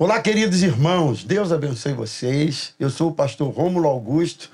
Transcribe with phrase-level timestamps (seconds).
[0.00, 2.72] Olá, queridos irmãos, Deus abençoe vocês.
[2.78, 4.48] Eu sou o pastor Rômulo Augusto,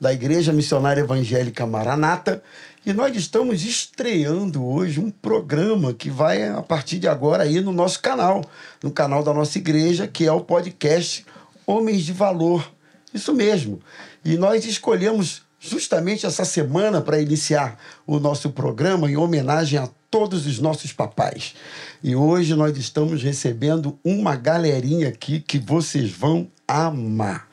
[0.00, 2.42] da Igreja Missionária Evangélica Maranata,
[2.84, 7.72] e nós estamos estreando hoje um programa que vai, a partir de agora, aí no
[7.72, 8.44] nosso canal,
[8.82, 11.24] no canal da nossa igreja, que é o podcast
[11.64, 12.68] Homens de Valor.
[13.14, 13.78] Isso mesmo.
[14.24, 20.46] E nós escolhemos justamente essa semana para iniciar o nosso programa em homenagem a todos
[20.46, 21.54] os nossos papais.
[22.02, 27.48] E hoje nós estamos recebendo uma galerinha aqui que vocês vão amar.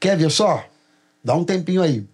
[0.00, 0.64] Quer ver só?
[1.22, 2.06] Dá um tempinho aí.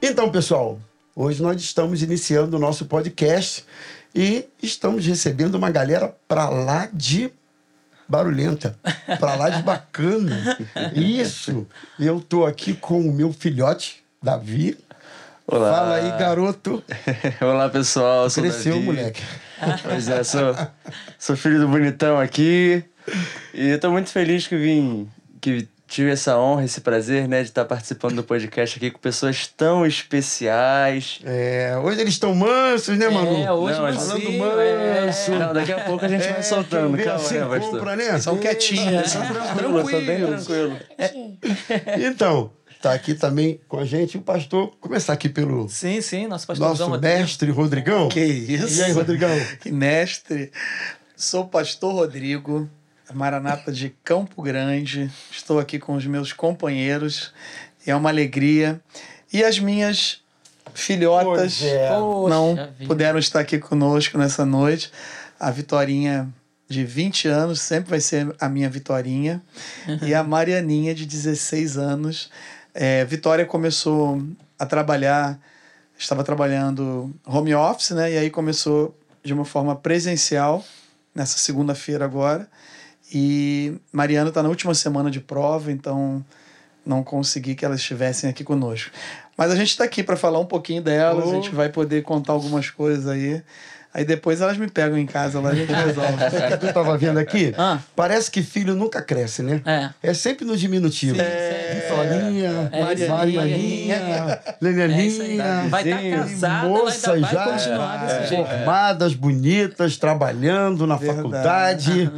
[0.00, 0.80] Então, pessoal,
[1.14, 3.64] hoje nós estamos iniciando o nosso podcast
[4.14, 7.30] e estamos recebendo uma galera para lá de
[8.08, 8.76] barulhenta,
[9.20, 10.58] para lá de bacana.
[10.94, 11.66] Isso.
[11.98, 14.78] Eu tô aqui com o meu filhote, Davi.
[15.46, 15.72] Olá.
[15.72, 16.82] Fala aí, garoto.
[17.40, 18.28] Olá, pessoal.
[18.28, 18.86] Sou Cresceu, Davi.
[18.86, 19.22] moleque.
[19.82, 20.56] Pois é, sou,
[21.18, 22.84] sou filho do bonitão aqui.
[23.54, 25.08] E eu tô muito feliz que vim,
[25.40, 29.46] que tive essa honra, esse prazer, né, de estar participando do podcast aqui com pessoas
[29.46, 31.18] tão especiais.
[31.24, 33.42] É, hoje eles estão mansos, né, Manu?
[33.42, 35.32] É, hoje Não, mas falando manso.
[35.32, 35.38] é.
[35.38, 36.96] Não, daqui a pouco a gente vai soltando.
[36.98, 37.70] Calma, assim né, pastor?
[37.70, 38.18] compra, né?
[38.20, 40.76] São quietinhos, são Tranquilo, sou bem tranquilo.
[41.98, 44.72] Então, tá aqui também com a gente o pastor.
[44.80, 48.08] Começar aqui pelo Sim, sim, nosso pastorzão nosso mestre Rodrigão.
[48.08, 48.80] Que isso?
[48.80, 49.30] E aí, Rodrigão?
[49.60, 50.52] Que mestre.
[51.16, 52.68] Sou o pastor Rodrigo,
[53.12, 55.10] Maranata de Campo Grande.
[55.30, 57.32] Estou aqui com os meus companheiros.
[57.86, 58.80] É uma alegria.
[59.32, 60.20] E as minhas
[60.74, 61.88] filhotas Pois é.
[61.88, 62.74] Poxa não vida.
[62.86, 64.90] puderam estar aqui conosco nessa noite.
[65.38, 66.28] A Vitorinha
[66.68, 69.42] de 20 anos sempre vai ser a minha Vitorinha.
[70.02, 72.30] e a Marianinha de 16 anos.
[72.74, 74.22] É, Vitória começou
[74.58, 75.38] a trabalhar,
[75.98, 78.12] estava trabalhando home office, né?
[78.12, 80.64] E aí começou de uma forma presencial
[81.14, 82.48] nessa segunda-feira agora.
[83.12, 86.24] E Mariana está na última semana de prova, então
[86.84, 88.90] não consegui que elas estivessem aqui conosco.
[89.36, 91.30] Mas a gente está aqui para falar um pouquinho delas, Oh.
[91.30, 93.42] a gente vai poder contar algumas coisas aí.
[93.94, 96.18] Aí depois elas me pegam em casa lá, a gente resolve.
[96.30, 97.54] Sabe o que eu tava vendo aqui?
[97.56, 97.78] Ah.
[97.96, 99.62] Parece que filho nunca cresce, né?
[99.64, 100.10] É.
[100.10, 101.16] É sempre no diminutivo.
[101.16, 101.22] Sim.
[101.74, 105.36] Vitorinha, É aí, Marianinha, É isso aí.
[105.38, 105.68] Lenianinha.
[105.68, 106.10] Vai estar Sim.
[106.10, 108.46] casada, moças vai já continuar desse é, jeito.
[108.48, 111.16] formadas, bonitas, trabalhando na Verdade.
[111.16, 112.12] faculdade.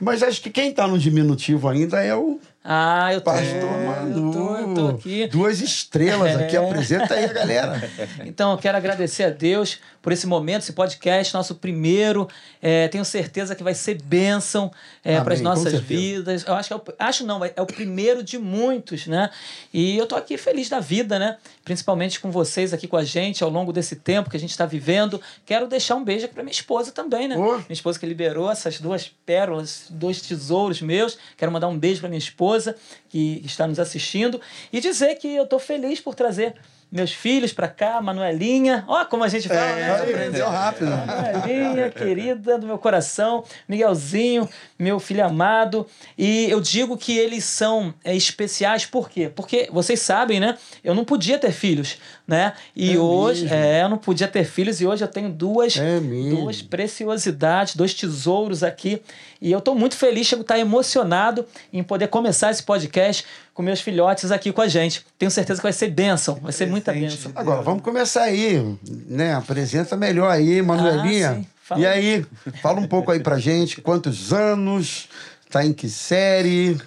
[0.00, 3.30] Mas acho que quem está no diminutivo ainda é o Ah, eu tô.
[3.32, 4.26] pastor Manu.
[4.26, 5.26] Eu tô, eu tô aqui.
[5.28, 6.58] Duas estrelas aqui, É.
[6.58, 7.90] apresenta aí a galera.
[8.24, 12.28] Então, eu quero agradecer a Deus por esse momento, esse podcast, nosso primeiro.
[12.62, 14.70] É, tenho certeza que vai ser bênção
[15.04, 16.46] é, para as nossas vidas.
[16.46, 19.30] Eu acho que é o, acho não, é o primeiro de muitos, né?
[19.72, 21.36] E eu tô aqui feliz da vida, né?
[21.64, 24.66] Principalmente com vocês aqui com a gente ao longo desse tempo que a gente está
[24.66, 25.20] vivendo.
[25.44, 27.36] Quero deixar um beijo aqui para minha esposa também, né?
[27.36, 27.56] Ô.
[27.56, 31.18] Minha esposa que liberou essas duas pérolas, dois tesouros meus.
[31.36, 32.76] Quero mandar um beijo para minha esposa
[33.08, 34.40] que está nos assistindo
[34.72, 36.54] e dizer que eu tô feliz por trazer
[36.90, 38.84] meus filhos para cá, Manuelinha.
[38.88, 39.80] Ó, como a gente fala, né?
[39.82, 40.90] É, aprendeu rápido.
[40.90, 45.86] Manuelinha, querida do meu coração, Miguelzinho, meu filho amado.
[46.16, 49.30] E eu digo que eles são é, especiais, por quê?
[49.34, 50.56] Porque vocês sabem, né?
[50.82, 52.54] Eu não podia ter filhos, né?
[52.74, 53.56] E É hoje, mesmo?
[53.56, 57.94] é, eu não podia ter filhos e hoje eu tenho duas, É duas preciosidades, dois
[57.94, 59.02] tesouros aqui.
[59.40, 63.24] E eu tô muito feliz, chego a estar emocionado em poder começar esse podcast
[63.58, 65.04] com meus filhotes aqui com a gente.
[65.18, 67.32] Tenho certeza que vai ser bênção, vai ser muita bênção.
[67.34, 68.62] Agora, vamos começar aí,
[69.08, 69.34] né?
[69.34, 71.30] Apresenta melhor aí, Manuelinha.
[71.30, 71.46] Ah, sim.
[71.60, 72.14] Fala e aí.
[72.14, 75.08] aí, fala um pouco aí pra gente, quantos anos,
[75.50, 76.80] tá em que série?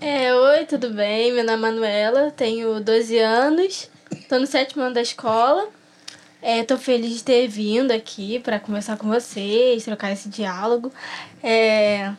[0.00, 1.34] É, oi, tudo bem?
[1.34, 3.90] Meu nome é Manuela, tenho 12 anos,
[4.30, 5.68] tô no sétimo ano da escola.
[6.40, 10.90] É, tô feliz de ter vindo aqui para conversar com vocês, trocar esse diálogo.
[11.42, 12.10] É,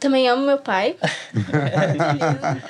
[0.00, 0.96] também amo meu pai.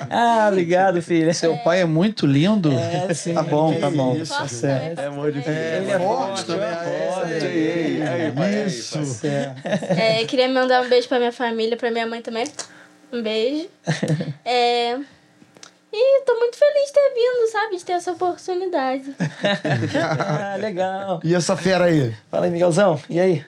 [0.09, 1.33] Ah, obrigado, filha.
[1.33, 2.71] Seu pai é muito lindo.
[2.71, 3.33] É, sim.
[3.33, 4.15] Tá bom, tá bom.
[4.15, 4.99] Isso, Tá certo.
[4.99, 5.55] É amor de filho.
[5.55, 6.67] Ele é forte, também.
[8.43, 8.99] é Isso.
[9.97, 12.45] É, queria mandar um beijo pra minha família, pra minha mãe também.
[13.11, 13.67] Um beijo.
[14.45, 14.97] É,
[15.93, 17.75] e tô muito feliz de ter vindo, sabe?
[17.77, 19.13] De ter essa oportunidade.
[20.29, 21.19] Ah, legal.
[21.23, 22.13] E essa fera aí?
[22.29, 22.99] Fala aí, Miguelzão.
[23.09, 23.39] E aí?
[23.39, 23.45] O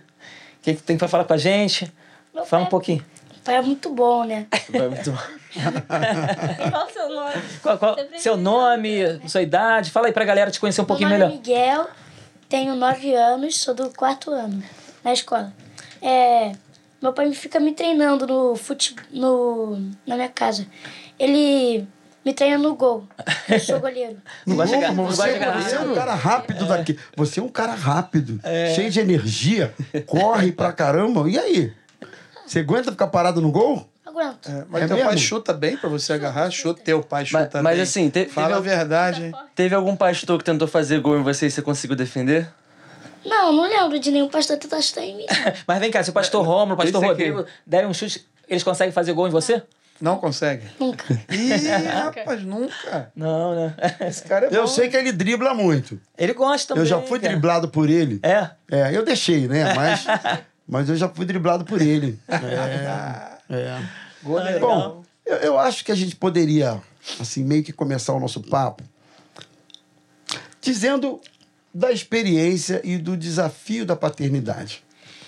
[0.64, 1.92] que, que tem pra falar com a gente?
[2.34, 3.06] Meu Fala um pai- pouquinho.
[3.44, 4.48] Pai é muito bom, né?
[4.70, 5.18] Vai muito bom.
[6.72, 7.34] Qual o seu nome?
[7.62, 9.92] Qual, qual- seu nome, sua idade?
[9.92, 11.44] Fala aí pra galera te conhecer um pouquinho Meu nome melhor.
[11.46, 11.88] é Miguel,
[12.50, 14.64] tenho nove anos, sou do quarto ano
[15.04, 15.54] na escola.
[16.02, 16.54] É,
[17.02, 20.66] meu pai fica me treinando no fute, no, na minha casa.
[21.20, 21.86] Ele
[22.26, 23.06] Me treina no gol.
[23.50, 24.16] Eu sou goleiro.
[24.48, 26.98] Não vai chegar- não você, vai chegar você é um cara rápido daqui.
[27.18, 28.74] Você é um cara rápido, É.
[28.74, 29.74] cheio de energia,
[30.08, 31.30] corre pra caramba.
[31.30, 31.74] E aí?
[32.46, 33.90] Você aguenta ficar parado no gol?
[34.06, 34.48] Aguento.
[34.50, 35.20] É, mas É teu pai mesmo?
[35.20, 36.52] chuta bem pra você agarrar?
[36.52, 37.82] Chuta, teu pai chuta Mas- mas bem.
[37.84, 39.24] assim, te- Fala teve a verdade.
[39.26, 39.32] hein?
[39.56, 42.48] Teve algum pastor que tentou fazer gol em você e você conseguiu defender?
[43.26, 45.26] Não, não lembro de nenhum pastor tentar chutar em mim.
[45.66, 47.30] Mas vem cá, se o pastor Rômulo, o pastor Esse aqui.
[47.32, 49.64] Rodrigo derem um chute, eles conseguem fazer gol em você?
[50.02, 50.66] Não consegue?
[50.78, 51.06] Nunca.
[51.30, 53.10] Ih, rapaz, nunca.
[53.16, 53.74] Não, né?
[54.02, 54.56] Esse cara é bom.
[54.58, 55.98] Eu sei que ele dribla muito.
[56.18, 56.82] Ele gosta também.
[56.84, 57.32] eu já fui cara.
[57.32, 58.20] driblado por ele.
[58.22, 58.50] É.
[58.70, 59.74] É, eu deixei, né?
[59.74, 60.04] Mas,
[60.68, 62.20] mas eu já fui driblado por ele.
[63.50, 63.56] É.
[63.56, 63.90] é.
[64.24, 64.60] Goleirão.
[64.60, 66.82] Bom, eu, eu acho que a gente poderia,
[67.20, 68.84] assim, meio que começar o nosso papo
[70.64, 71.20] dizendo
[71.74, 74.84] da experiência e do desafio da paternidade.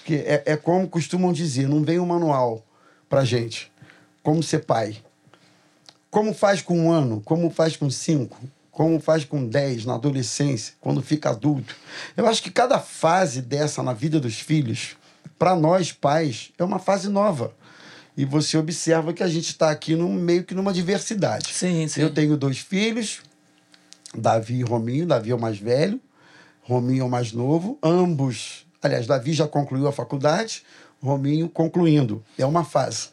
[0.06, 2.64] Que é, é como costumam dizer, não vem um manual
[3.10, 3.72] pra gente.
[4.24, 4.98] Como ser pai.
[6.10, 8.40] Como faz com um ano, como faz com cinco,
[8.72, 11.76] como faz com dez na adolescência, quando fica adulto.
[12.16, 14.96] Eu acho que cada fase dessa na vida dos filhos,
[15.38, 17.54] para nós pais, é uma fase nova.
[18.18, 21.54] E você observa que a gente está aqui num, meio que numa diversidade.
[21.54, 22.02] Sim, sim.
[22.02, 23.22] Eu tenho dois filhos,
[24.16, 25.06] Davi e Rominho.
[25.06, 26.00] Davi é o mais velho,
[26.62, 27.78] Rominho é o mais novo.
[27.84, 30.64] Ambos, aliás, Davi já concluiu a faculdade,
[31.02, 32.24] Rominho concluindo.
[32.38, 33.10] É uma fase.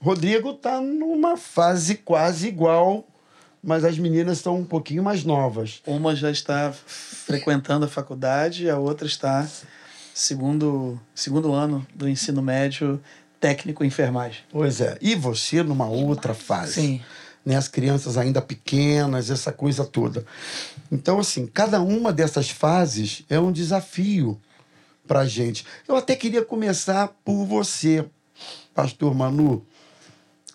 [0.00, 3.04] Rodrigo está numa fase quase igual,
[3.60, 5.82] mas as meninas estão um pouquinho mais novas.
[5.84, 9.48] Uma já está frequentando a faculdade, a outra está
[10.18, 13.00] segundo, segundo ano do ensino médio
[13.38, 14.40] técnico em enfermagem.
[14.50, 14.98] Pois é.
[15.00, 16.72] E você numa outra fase.
[16.72, 17.00] Sim.
[17.46, 17.54] Né?
[17.54, 20.26] As crianças ainda pequenas, essa coisa toda.
[20.90, 24.40] Então, assim, cada uma dessas fases é um desafio
[25.06, 25.64] para gente.
[25.86, 28.04] Eu até queria começar por você,
[28.74, 29.64] Pastor Manu.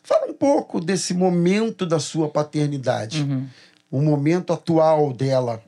[0.03, 3.25] Fala um pouco desse momento da sua paternidade,
[3.89, 5.63] o momento atual dela,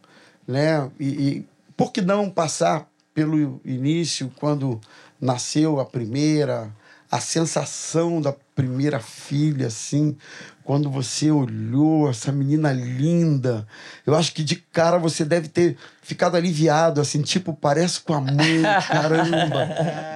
[0.46, 0.92] né?
[1.00, 4.80] E, e por que não passar pelo início, quando
[5.20, 6.70] nasceu a primeira,
[7.10, 10.18] a sensação da primeira filha, assim,
[10.66, 13.66] quando você olhou essa menina linda,
[14.06, 18.20] eu acho que de cara você deve ter ficado aliviado, assim, tipo, parece com a
[18.20, 19.70] mãe, caramba,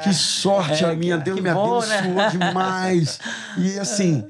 [0.04, 2.00] que sorte a minha, Deus me bom, né?
[2.00, 3.20] abençoou demais.
[3.58, 4.28] E assim,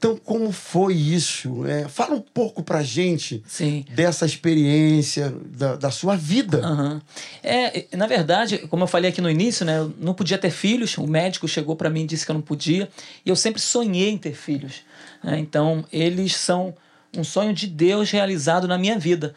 [0.00, 1.66] então como foi isso?
[1.66, 3.84] É, fala um pouco pra gente Sim.
[3.90, 6.64] dessa experiência, da, da sua vida.
[6.64, 7.02] Aham.
[7.42, 10.96] É, na verdade, como eu falei aqui no início, né, eu não podia ter filhos.
[10.96, 12.88] O médico chegou para mim e disse que eu não podia.
[13.26, 14.76] E eu sempre sonhei em ter filhos.
[15.22, 15.38] né?
[15.38, 16.74] Então, eles são
[17.14, 19.34] um sonho de Deus realizado na minha vida.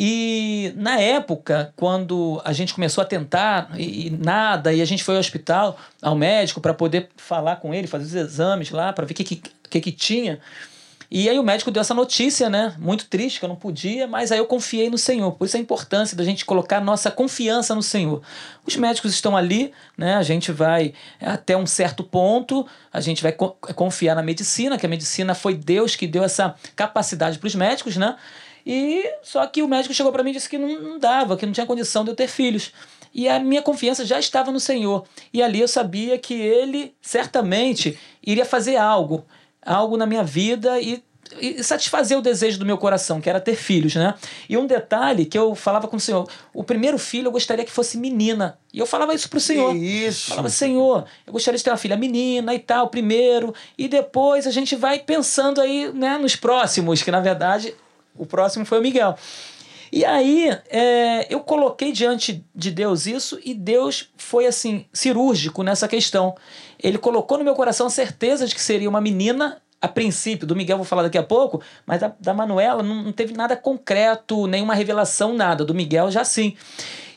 [0.00, 5.02] E na época, quando a gente começou a tentar e, e nada, e a gente
[5.02, 9.04] foi ao hospital, ao médico, para poder falar com ele, fazer os exames lá, para
[9.04, 10.38] ver o que, que, que, que tinha.
[11.10, 12.76] E aí o médico deu essa notícia, né?
[12.78, 15.32] Muito triste, que eu não podia, mas aí eu confiei no Senhor.
[15.32, 18.22] Por isso a importância da gente colocar nossa confiança no Senhor.
[18.64, 20.14] Os médicos estão ali, né?
[20.14, 24.86] A gente vai até um certo ponto, a gente vai co- confiar na medicina, que
[24.86, 28.14] a medicina foi Deus que deu essa capacidade para os médicos, né?
[28.70, 31.46] E só que o médico chegou para mim e disse que não, não dava, que
[31.46, 32.70] não tinha condição de eu ter filhos.
[33.14, 35.06] E a minha confiança já estava no Senhor.
[35.32, 39.24] E ali eu sabia que ele certamente iria fazer algo,
[39.64, 41.02] algo na minha vida e,
[41.40, 44.12] e satisfazer o desejo do meu coração, que era ter filhos, né?
[44.50, 47.72] E um detalhe que eu falava com o Senhor, o primeiro filho eu gostaria que
[47.72, 48.58] fosse menina.
[48.70, 49.72] E eu falava isso pro Senhor.
[49.72, 50.28] Que isso?
[50.28, 54.50] Falava, Senhor, eu gostaria de ter uma filha menina e tal, primeiro, e depois a
[54.50, 57.74] gente vai pensando aí, né, nos próximos, que na verdade
[58.18, 59.16] o próximo foi o Miguel.
[59.90, 65.88] E aí é, eu coloquei diante de Deus isso e Deus foi assim, cirúrgico nessa
[65.88, 66.36] questão.
[66.82, 69.60] Ele colocou no meu coração a certeza de que seria uma menina.
[69.80, 73.12] A princípio, do Miguel vou falar daqui a pouco, mas da, da Manuela não, não
[73.12, 75.64] teve nada concreto, nenhuma revelação, nada.
[75.64, 76.56] Do Miguel já sim.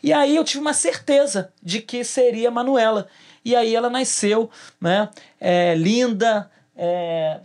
[0.04, 3.08] E aí eu tive uma certeza de que seria a Manuela.
[3.44, 5.10] E aí ela nasceu, né?
[5.40, 7.40] É, linda, é...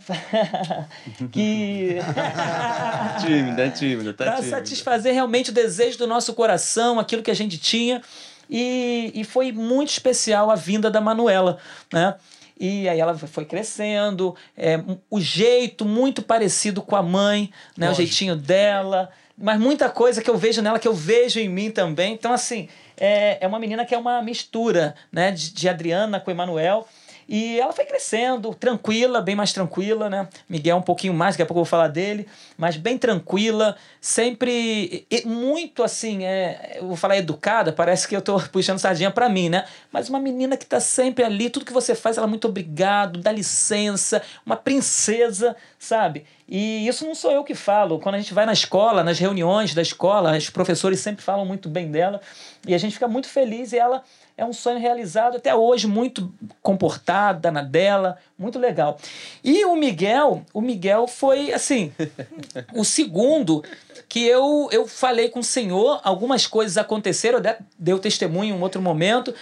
[1.31, 1.97] que
[3.25, 7.57] tímida, tímida, tá para satisfazer realmente o desejo do nosso coração, aquilo que a gente
[7.57, 8.01] tinha.
[8.49, 11.57] E, e foi muito especial a vinda da Manuela,
[11.91, 12.15] né?
[12.59, 14.79] E aí ela foi crescendo, é,
[15.11, 17.91] o jeito muito parecido com a mãe, né?
[17.91, 21.69] O jeitinho dela, mas muita coisa que eu vejo nela que eu vejo em mim
[21.69, 22.13] também.
[22.13, 25.29] Então, assim, é, é uma menina que é uma mistura, né?
[25.29, 26.87] De, de Adriana com Emanuel.
[27.27, 30.27] E ela foi crescendo, tranquila, bem mais tranquila, né?
[30.47, 32.25] Miguel um pouquinho mais, daqui a pouco eu vou falar dele,
[32.57, 38.39] mas bem tranquila, sempre muito assim, é, eu vou falar educada, parece que eu tô
[38.49, 39.65] puxando sardinha pra mim, né?
[39.91, 43.19] Mas uma menina que tá sempre ali, tudo que você faz, ela é muito obrigado,
[43.19, 46.25] dá licença, uma princesa, sabe?
[46.47, 47.99] E isso não sou eu que falo.
[47.99, 51.67] Quando a gente vai na escola, nas reuniões da escola, os professores sempre falam muito
[51.67, 52.21] bem dela
[52.65, 54.01] e a gente fica muito feliz e ela
[54.37, 58.99] é um sonho realizado até hoje, muito comportada na dela, muito legal.
[59.43, 61.91] E o Miguel, o Miguel foi assim,
[62.73, 63.63] o segundo
[64.07, 68.57] que eu, eu falei com o Senhor, algumas coisas aconteceram, eu dei o testemunho em
[68.57, 69.33] um outro momento,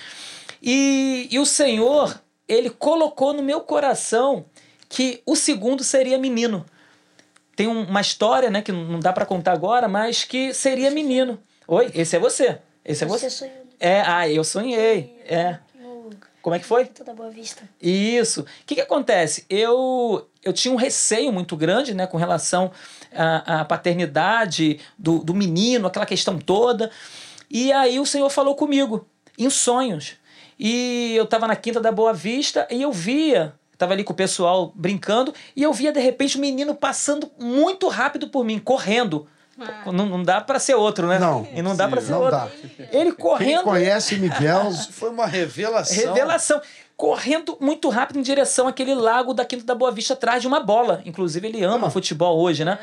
[0.63, 4.45] e, e o Senhor, ele colocou no meu coração
[4.87, 6.65] que o segundo seria menino.
[7.53, 11.37] Tem um, uma história, né, que não dá para contar agora, mas que seria menino.
[11.67, 12.59] Oi, esse é você.
[12.83, 13.29] Esse é você.
[13.29, 15.22] Você sonhou É, ah, eu sonhei.
[15.27, 15.60] É.
[15.75, 16.10] no
[16.41, 16.86] Como é que foi?
[16.86, 17.67] Toda Boa Vista.
[17.82, 18.41] Isso.
[18.41, 19.46] O que, que acontece?
[19.50, 22.72] Eu, eu tinha um receio muito grande né, com relação
[23.13, 26.91] à, à paternidade do, do menino, aquela questão toda.
[27.50, 30.17] E aí o Senhor falou comigo, em sonhos.
[30.58, 34.15] E eu estava na Quinta da Boa Vista e eu via, estava ali com o
[34.15, 39.27] pessoal brincando, e eu via de repente o menino passando muito rápido por mim, correndo.
[39.85, 41.17] Não, não dá para ser outro, né?
[41.17, 41.47] Não.
[41.53, 42.38] E não dá para ser Não outro.
[42.38, 42.47] dá.
[42.91, 43.63] Ele Quem correndo.
[43.63, 46.13] conhece Miguel, Foi uma revelação.
[46.13, 46.62] Revelação.
[46.97, 50.61] Correndo muito rápido em direção àquele lago da Quinta da Boa Vista atrás de uma
[50.61, 51.01] bola.
[51.05, 52.79] Inclusive, ele ama futebol hoje, né?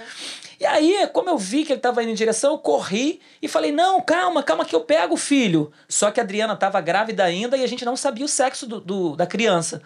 [0.61, 3.73] E aí, como eu vi que ele estava indo em direção, eu corri e falei:
[3.73, 5.73] Não, calma, calma que eu pego o filho.
[5.89, 8.81] Só que a Adriana estava grávida ainda e a gente não sabia o sexo do,
[8.81, 9.83] do- da criança.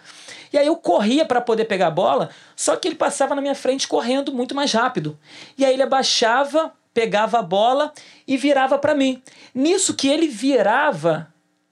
[0.51, 3.55] E aí eu corria para poder pegar a bola, só que ele passava na minha
[3.55, 5.17] frente correndo muito mais rápido.
[5.57, 7.93] E aí ele abaixava, pegava a bola
[8.27, 9.21] e virava para mim.
[9.55, 11.27] Nisso que ele virava,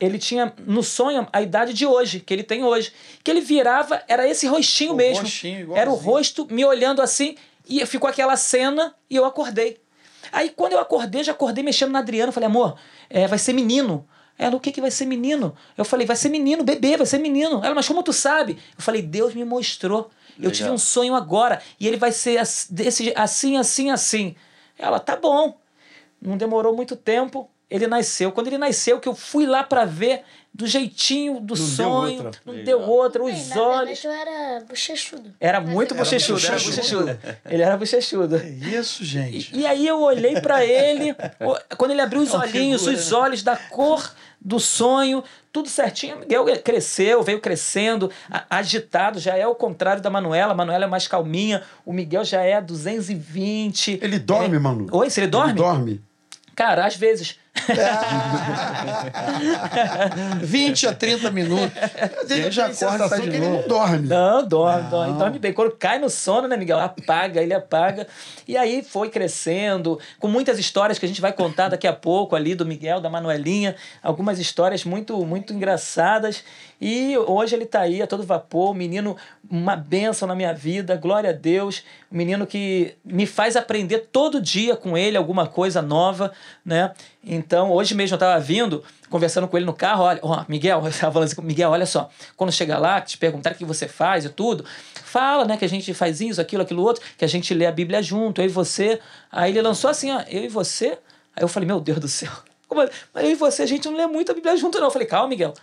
[0.05, 2.91] ele tinha no sonho a idade de hoje, que ele tem hoje.
[3.24, 5.24] Que ele virava, era esse rostinho O mesmo.
[5.24, 7.35] rostinho, era o rosto me olhando assim,
[7.67, 9.77] e ficou aquela cena e eu acordei.
[10.31, 12.31] Aí quando eu acordei, já acordei mexendo na Adriana.
[12.31, 12.77] Falei, amor,
[13.09, 14.07] é, vai ser menino.
[14.38, 15.55] Ela, o que, que vai ser menino?
[15.77, 17.62] Eu falei, vai ser menino, bebê, vai ser menino.
[17.63, 18.57] Ela, mas como tu sabe?
[18.77, 20.09] Eu falei, Deus me mostrou.
[20.41, 24.35] Eu tive um sonho agora e ele vai ser ass- desse, assim, assim, assim.
[24.77, 25.57] Ela, tá bom.
[26.21, 28.31] Não demorou muito tempo, ele nasceu.
[28.31, 30.22] Quando ele nasceu, que eu fui lá pra ver
[30.53, 32.41] do jeitinho do Não deu sonho, outra.
[32.45, 34.01] não deu outra, Bem, os na olhos.
[34.01, 35.34] verdade, eu era bochechudo.
[35.38, 37.19] Era muito bochechudo, era bochechudo.
[37.45, 38.36] Ele era bochechudo.
[38.38, 39.53] É isso, gente.
[39.53, 41.13] E aí eu olhei pra ele,
[41.77, 46.19] quando ele abriu os olhinhos, figura, os olhos da cor do sonho, tudo certinho.
[46.19, 48.10] Miguel cresceu, veio crescendo,
[48.50, 50.53] agitado, já é o contrário da Manuela.
[50.53, 54.00] A Manuela é mais calminha, o Miguel já é 220.
[54.01, 54.60] ele dorme, É.
[54.60, 54.88] mano.
[54.91, 55.51] Oi, se ele dorme?
[55.51, 56.01] Ele dorme.
[56.55, 57.38] Cara, às vezes.
[60.41, 61.71] 20 a 30 minutos.
[62.29, 64.07] E aí já acorda sensação faz que ele não dorme.
[64.07, 65.53] Não, dorme, dorme, dorme bem.
[65.53, 66.79] Quando cai no sono, né, Miguel?
[66.79, 68.05] Apaga, ele apaga.
[68.47, 72.35] E aí foi crescendo, com muitas histórias que a gente vai contar daqui a pouco
[72.35, 76.43] ali do Miguel, da Manuelinha, algumas histórias muito, muito engraçadas.
[76.79, 79.15] E hoje ele tá aí a todo vapor, menino,
[79.50, 81.84] uma bênção na minha vida, glória a Deus.
[82.12, 86.32] Menino que me faz aprender todo dia com ele alguma coisa nova,
[86.65, 86.91] né?
[87.24, 90.91] Então, hoje mesmo eu tava vindo, conversando com ele no carro, olha, ó, Miguel, eu
[90.91, 94.25] tava falando assim, Miguel, olha só, quando chegar lá, te perguntar o que você faz
[94.25, 97.53] e tudo, fala, né, que a gente faz isso, aquilo, aquilo outro, que a gente
[97.53, 99.00] lê a Bíblia junto, eu e você.
[99.32, 100.98] Aí ele lançou assim, ó, eu e você.
[101.36, 102.32] Aí eu falei, meu Deus do céu.
[102.67, 102.89] Como é?
[103.13, 104.88] Mas eu e você, a gente não lê muito a Bíblia junto, não.
[104.88, 105.53] Eu falei, calma, Miguel.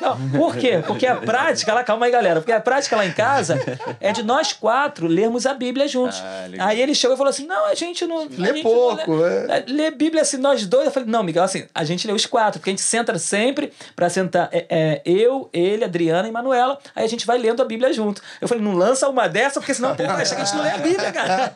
[0.00, 0.82] Não, por quê?
[0.86, 2.40] Porque a prática, lá, calma aí, galera.
[2.40, 3.58] Porque a prática lá em casa
[4.00, 6.20] é de nós quatro lermos a Bíblia juntos.
[6.22, 6.68] Ah, legal.
[6.68, 8.28] aí ele chegou e falou assim: não, a gente não.
[8.28, 9.64] Lê gente pouco, não lê, é.
[9.66, 10.86] lê Bíblia assim, nós dois.
[10.86, 13.72] Eu falei, não, Miguel, assim, a gente lê os quatro, porque a gente senta sempre
[13.94, 16.78] pra sentar é, é, eu, ele, Adriana e Manuela.
[16.94, 18.22] Aí a gente vai lendo a Bíblia junto.
[18.40, 20.70] Eu falei, não lança uma dessa, porque senão pô, acha que a gente não lê
[20.70, 21.52] a Bíblia, cara.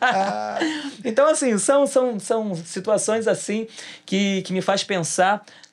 [1.03, 3.67] então, assim, são, são, são situações assim
[4.05, 4.96] que, que me faz pensar,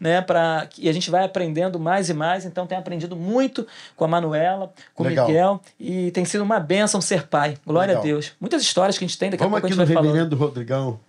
[0.00, 2.45] né, para e a gente vai aprendendo mais e mais.
[2.45, 3.66] Então, tenho aprendido muito
[3.97, 5.07] com a Manuela, com o.
[5.07, 7.57] Miguel, e tem sido uma bênção ser pai.
[7.66, 8.02] Glória Legal.
[8.02, 8.33] a Deus.
[8.40, 10.02] Muitas histórias que a gente tem, daqui Vamos a pouco aqui a no gente vai
[10.02, 10.14] falando.
[10.14, 11.00] reverendo Rodrigão.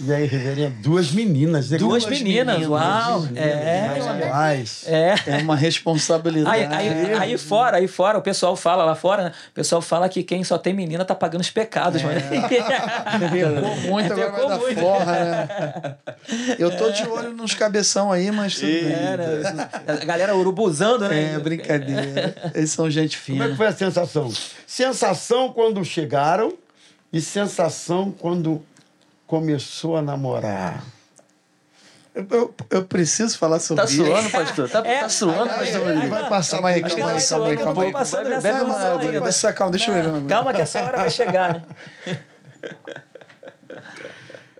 [0.00, 0.76] E aí, reverendo?
[0.80, 1.70] Duas meninas.
[1.70, 1.78] né?
[1.78, 3.20] Duas Duas meninas, meninas, uau!
[3.22, 4.84] Duas É, meninas, rapaz.
[4.86, 5.14] é.
[5.26, 6.56] É uma responsabilidade.
[6.56, 9.32] Aí, aí, aí fora, aí fora, o pessoal fala lá fora, né?
[9.50, 12.20] O pessoal fala que quem só tem menina tá pagando os pecados, mano.
[13.30, 14.80] Pecou muito, agora vai Pecou dar muito.
[14.80, 15.96] forra, né?
[16.58, 18.92] Eu tô de olho nos cabeção aí, mas tudo bem.
[18.92, 19.68] É, né?
[20.00, 21.34] A galera urubuzando, né?
[21.34, 22.34] É, brincadeira.
[22.54, 23.56] Eles são gente Como é que fina.
[23.56, 24.32] foi a sensação?
[24.66, 26.52] Sensação quando chegaram
[27.12, 28.62] e sensação quando
[29.28, 30.82] começou a namorar.
[32.14, 34.04] Eu, eu, eu preciso falar sobre Tá isso.
[34.04, 34.68] suando, pastor?
[34.68, 35.00] Tá, É.
[35.00, 35.88] tá suando, Aí, pastor?
[35.88, 37.92] aí, Vai passar Calma aí, que calma aí, tá calma aí, calma aí.
[38.52, 39.20] uma emoção água, ainda.
[39.20, 40.26] Vai calma, deixa eu ver.
[40.26, 42.18] Calma que essa hora vai chegar, né?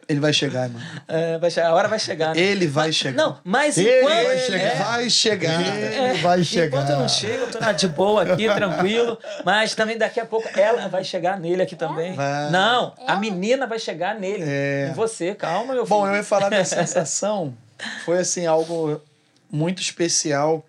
[0.09, 0.81] Ele vai chegar, irmão.
[1.07, 2.35] É, vai chegar, a hora vai chegar.
[2.35, 2.41] né?
[2.41, 3.15] Ele vai chegar.
[3.23, 4.25] Não, mas Ele enquanto.
[4.27, 4.65] vai chegar.
[4.65, 5.61] é, Vai chegar.
[5.61, 6.67] Ele vai chegar.
[6.79, 9.19] Enquanto eu não chego, eu tô na- de boa aqui, tranquilo.
[9.45, 12.15] Mas também daqui a pouco ela vai chegar nele aqui também.
[12.15, 12.51] Vai.
[12.51, 14.45] Não, a menina vai chegar nele.
[14.47, 14.89] É.
[14.91, 15.99] Em você, calma, meu filho.
[15.99, 17.53] Bom, eu ia falar da sensação.
[18.07, 19.01] Foi assim algo
[19.53, 20.65] muito especial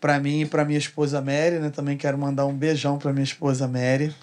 [0.00, 1.70] para mim e para minha esposa Mary, né?
[1.74, 4.14] Também quero mandar um beijão para minha esposa Mary.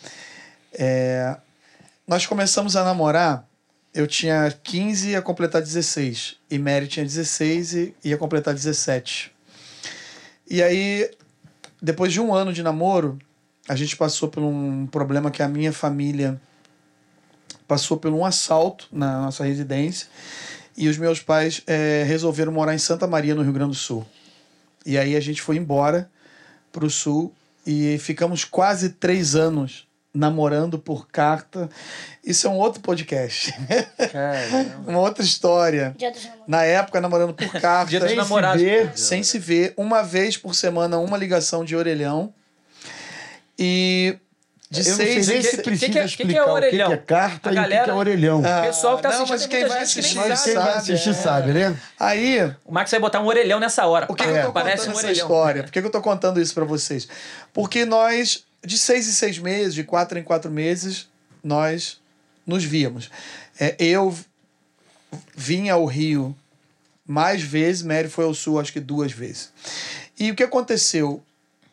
[0.73, 1.35] É,
[2.07, 3.43] nós começamos a namorar,
[3.93, 6.37] eu tinha 15 e ia completar 16.
[6.49, 9.31] E Mary tinha 16 e ia completar 17.
[10.49, 11.09] E aí,
[11.81, 13.19] depois de um ano de namoro,
[13.67, 16.39] a gente passou por um problema que a minha família
[17.67, 20.07] passou por um assalto na nossa residência
[20.75, 24.05] e os meus pais eh, resolveram morar em Santa Maria, no Rio Grande do Sul.
[24.85, 26.09] E aí a gente foi embora
[26.71, 27.33] para o Sul
[27.65, 31.69] e ficamos quase três anos namorando por carta.
[32.23, 33.53] Isso é um outro podcast,
[34.11, 34.75] Caramba.
[34.87, 35.95] uma outra história.
[35.97, 36.47] Dia dos namorados.
[36.49, 37.89] Na época, namorando por carta.
[37.89, 38.61] Dia dos Sem se namorados.
[38.61, 38.91] ver.
[38.97, 42.33] sem se ver, uma vez por semana, uma ligação de orelhão.
[43.57, 44.17] E
[44.69, 46.23] de eu não sei seis nem em se que- precisa que que é- que que
[46.23, 48.41] é explicar o que, é carta A e o que, é galera- orelhão.
[48.45, 50.43] Ah, O pessoal que tá não, assistindo, quem vai que assistir Mas sabe.
[50.43, 51.13] quem vai sabe, assistir é.
[51.13, 51.77] sabe, né?
[51.99, 54.05] Aí, O Max vai botar um orelhão nessa hora.
[54.07, 55.25] Por que, que eu tô Parece contando um essa orelhão.
[55.27, 55.63] história?
[55.63, 57.07] Por que, que eu tô contando isso para vocês?
[57.53, 61.09] Porque nós, de seis em seis meses, de quatro em quatro meses,
[61.43, 61.99] nós
[62.45, 63.09] nos víamos.
[63.59, 64.15] É, eu
[65.35, 66.35] vinha ao Rio
[67.05, 69.51] mais vezes, Mary foi ao Sul acho que duas vezes.
[70.19, 71.23] E o que aconteceu?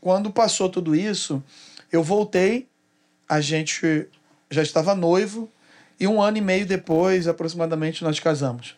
[0.00, 1.42] Quando passou tudo isso,
[1.92, 2.66] eu voltei,
[3.28, 4.08] a gente
[4.50, 5.50] já estava noivo,
[6.00, 8.76] e um ano e meio depois, aproximadamente, nós casamos.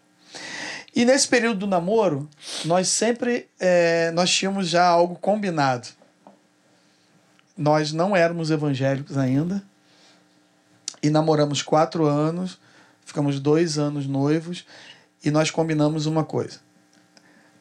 [0.94, 2.28] E nesse período do namoro,
[2.64, 5.88] nós sempre eh, nós tínhamos já algo combinado.
[7.60, 9.62] Nós não éramos evangélicos ainda
[11.02, 12.58] e namoramos quatro anos,
[13.04, 14.64] ficamos dois anos noivos
[15.22, 16.58] e nós combinamos uma coisa.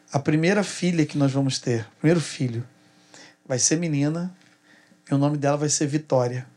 [0.09, 2.65] A primeira filha que nós vamos ter, primeiro filho,
[3.45, 4.33] vai ser menina
[5.11, 6.47] e o nome dela vai ser Vitória,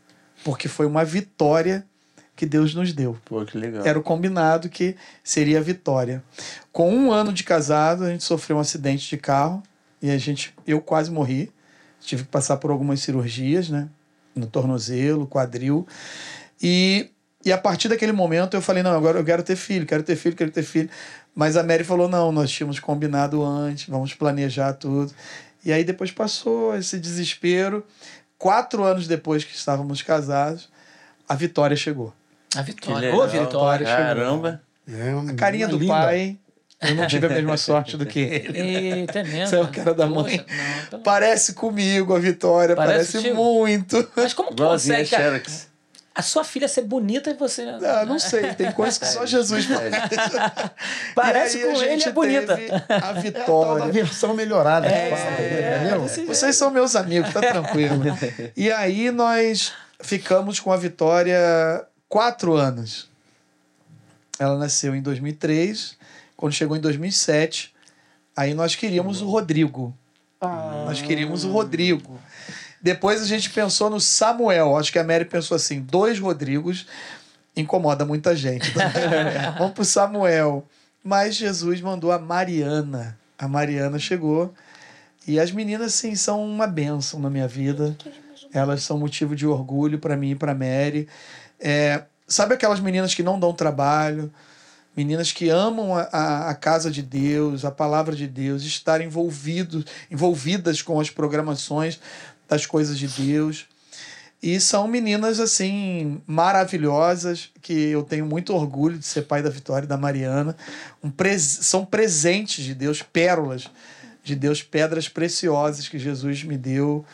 [0.45, 1.85] porque foi uma vitória
[2.37, 3.19] que Deus nos deu.
[3.25, 3.85] Pô, que legal.
[3.85, 6.23] Era o combinado que seria a vitória.
[6.71, 9.61] Com um ano de casado, a gente sofreu um acidente de carro
[10.01, 11.51] e a gente, eu quase morri.
[12.05, 13.87] Tive que passar por algumas cirurgias, né?
[14.35, 15.87] No tornozelo, quadril.
[16.61, 17.09] E,
[17.45, 20.15] e a partir daquele momento eu falei: não, agora eu quero ter filho, quero ter
[20.15, 20.89] filho, quero ter filho.
[21.35, 25.13] Mas a Mary falou: não, nós tínhamos combinado antes, vamos planejar tudo.
[25.63, 27.85] E aí depois passou esse desespero.
[28.37, 30.69] Quatro anos depois que estávamos casados,
[31.27, 32.13] a vitória chegou.
[32.55, 33.15] A Vitória.
[33.15, 33.85] Ô, Vitória.
[33.85, 34.61] Caramba.
[34.87, 35.93] É uma A carinha do linda.
[35.93, 36.37] pai,
[36.89, 38.59] eu não tive a mesma sorte do que ele.
[38.59, 39.47] Eita, é mesmo.
[39.47, 40.37] Saiu a cara da Poxa, mãe.
[40.47, 44.09] não, pelo- Parece comigo a Vitória, Parece parece, muito.
[44.15, 45.31] Mas como que Igualzinho a consegue, cara?
[45.39, 45.73] Xerox.
[46.15, 47.63] A sua filha ser bonita e você.
[47.63, 49.89] Ah, não sei, tem coisas que só Jesus pode.
[51.15, 52.55] Parece E aí a com ele, é bonita.
[52.55, 53.91] teve A É a Vitória.
[53.91, 54.87] versão melhorada.
[54.87, 56.01] que É, fala, é, entendeu?
[56.03, 57.99] desse Vocês são meus amigos, tá tranquilo.
[58.55, 61.35] E aí nós ficamos com a Vitória
[62.07, 63.09] quatro anos.
[64.37, 65.97] Ela nasceu em 2003.
[66.35, 67.73] Quando chegou em 2007,
[68.35, 69.95] aí nós queríamos o Rodrigo.
[70.85, 72.19] Nós queríamos o Rodrigo.
[72.81, 74.75] Depois a gente pensou no Samuel.
[74.75, 76.85] Acho que a Mary pensou assim: dois Rodrigos
[77.55, 78.73] incomoda muita gente.
[79.57, 80.65] Vamos pro Samuel.
[81.03, 83.17] Mas Jesus mandou a Mariana.
[83.37, 84.53] A Mariana chegou.
[85.25, 87.95] E as meninas, assim, são uma bênção na minha vida.
[88.53, 91.07] Elas são motivo de orgulho para mim e para Mary.
[91.59, 94.31] É, sabe aquelas meninas que não dão trabalho?
[94.95, 100.81] Meninas que amam a, a, casa de Deus, a palavra de Deus, estar envolvido, envolvidas
[100.81, 101.99] com as programações
[102.47, 103.65] das coisas de Deus.
[104.41, 109.85] E são meninas, assim, maravilhosas, que eu tenho muito orgulho de ser pai da Vitória
[109.85, 110.55] e da Mariana.
[111.01, 113.71] Um são presentes de Deus, pérolas
[114.23, 117.05] de Deus, pedras preciosas que Jesus me deu,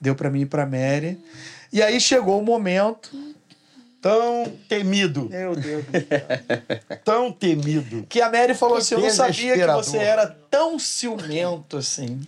[0.00, 1.18] deu para mim e para Mary.
[1.72, 3.33] E aí chegou o momento.
[4.04, 5.82] Tão temido, Meu Deus.
[7.02, 8.04] tão temido.
[8.06, 12.20] Que a Mary falou assim: Eu não sabia que você era tão ciumento assim.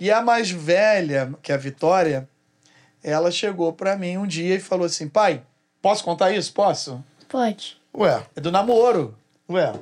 [0.00, 2.28] E a mais velha, que é a Vitória,
[3.00, 5.40] ela chegou para mim um dia e falou assim: Pai,
[5.80, 6.52] posso contar isso?
[6.52, 7.00] Posso?
[7.28, 7.76] Pode.
[7.96, 9.16] Ué, É do namoro.
[9.48, 9.72] ué.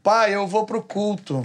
[0.00, 1.44] Pai, eu vou pro culto.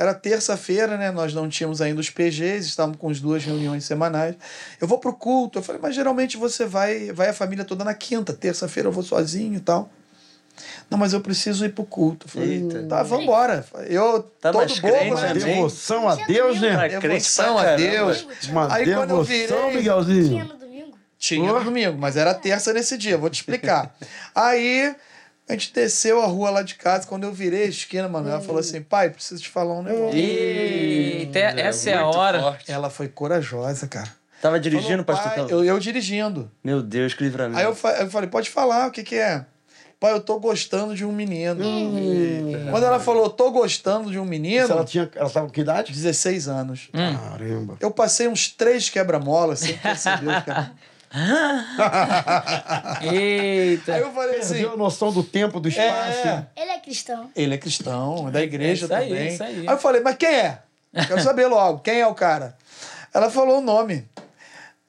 [0.00, 1.10] Era terça-feira, né?
[1.10, 4.36] Nós não tínhamos ainda os PGs, estávamos com as duas reuniões semanais.
[4.80, 5.58] Eu vou pro culto.
[5.58, 8.32] Eu falei, mas geralmente você vai, vai a família toda na quinta.
[8.32, 9.90] Terça-feira eu vou sozinho e tal.
[10.88, 12.26] Não, mas eu preciso ir pro culto.
[12.26, 12.82] Eu falei, Eita.
[12.84, 13.64] tá, vambora.
[13.88, 15.34] Eu, Tá todo bobo, crente, né?
[15.34, 15.34] né?
[15.34, 16.74] Devoção a Deus, né?
[16.76, 17.74] Ah, crente Devoção a.
[17.74, 18.26] Deus.
[18.48, 20.44] Uma Aí quando eu devoção, virei- Tinha Miguelzinho.
[20.44, 20.98] no domingo?
[21.18, 23.94] Tinha no domingo, mas era terça nesse dia, vou te explicar.
[24.32, 24.94] Aí
[25.48, 27.06] A gente desceu a rua lá de casa.
[27.06, 30.18] Quando eu virei a esquina, mano, ela falou assim: pai, preciso te falar um negócio.
[30.18, 32.40] Eita, essa é a muito hora.
[32.40, 32.70] forte.
[32.70, 34.08] Ela foi corajosa, cara.
[34.42, 35.32] Tava dirigindo, Falou, pastor?
[35.46, 36.50] pai, eu, eu dirigindo.
[36.62, 37.58] Meu Deus, que livramento.
[37.58, 39.44] Aí eu, fa- eu falei, pode falar, o que que é?
[39.98, 41.60] Pai, eu tô gostando de um menino.
[42.70, 45.10] Quando ela falou, tô gostando de um Se menino, ela tinha.
[45.16, 45.92] Ela estava com que idade?
[45.92, 46.88] 16 anos.
[46.92, 47.76] Caramba.
[47.80, 50.72] Eu passei uns três quebra-molas sem perceber o quebra
[53.02, 53.94] Eita.
[53.94, 55.88] Aí eu falei assim, Perdeu a noção do tempo, do espaço.
[56.28, 57.30] é, Ele é cristão.
[57.34, 59.28] ele é cristão, é da igreja Isso aí, também.
[59.28, 59.66] isso aí.
[59.66, 60.58] eu falei, mas quem é?
[61.06, 62.56] Quero saber logo, quem é o cara?
[63.12, 64.04] Ela falou o nome.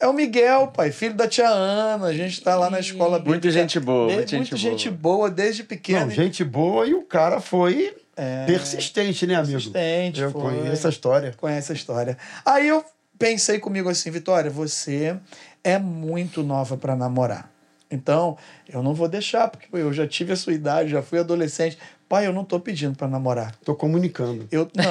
[0.02, 2.06] É o Miguel, pai, filho da tia Ana.
[2.08, 3.30] A gente tá lá na escola bíblica.
[3.32, 5.18] Muito gente boa, Desde- muito gente gente boa.
[5.18, 6.06] boa, desde pequeno.
[6.06, 8.46] Não, gente boa e o cara foi É.
[8.46, 9.52] persistente, né, amigo?
[9.54, 10.42] Persistente, Eu foi.
[10.42, 11.34] conheço a história.
[11.36, 12.18] conhece a história.
[12.46, 12.82] Aí eu
[13.18, 15.18] pensei comigo assim, Vitória, você
[15.64, 17.50] é muito nova para namorar.
[17.92, 18.38] Então,
[18.72, 21.76] eu não vou deixar, porque eu já tive a sua idade, já fui adolescente.
[22.08, 23.56] Pai, eu não tô pedindo para namorar.
[23.66, 24.48] Tô comunicando.
[24.52, 24.84] Eu não.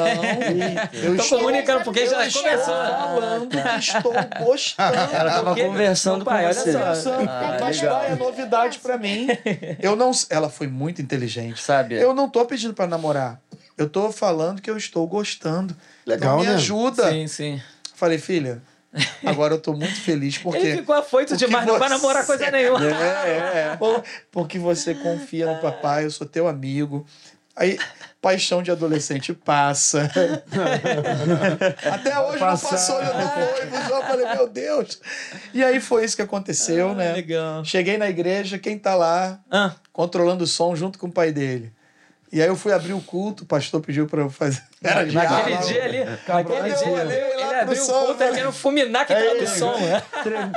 [1.03, 2.67] eu Tô comunicando, porque eu já estou começou.
[2.75, 4.13] falando que estou
[4.45, 4.95] gostando.
[4.97, 6.73] Ela tava Porque- conversando pai, com olha você.
[7.03, 7.19] só.
[7.21, 7.99] Ah, Mas legal.
[8.01, 9.29] pai, é novidade para mim.
[9.81, 11.61] Eu não, ela foi muito inteligente.
[11.63, 11.95] Sabe?
[11.95, 13.41] Eu não tô pedindo para namorar.
[13.77, 15.75] Eu tô falando que eu estou gostando.
[16.05, 16.55] Legal, então, me né?
[16.57, 17.11] ajuda.
[17.11, 17.63] Sim, sim.
[17.95, 18.61] Falei, filha,
[19.25, 20.59] agora eu tô muito feliz porque.
[20.59, 22.81] Ele ficou afoito porque demais, não vai você- namorar coisa nenhuma.
[22.85, 23.77] É, é.
[23.77, 27.07] Por- Porque você confia no papai, eu sou teu amigo.
[27.57, 27.77] Aí,
[28.23, 30.09] paixão de adolescente passa.
[31.91, 32.63] Até hoje passar.
[32.65, 35.01] não passou, eu não noivo, eu falei, meu Deus.
[35.53, 37.13] E aí foi isso que aconteceu, né?
[37.15, 37.65] legal.
[37.65, 41.73] Cheguei na igreja, quem tá lá Ah, controlando o som junto com o pai dele.
[42.31, 44.63] E aí eu fui abrir o culto, o pastor pediu para eu fazer.
[44.81, 45.67] Era naquele diálogo.
[45.67, 49.12] dia ali, naquele dia, ele pro abriu som, o culto, falei- ele querendo fulminar que
[49.14, 50.03] tava do som, né?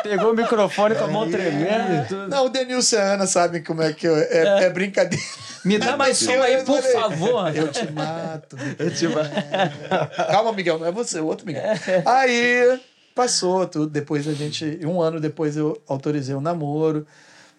[0.04, 2.28] Pegou o microfone com a mão tremendo e tudo.
[2.28, 5.24] Não, o Denilson e a Ana sabem como é que eu, é, é brincadeira.
[5.66, 7.56] Me dá mais som aí, por falei, favor.
[7.56, 8.56] Eu te mato.
[8.78, 9.28] Eu te ma-
[10.32, 11.64] Calma, Miguel, não é você, o outro Miguel.
[12.06, 12.80] Aí
[13.16, 13.88] passou tudo.
[13.88, 14.80] Depois a gente.
[14.86, 17.08] Um ano depois eu autorizei o namoro.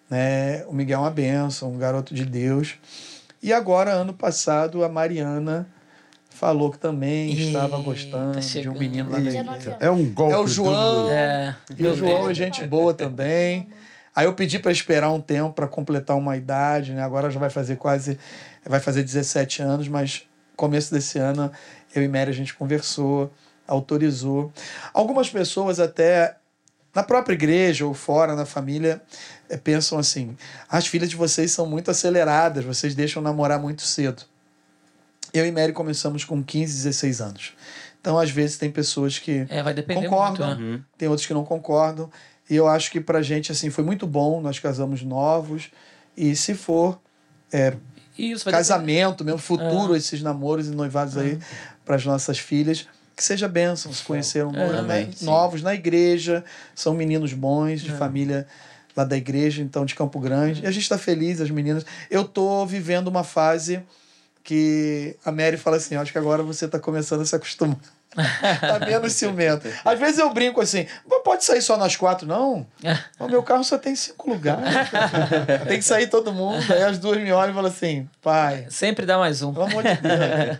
[0.09, 0.63] Né?
[0.67, 2.75] O Miguel é uma benção, um garoto de Deus.
[3.41, 5.67] E agora, ano passado, a Mariana
[6.43, 9.77] falou que também estava gostando de um menino lá da Dia igreja.
[9.79, 10.33] É um golpe.
[10.33, 11.09] É o João.
[11.09, 13.69] É, E o João é gente boa também.
[14.13, 17.01] Aí eu pedi para esperar um tempo para completar uma idade, né?
[17.01, 18.19] Agora já vai fazer quase
[18.65, 20.23] vai fazer 17 anos, mas
[20.55, 21.49] começo desse ano
[21.95, 23.31] eu e Mary a gente conversou,
[23.65, 24.51] autorizou.
[24.93, 26.35] Algumas pessoas até
[26.93, 29.01] na própria igreja ou fora na família
[29.49, 30.35] eh, pensam assim:
[30.69, 34.23] as filhas de vocês são muito aceleradas, vocês deixam namorar muito cedo.
[35.33, 37.53] Eu e Mary começamos com 15, 16 anos.
[37.99, 40.81] Então, às vezes, tem pessoas que é, vai depender concordam, muito, né?
[40.97, 42.11] tem outros que não concordam.
[42.49, 44.41] E eu acho que pra gente, assim, foi muito bom.
[44.41, 45.71] Nós casamos novos.
[46.15, 46.99] E se for
[47.51, 47.73] é,
[48.17, 51.39] Isso, vai casamento, mesmo futuro, esses namoros e noivados aí
[51.85, 53.91] para as nossas filhas, que seja bênção.
[53.93, 55.05] Se conheceram Amém.
[55.05, 56.43] né, novos na igreja,
[56.75, 58.45] são meninos bons, de família
[58.95, 60.63] lá da igreja, então de Campo Grande.
[60.63, 61.85] E a gente está feliz, as meninas.
[62.09, 63.81] Eu tô vivendo uma fase
[64.43, 67.77] que a Mary fala assim: acho que agora você está começando a se acostumar.
[68.13, 69.67] tá menos ciumento.
[69.83, 72.63] Às vezes eu brinco assim, "Mas pode sair só nós quatro, não?
[73.19, 74.63] O meu carro só tem cinco lugares.
[75.67, 76.63] tem que sair todo mundo.
[76.71, 79.51] Aí as duas me olham e falam assim, pai, Sempre dá mais um.
[79.51, 80.19] pelo amor de Deus.
[80.19, 80.59] né?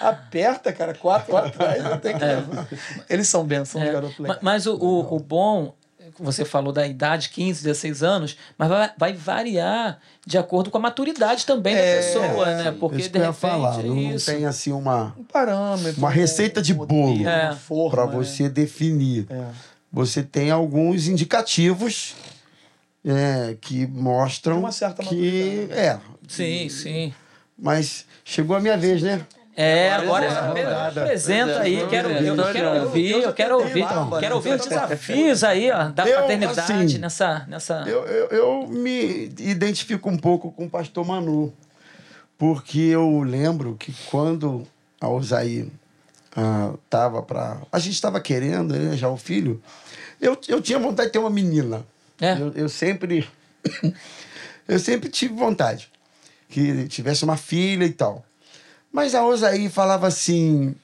[0.00, 2.66] Aperta, cara, quatro lá atrás, eu tenho que levar.
[3.10, 4.38] Eles são bênçãos, É, garoto ma- legal.
[4.42, 5.74] Mas o, o, o bom,
[6.20, 10.80] você falou da idade, 15, 16 anos, mas vai, vai variar de acordo com a
[10.80, 12.76] maturidade também da É, pessoa, né?
[12.78, 13.80] Porque Isso de que eu ia repente falar.
[13.80, 14.26] é Não isso.
[14.30, 15.14] tem assim uma.
[15.18, 15.98] Um parâmetro.
[15.98, 17.26] Uma receita de um bolo.
[17.28, 17.54] É.
[17.56, 18.12] forma, para né?
[18.12, 19.26] você definir.
[19.30, 19.46] É.
[19.92, 22.14] Você tem alguns indicativos
[23.04, 25.98] é, que mostram De uma certa que é.
[26.28, 27.14] Sim, sim.
[27.58, 29.26] Mas chegou a minha vez, né?
[29.56, 31.02] É, agora Rodada.
[31.02, 33.84] apresenta aí, quero, eu, eu quero ouvir, eu quero ouvir,
[34.20, 37.84] quero ouvir os desafios aí, ó, da Eu, paternidade assim, nessa, nessa...
[37.86, 41.52] Eu, eu, eu me identifico um pouco com o pastor Manu,
[42.38, 44.66] porque eu lembro que quando
[45.00, 45.70] a Osaí
[46.36, 47.60] ah, tava para.
[47.72, 49.60] A gente estava querendo, né, já o filho,
[50.20, 51.84] eu, eu tinha vontade de ter uma menina.
[52.20, 52.34] É.
[52.34, 53.28] Eu, eu sempre.
[54.68, 55.90] eu sempre tive vontade
[56.48, 58.24] que tivesse uma filha e tal.
[58.92, 60.74] Mas a Osaí falava assim.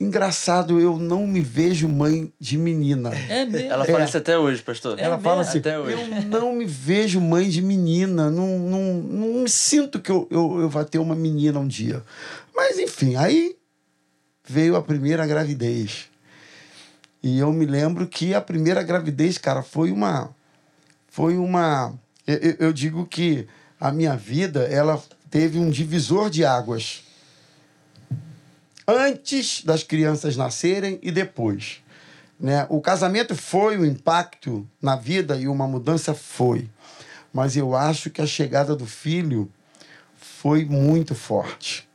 [0.00, 3.10] Engraçado, eu não me vejo mãe de menina.
[3.28, 3.70] É mesmo.
[3.70, 4.98] Ela fala isso até hoje, pastor.
[4.98, 5.92] Ela fala assim: Até hoje.
[5.96, 10.60] eu não me vejo mãe de menina, não, não, não me sinto que eu, eu,
[10.62, 12.02] eu vou ter uma menina um dia.
[12.52, 13.54] Mas enfim, aí
[14.44, 16.08] veio a primeira gravidez.
[17.22, 20.34] E eu me lembro que a primeira gravidez, cara, foi uma.
[21.08, 21.94] Foi uma.
[22.26, 23.46] Eu, eu- eu digo que
[23.78, 27.04] a minha vida ela teve um divisor de águas.
[28.94, 31.82] Antes das crianças nascerem e depois.
[32.38, 32.66] Né?
[32.68, 36.68] O casamento foi um impacto na vida e uma mudança foi.
[37.32, 39.50] Mas eu acho que a chegada do filho
[40.14, 41.88] foi muito forte.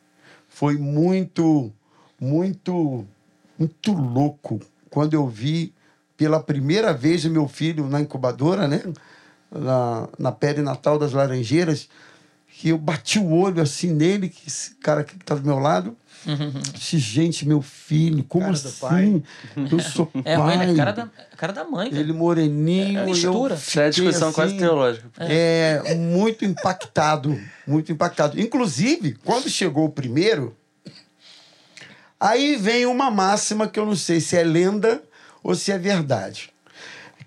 [0.50, 1.72] Foi muito,
[2.20, 3.06] muito,
[3.60, 5.76] muito louco quando eu vi
[6.18, 8.82] pela primeira vez o meu filho na incubadora, né?
[9.52, 11.88] Na, na pele natal das Laranjeiras,
[12.48, 15.96] que eu bati o olho assim nele, que esse cara que está do meu lado.
[16.74, 19.24] Disse, gente, meu filho, como Cara assim?
[19.72, 20.58] Eu sou É pai.
[20.58, 20.76] mãe, né?
[20.76, 21.90] Cara da, cara da mãe.
[21.90, 22.02] cara.
[22.02, 23.00] Ele moreninho.
[23.00, 23.56] É, eu mistura.
[23.56, 25.10] Isso é discussão quase assim, teológica.
[25.20, 28.40] É, muito impactado, muito impactado.
[28.40, 30.56] Inclusive, quando chegou o primeiro,
[32.20, 35.02] aí vem uma máxima que eu não sei se é lenda
[35.44, 36.50] ou se é verdade.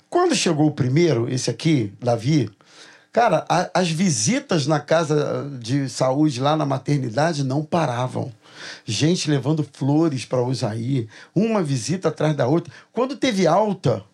[0.08, 2.50] Quando chegou o primeiro, esse aqui, Davi,
[3.12, 8.32] cara, a- as visitas na casa de saúde lá na maternidade não paravam.
[8.84, 12.72] Gente levando flores para Usaí, uma visita atrás da outra.
[12.92, 14.04] Quando teve alta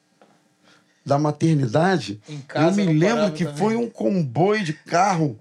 [1.04, 3.58] da maternidade, casa eu me lembro que também.
[3.58, 5.38] foi um comboio de carro.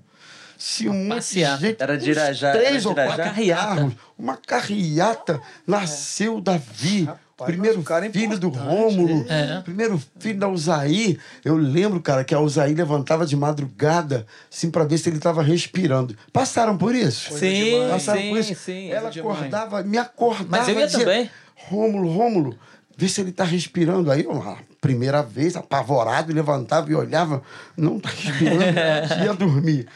[0.57, 1.59] Se um passear.
[1.59, 3.23] gente, Era de Irajá, três era de ou quatro Irajá?
[3.29, 3.65] Carreata.
[3.75, 9.61] carros, uma carreata, nasceu Davi, Rapaz, primeiro cara é filho do Rômulo, É.
[9.61, 11.17] primeiro filho da Usaí.
[11.43, 15.43] Eu lembro, cara, que a Usaí levantava de madrugada, assim, para ver se ele estava
[15.43, 16.15] respirando.
[16.31, 17.29] Passaram por isso?
[17.29, 17.87] Coisa Sim.
[17.89, 18.55] Passaram sim, por isso?
[18.55, 18.89] sim.
[18.91, 20.47] Ela acordava, me acordava.
[20.49, 21.29] Mas eu ia dizia, também.
[21.55, 22.57] Rômulo, Rômulo,
[22.97, 24.09] vê se ele tá respirando.
[24.11, 27.41] Aí, eu, a primeira vez, apavorado, levantava e olhava,
[27.75, 28.63] não tá respirando,
[29.25, 29.87] ia dormir.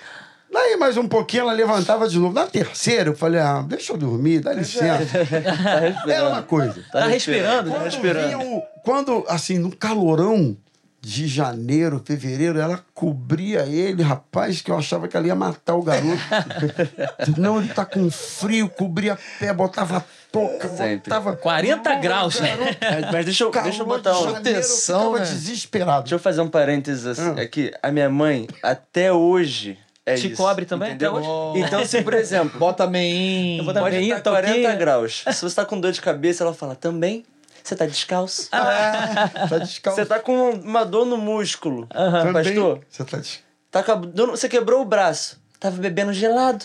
[0.52, 2.34] Daí, mais um pouquinho, ela levantava de novo.
[2.34, 5.06] Na terceira, eu falei, ah, deixa eu dormir, dá licença.
[5.30, 6.12] Tá respirando.
[6.12, 6.84] Era uma coisa.
[6.92, 7.70] Tá respirando?
[7.70, 8.28] Tá Quando, respirando.
[8.28, 10.58] vinha o- quando, assim, no calorão
[11.02, 15.82] de janeiro, fevereiro, ela cobria ele, rapaz, que eu achava que ela ia matar o
[15.84, 16.18] garoto.
[17.38, 21.36] Não, ele tá com frio, cobria pé, botava touca, botava...
[21.38, 22.58] 40 graus, né?
[23.14, 24.22] Mas, deixa eu, Calor deixa eu botar de um.
[24.24, 25.32] janeiro, Proteção, eu ficava né?
[25.36, 26.02] desesperado.
[26.04, 27.42] Deixa eu fazer um parênteses assim, Ah.
[27.42, 27.72] aqui.
[27.82, 29.78] A minha mãe, até hoje,
[30.12, 30.38] é Te isso.
[30.42, 31.18] cobre também, entendeu?
[31.18, 31.60] até hoje?
[31.62, 33.62] Então, se, por exemplo, Bota meinho.
[33.62, 34.76] Eu vou dar- pode Também, estar 40 toquinha.
[34.76, 35.24] graus.
[35.32, 37.26] Se você tá com dor de cabeça, ela fala, também?
[37.64, 38.50] Você tá descalço?
[38.52, 40.00] Tá descalço.
[40.00, 41.88] Você tá com uma dor no músculo.
[41.88, 42.34] Também.
[42.34, 43.40] Pastor, Você tá des...
[43.70, 44.00] tá com
[44.32, 45.38] você quebrou o braço.
[45.60, 46.64] Tava bebendo gelado.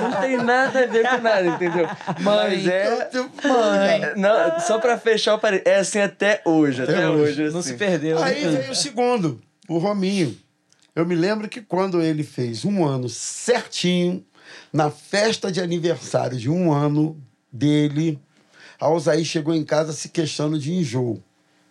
[0.00, 1.86] Não tem nada a ver com nada, entendeu?
[2.20, 3.10] Mas é.
[3.44, 4.00] Mãe.
[4.16, 5.70] Não, só pra fechar o parênteses.
[5.72, 6.82] É assim até hoje.
[6.82, 7.42] Até, Até hoje.
[7.42, 7.52] hoje.
[7.52, 7.68] Não assim.
[7.72, 8.22] se perdeu.
[8.22, 8.60] Aí né?
[8.60, 10.34] veio o segundo, o Rominho.
[10.94, 14.24] Eu me lembro que quando ele fez um ano certinho,
[14.72, 17.16] na festa de aniversário de um ano
[17.50, 18.18] dele,
[18.78, 21.22] a Alzaí chegou em casa se queixando de enjoo.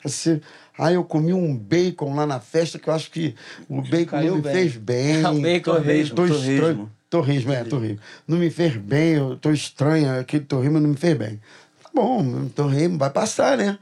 [0.04, 0.42] Assim,
[0.78, 3.36] ah, eu comi um bacon lá na festa que eu acho que
[3.70, 4.54] o bacon Caiu não me bem.
[4.54, 5.22] fez bem.
[5.28, 6.52] O bacon Torresmo, Tô torresmo.
[6.54, 6.92] estranho.
[7.10, 8.00] Torresmo, é, torresmo.
[8.28, 11.40] Não me fez bem, eu tô estranha, aquele torresmo não me fez bem.
[11.84, 13.78] Tá bom, torresmo vai passar, né?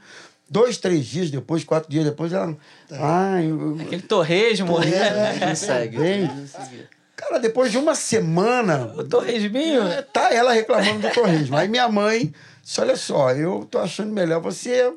[0.52, 2.56] Dois, três dias depois, quatro dias depois, ela.
[2.90, 4.82] Ai, eu, Aquele torresmo.
[4.82, 5.96] é, Não segue.
[5.96, 6.28] bem.
[7.14, 9.82] Cara, depois de uma semana, O torresminho.
[9.86, 11.56] é, tá ela reclamando do torresmo.
[11.56, 12.32] Aí minha mãe
[12.64, 14.92] disse: Olha só, eu tô achando melhor você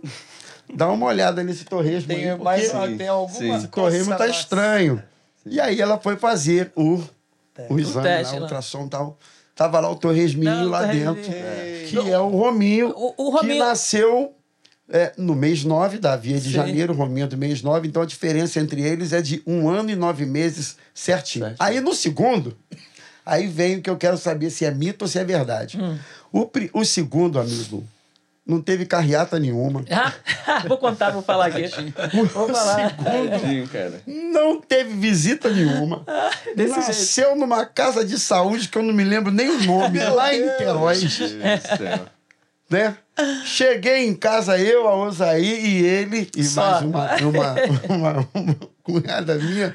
[0.74, 2.08] dar uma olhada nesse torresmo.
[2.08, 5.04] Tem aí, mais porque tem alguma esse torresmo tá estranho.
[5.46, 7.04] E aí ela foi fazer o,
[7.70, 9.18] o exame, teste lá, o ultrassom e tal.
[9.56, 11.14] Tava lá o torresminho Não, lá torresminho.
[11.14, 11.32] dentro,
[12.04, 14.34] que é o Rominho, O- o que Rominho- nasceu
[14.90, 16.50] é, no mês 9, Davi é de Sim.
[16.52, 19.90] janeiro, Rominho é do mês 9, então a diferença entre eles é de um ano
[19.90, 21.46] e nove meses certinho.
[21.46, 21.62] Certo.
[21.62, 22.58] Aí no segundo,
[23.26, 25.80] aí vem o que eu quero saber se é mito ou se é verdade.
[25.82, 25.98] Hum.
[26.32, 27.84] O, pri- o segundo, amigo,
[28.46, 29.86] não teve carreata nenhuma.
[29.90, 30.12] Ah,
[30.68, 31.64] vou contar, vou falar aqui.
[32.14, 32.92] Vou falar.
[32.98, 34.02] Tadinho, cara.
[34.06, 36.04] Não teve visita nenhuma.
[36.58, 40.36] Desse Nasceu numa casa de saúde que eu não me lembro nem o nome, lá
[40.36, 40.98] em Niterói.
[42.70, 42.98] Né?
[43.46, 46.62] Cheguei em casa, eu, a Osaí e ele, e Só.
[46.62, 47.56] mais uma, uma,
[47.90, 49.74] uma, uma cunhada minha.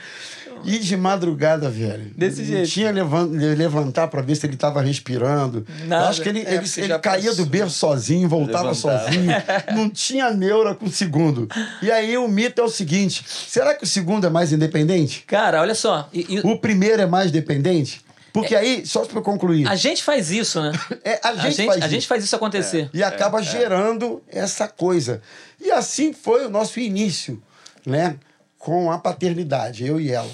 [0.65, 2.11] E de madrugada, velho.
[2.17, 2.69] Desse não jeito.
[2.69, 5.65] tinha levan- levantar pra ver se ele tava respirando.
[5.87, 6.07] Nada.
[6.07, 7.45] Eu acho que ele, É, ele, ele caía passou.
[7.45, 9.05] do berço sozinho, voltava Levantava.
[9.05, 9.31] sozinho.
[9.73, 11.47] Não tinha neura com o segundo.
[11.81, 15.23] E aí o mito é o seguinte: será que o segundo é mais independente?
[15.29, 16.09] Cara, olha só.
[16.13, 18.01] e- e- O primeiro é mais dependente?
[18.33, 20.73] Porque aí, só para concluir, a gente faz isso, né?
[21.05, 21.89] é, a, gente A gente, faz a isso.
[21.89, 22.91] gente faz isso acontecer.
[22.93, 25.23] e acaba gerando essa coisa.
[25.61, 27.43] E assim foi o nosso início,
[27.87, 28.19] né?
[28.59, 30.31] Com a paternidade, eu e ela.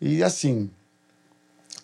[0.00, 0.70] E assim,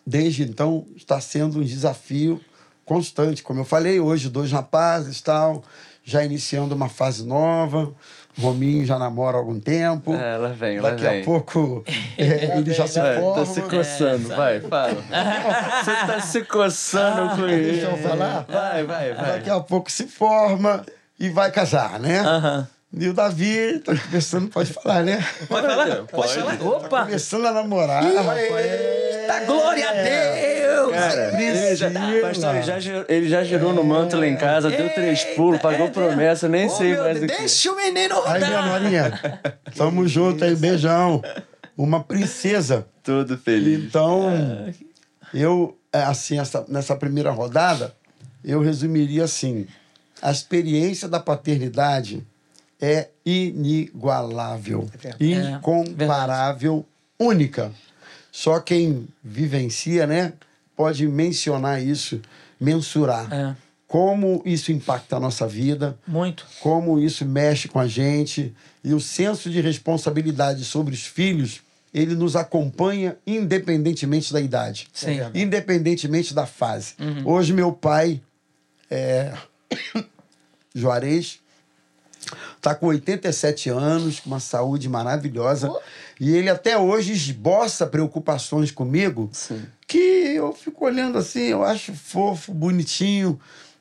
[0.06, 2.40] desde então está sendo um desafio
[2.84, 3.42] constante.
[3.42, 5.62] Como eu falei, hoje dois rapazes tal,
[6.04, 7.94] já iniciando uma fase nova.
[8.38, 10.14] Rominho já namora há algum tempo.
[10.14, 11.22] É, lá vem, lá Daqui vem.
[11.22, 11.84] a pouco
[12.16, 13.44] é, ele já se Vai, forma.
[13.44, 14.94] tá se coçando, vai, fala.
[15.84, 17.62] Você tá se coçando com isso.
[17.72, 18.46] Deixa eu falar.
[18.48, 19.32] Vai, vai, vai.
[19.32, 20.84] Daqui a pouco se forma
[21.18, 22.20] e vai casar, né?
[22.20, 22.68] Aham.
[22.92, 25.24] E o Davi tá começando, pode falar, né?
[25.48, 25.96] Pode falar?
[26.06, 26.34] Pode.
[26.34, 26.60] falar?
[26.60, 27.04] Opa!
[27.04, 28.02] Começando a namorar.
[29.28, 30.90] Tá, glória a Deus!
[30.92, 34.68] Cara, ele já, pastor, ele já, girou- ele já girou no manto lá em casa,
[34.70, 37.26] deu três pulos, pagou promessa, nem Ô, sei mais o que.
[37.28, 38.80] Deixa o menino Aí, minha rodar!
[38.80, 39.20] Norinha,
[39.76, 41.22] tamo junto aí, beijão.
[41.78, 42.88] Uma princesa.
[43.04, 43.84] Todo feliz.
[43.84, 44.26] Então,
[45.32, 47.94] eu, é, assim, essa, nessa primeira rodada,
[48.44, 49.66] eu resumiria assim:
[50.20, 52.26] a experiência da paternidade
[52.80, 54.88] é inigualável,
[55.20, 56.86] incomparável,
[57.18, 57.72] única.
[58.32, 60.32] Só quem vivencia, né,
[60.76, 62.20] pode mencionar isso,
[62.58, 63.32] mensurar.
[63.32, 66.46] É, Como isso impacta a nossa vida, muito.
[66.60, 71.60] como isso mexe com a gente e o senso de responsabilidade sobre os filhos,
[71.92, 75.18] ele nos acompanha independentemente da idade, Sim.
[75.34, 76.94] independentemente da fase.
[77.24, 78.22] Hoje meu pai
[78.88, 79.34] é
[80.74, 81.40] Juarez
[82.56, 85.70] está com 87 anos, com uma saúde maravilhosa,
[86.18, 89.62] e ele até hoje esboça preocupações comigo Sim.
[89.86, 93.38] que eu fico olhando assim, eu acho fofo, bonitinho,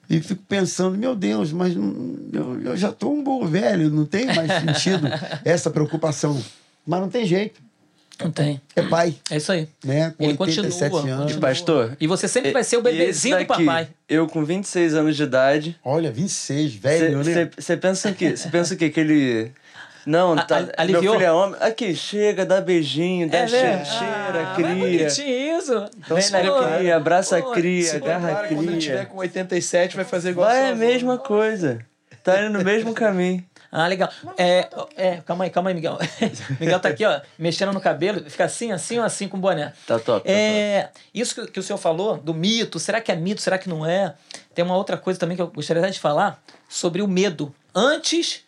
[0.09, 4.25] e fico pensando, meu Deus, mas eu, eu já estou um bom velho, não tem
[4.25, 5.07] mais sentido
[5.45, 6.41] essa preocupação.
[6.87, 7.61] Mas não tem jeito,
[8.21, 8.59] Não tem.
[8.75, 9.67] é pai, É isso aí.
[9.83, 10.13] né?
[10.17, 11.33] Com Ele 87 continua, anos.
[11.33, 11.95] E pastor?
[11.99, 13.87] E você sempre vai ser o bebezinho do daqui, papai.
[14.09, 15.79] Eu com 26 anos de idade.
[15.83, 17.49] Olha, 26, velho, né?
[17.57, 18.89] Você pensa que Você pensa o quê?
[18.89, 19.51] Que ele.
[20.05, 20.57] Não, A- tá.
[20.57, 21.13] a- meu aliviou?
[21.13, 21.55] filho é homem.
[21.61, 24.75] Aqui, chega, dá beijinho, dá É cheira, Ah, é cria.
[24.75, 25.85] bonitinho isso.
[26.09, 28.95] Vem se na cria, abraça a Pô, cria, Se agarra a prepara, quando ele tiver
[28.97, 29.05] cria.
[29.07, 31.79] com 87, vai fazer igual Vai a é a mesma coisa.
[32.23, 33.43] Tá indo no mesmo caminho.
[33.71, 34.09] Ah, legal.
[34.37, 35.97] É, é, calma aí, calma aí, Miguel.
[36.59, 39.73] Miguel tá aqui, ó, mexendo no cabelo, fica assim, assim ou assim com o boné.
[39.85, 40.25] Tá top.
[40.25, 43.57] Tá É, isso que, que o senhor falou, do mito, será que é mito, será
[43.57, 44.15] que não é?
[44.55, 47.53] Tem uma outra coisa também que eu gostaria até de falar sobre o medo.
[47.73, 48.43] Antes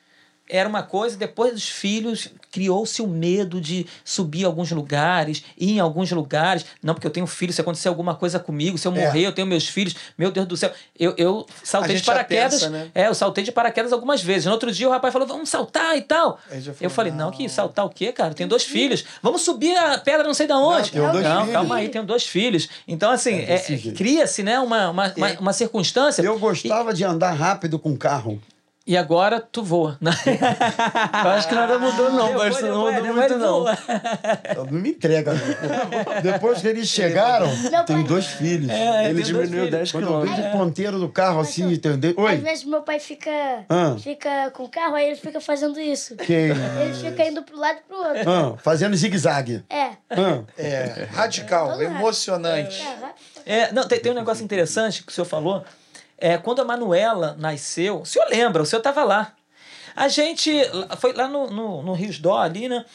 [0.51, 5.71] era uma coisa, depois dos filhos, criou-se o medo de subir em alguns lugares, ir
[5.71, 6.65] em alguns lugares.
[6.83, 9.05] Não, porque eu tenho filho, se acontecer alguma coisa comigo, se eu É.
[9.05, 10.71] morrer, eu tenho meus filhos, meu Deus do céu.
[10.99, 12.53] Eu, eu saltei de paraquedas.
[12.55, 12.91] pensa, né?
[12.93, 14.45] É, eu saltei de paraquedas algumas vezes.
[14.45, 16.37] No outro dia o rapaz falou, vamos saltar e tal.
[16.51, 17.31] Já eu falou, falei, não, não.
[17.31, 18.31] que saltar o quê, cara?
[18.31, 19.05] Eu tenho dois filhos.
[19.23, 20.91] Vamos subir a pedra não sei da onde.
[20.91, 21.53] tenho dois não, filhos.
[21.53, 22.67] calma aí, tenho dois filhos.
[22.85, 26.21] Então, assim, É é- é- cria-se né, uma, uma, uma, uma circunstância.
[26.21, 28.41] Eu gostava de andar rápido com carro.
[28.85, 29.95] E agora tu voa.
[30.01, 30.11] né?
[31.23, 32.69] Eu acho que nada mudou, não, Depois- pastor.
[32.69, 33.65] Não mudou muito, não.
[34.55, 35.33] Eu não me entrega.
[35.33, 36.21] não.
[36.21, 37.47] Depois que eles chegaram,
[37.85, 38.71] tem dois filhos.
[38.71, 39.71] É, Ele diminuiu filhos.
[39.71, 40.37] 10 Quando eu quilômetros.
[40.37, 42.11] vejo o ponteiro do carro assim, entendeu?
[42.17, 43.29] Às Oi, vezes meu pai fica,
[43.69, 43.95] Ah.
[43.99, 46.15] fica com o carro, aí ele fica fazendo isso.
[46.15, 48.29] que Ele fica indo pro lado e pro outro.
[48.31, 49.63] ah, fazendo zigue-zague.
[49.69, 49.91] É.
[50.09, 52.83] Ah, É, radical, emocionante.
[53.45, 55.63] É, não, tem, tem um negócio interessante que o senhor falou.
[56.21, 59.33] É, quando a Manuela nasceu, o senhor lembra, o senhor estava lá.
[59.95, 60.51] A gente
[60.99, 62.85] foi lá no, no, no Rio Dó ali, né?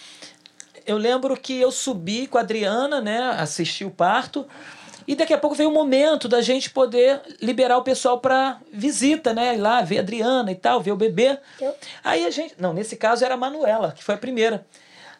[0.86, 3.18] Eu lembro que eu subi com a Adriana, né?
[3.36, 4.46] Assisti o parto.
[5.08, 9.34] E daqui a pouco veio o momento da gente poder liberar o pessoal para visita,
[9.34, 9.56] né?
[9.56, 11.36] Ir lá ver a Adriana e tal, ver o bebê.
[11.60, 11.74] Eu?
[12.04, 12.54] Aí a gente.
[12.58, 14.64] Não, nesse caso era a Manuela, que foi a primeira.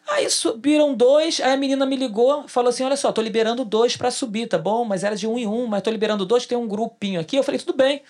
[0.09, 3.97] Aí subiram dois, aí a menina me ligou, falou assim: olha só, tô liberando dois
[3.97, 4.85] para subir, tá bom?
[4.85, 7.35] Mas era de um em um, mas tô liberando dois, tem um grupinho aqui.
[7.35, 8.01] Eu falei, tudo bem,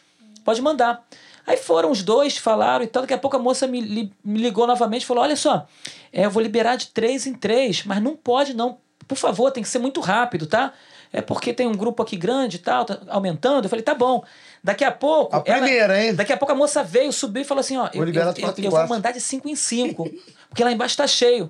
[0.46, 1.04] pode mandar.
[1.46, 3.02] Aí foram os dois, falaram e tal.
[3.04, 5.66] Daqui a pouco a moça me, li- me ligou novamente e falou: olha só,
[6.14, 8.78] é, eu vou liberar de três em três, mas não pode, não.
[9.08, 10.74] Por favor, tem que ser muito rápido, tá?
[11.14, 13.64] É porque tem um grupo aqui grande e tal, tá aumentando.
[13.64, 14.22] Eu falei, tá bom.
[14.62, 15.34] Daqui a pouco.
[15.34, 16.14] A primeira, hein?
[16.14, 18.54] Daqui a pouco a moça veio, subiu e falou assim: ó, eu, liberar eu, eu,
[18.60, 20.12] em eu vou mandar de 5 em 5,
[20.50, 21.50] porque lá embaixo tá cheio.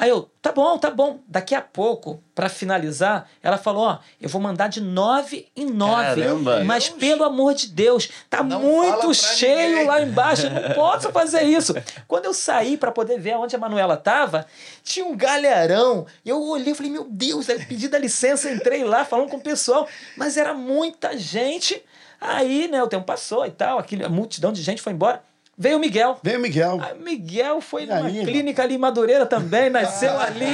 [0.00, 1.18] Aí eu, tá bom, tá bom.
[1.26, 6.22] Daqui a pouco, pra finalizar, ela falou: ó, eu vou mandar de 9 em 9.
[6.22, 6.64] Caramba.
[6.64, 9.86] Mas pelo amor de Deus, tá Não muito cheio ninguém.
[9.88, 11.74] lá embaixo, eu não posso fazer isso.
[12.06, 14.46] Quando eu saí pra poder ver onde a Manuela tava,
[14.84, 16.06] tinha um galharão.
[16.24, 19.42] Eu olhei e falei: meu Deus, aí pedi da licença, entrei lá falando com o
[19.42, 21.82] pessoal, mas era muita gente.
[22.20, 25.22] Aí, né, o tempo passou e tal, aquele, a multidão de gente foi embora.
[25.60, 26.20] Veio o Miguel.
[26.22, 26.78] veio o Miguel.
[26.80, 30.44] Aí o Miguel foi E numa aí, clínica ali em Madureira também, nasceu ali.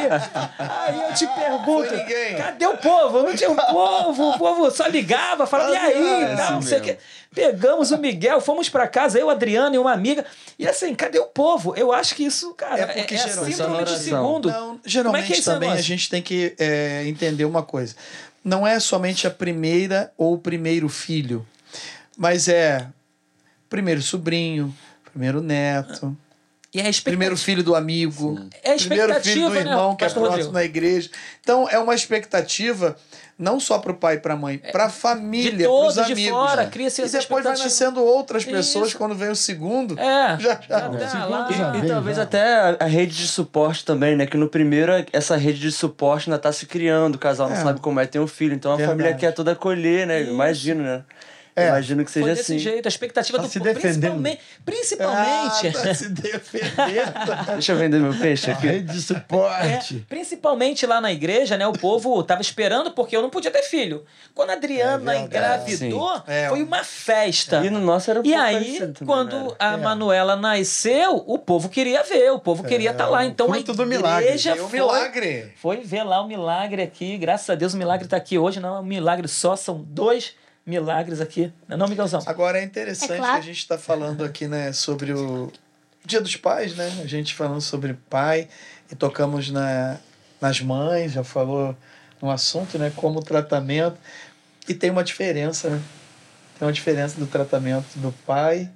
[0.59, 1.91] Aí eu te pergunto,
[2.39, 3.23] cadê o povo?
[3.23, 6.23] Não tinha um povo, o povo só ligava, falava, e aí?
[6.23, 6.97] É tal, não sei o quê.
[7.35, 10.25] Pegamos o Miguel, fomos pra casa, eu, Adriano e uma amiga.
[10.59, 11.75] E assim, cadê o povo?
[11.77, 14.49] Eu acho que isso, cara, É é, porque é, a geralmente síndrome de segundo.
[14.49, 17.63] Não, Como é geralmente que é esse também a gente tem que é, entender uma
[17.63, 17.95] coisa.
[18.43, 21.47] Não é somente a primeira ou o primeiro filho.
[22.17, 22.87] Mas é
[23.69, 24.73] primeiro sobrinho,
[25.15, 26.17] primeiro neto,
[26.75, 27.05] E a expectativa...
[27.11, 30.53] primeiro filho do amigo, É a primeiro filho do né, irmão que é próximo Rodrigo?
[30.53, 31.09] na igreja.
[31.41, 32.97] Então é uma expectativa
[33.39, 36.07] não só para o pai e para a mãe, para a família, para os todos
[36.07, 36.31] de amigos.
[36.39, 38.99] fora, cria-se E depois vai nascendo outras pessoas Isso.
[38.99, 39.99] quando vem o segundo.
[39.99, 40.89] É, Já, já.
[40.91, 41.53] tá segundo lá.
[41.53, 42.23] já E, vem, talvez já.
[42.25, 44.25] até a, a rede de suporte também, né?
[44.27, 47.63] Que no primeiro essa rede de suporte ainda tá se criando, o casal não É.
[47.63, 48.55] sabe como é ter um filho.
[48.55, 48.97] Então a Verdade.
[48.99, 50.23] família quer toda acolher, né?
[50.23, 51.03] Imagino, né?
[51.57, 51.69] É.
[51.69, 52.59] Imagino que seja Foi desse assim.
[52.59, 57.47] jeito, a expectativa Tá do se principalmente, principalmente, Ah, tá se defendendo.
[57.55, 58.67] Deixa eu vender meu peixe A aqui.
[58.67, 60.05] rede de É, suporte.
[60.09, 61.67] principalmente lá na igreja, né?
[61.67, 64.05] O povo tava esperando porque eu não podia ter filho.
[64.35, 66.49] Quando a Adriana É engravidou, É.
[66.49, 67.65] foi uma festa.
[67.65, 69.55] E no nosso era um E aí, também, quando né?
[69.59, 73.25] a Manuela nasceu, o povo queria ver, o povo queria estar lá.
[73.25, 74.25] Então a milagre.
[74.27, 75.53] igreja um foi, milagre.
[75.57, 77.17] foi ver lá o milagre aqui.
[77.17, 78.59] Graças a Deus o milagre está aqui hoje.
[78.61, 80.33] Não é um milagre só, são dois
[80.67, 81.53] milagres aqui.
[81.69, 82.23] Não é não, Miguelzão?
[82.27, 83.33] Agora é interessante É claro.
[83.35, 85.53] que a gente está falando aqui, né, sobre o
[86.05, 87.01] Dia dos Pais, né?
[87.03, 88.49] A gente falando sobre pai
[88.93, 89.99] e tocamos na,
[90.39, 91.75] nas mães, já falou
[92.21, 92.93] no assunto, né?
[92.95, 93.97] Como tratamento.
[94.69, 95.83] E tem uma diferença, né?
[96.59, 98.71] Tem uma diferença do tratamento do pai,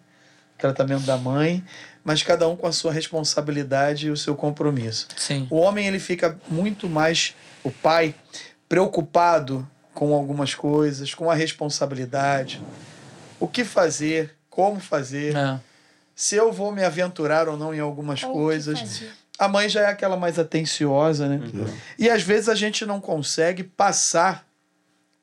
[0.57, 1.62] tratamento da mãe,
[2.03, 5.09] mas cada um com a sua responsabilidade e o seu compromisso.
[5.16, 5.47] Sim.
[5.51, 8.14] O homem ele fica muito mais, o pai,
[8.66, 9.68] preocupado
[9.99, 12.63] com algumas coisas, com a responsabilidade,
[13.41, 15.59] o que fazer, como fazer, É.
[16.15, 19.03] se eu vou me aventurar ou não em algumas Ou o que coisas.
[19.37, 21.41] A mãe já é aquela mais atenciosa, né?
[21.99, 24.47] E às vezes a gente não consegue passar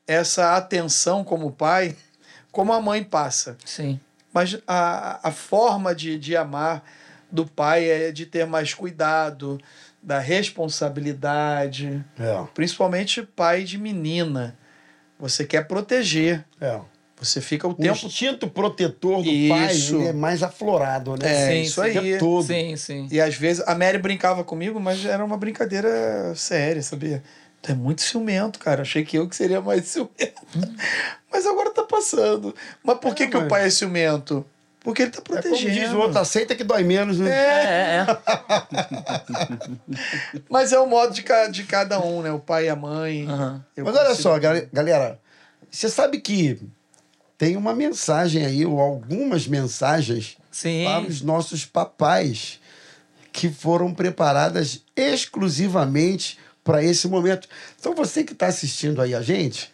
[0.06, 1.96] essa atenção como pai,
[2.52, 3.56] como a mãe passa.
[3.64, 3.98] Sim.
[4.34, 6.84] Mas a, a forma de, de amar
[7.32, 9.58] do pai é de ter mais cuidado,
[10.04, 14.58] da responsabilidade, É, principalmente pai de menina.
[15.20, 16.80] Você quer proteger, é.
[17.20, 18.06] você fica o O tempo.
[18.06, 19.50] instinto protetor do Isso.
[19.94, 21.32] pai ele é mais aflorado, né?
[21.32, 21.98] É, Sim, isso sim.
[21.98, 22.18] O aí.
[22.18, 22.46] todo.
[22.48, 23.08] Sim, sim.
[23.12, 27.24] E às vezes a Mary brincava comigo, mas era uma brincadeira séria, sabia?
[27.62, 28.82] Tu é muito ciumento, cara.
[28.82, 30.42] Achei que eu que seria mais ciumento.
[31.32, 32.54] Mas agora tá passando.
[32.84, 34.46] Mas por que, É, que o mas- pai é ciumento?
[34.86, 35.74] Porque ele tá É como protegendo.
[35.74, 37.30] diz o outro, aceita que dói menos, né?
[37.30, 38.06] É, é.
[40.50, 42.32] Mas é o modo de, ca- de cada um, né?
[42.32, 43.28] O pai e a mãe.
[43.76, 45.20] Eu Mas olha consigo- só, gal- galera,
[45.70, 46.60] você sabe que
[47.38, 50.86] tem uma mensagem aí, ou algumas mensagens Sim.
[50.86, 52.60] para os nossos papais
[53.34, 57.48] que foram preparadas exclusivamente para esse momento.
[57.80, 59.70] Então você que está assistindo aí a gente,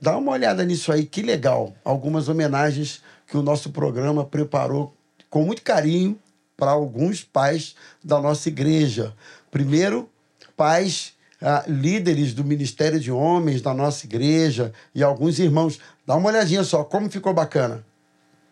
[0.00, 1.74] dá uma olhada nisso aí, que legal.
[1.84, 4.94] Algumas homenagens que o nosso programa preparou
[5.28, 6.18] com muito carinho
[6.56, 9.14] para alguns pais da nossa igreja.
[9.50, 10.08] Primeiro,
[10.56, 15.78] pais ah, líderes do Ministério de Homens da nossa igreja e alguns irmãos.
[16.06, 17.84] Dá uma olhadinha só, como ficou bacana.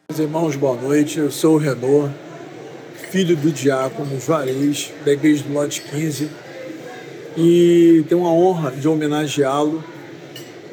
[0.09, 1.19] Meus irmãos, boa noite.
[1.19, 2.11] Eu sou o Renor,
[3.11, 6.31] filho do diácono Juarez, da igreja do Lote 15,
[7.37, 9.83] e tenho a honra de homenageá-lo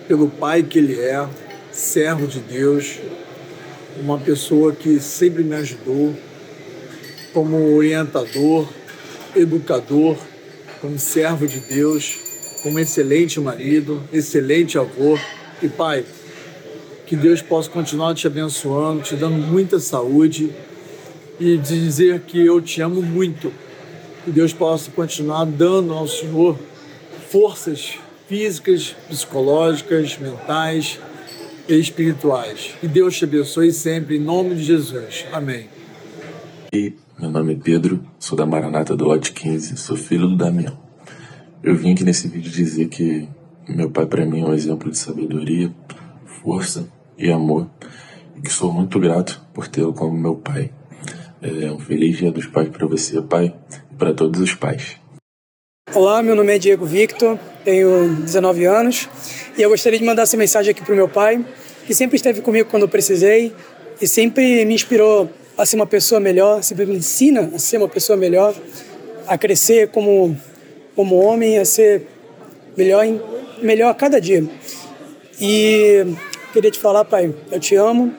[0.08, 1.28] pelo pai que ele é,
[1.72, 3.00] servo de Deus,
[4.02, 6.16] uma pessoa que sempre me ajudou
[7.34, 8.68] como orientador,
[9.36, 10.18] educador,
[10.82, 12.16] como servo de Deus,
[12.62, 15.18] como excelente marido, excelente avô
[15.62, 16.06] e pai.
[17.06, 20.52] Que Deus possa continuar te abençoando, te dando muita saúde
[21.40, 23.52] e dizer que eu te amo muito.
[24.24, 26.58] Que Deus possa continuar dando ao Senhor
[27.30, 27.96] forças
[28.28, 31.00] físicas, psicológicas, mentais
[31.68, 32.76] e espirituais.
[32.80, 35.26] Que Deus te abençoe sempre, em nome de Jesus.
[35.32, 35.68] Amém.
[36.74, 40.78] E meu nome é Pedro, sou da Maranata do Lote 15, sou filho do Damião.
[41.62, 43.28] Eu vim aqui nesse vídeo dizer que
[43.70, 45.74] meu pai para mim é um exemplo de sabedoria,
[46.42, 47.70] força e amor,
[48.36, 50.72] e que sou muito grato por tê-lo como meu pai.
[51.42, 53.56] É um feliz dia dos pais para você, pai,
[53.92, 54.98] e para todos os pais.
[55.94, 59.08] Olá, meu nome é Diego Victor, tenho 19 anos
[59.58, 61.44] e eu gostaria de mandar essa mensagem aqui para o meu pai,
[61.86, 63.54] que sempre esteve comigo quando eu precisei
[64.02, 67.88] e sempre me inspirou a ser uma pessoa melhor, sempre me ensina a ser uma
[67.88, 68.56] pessoa melhor,
[69.28, 70.36] a crescer como,
[70.96, 72.08] como homem, a ser
[72.76, 73.06] melhor,
[73.62, 74.44] melhor a cada dia.
[75.40, 76.06] E
[76.52, 78.14] queria te falar, pai, eu te amo,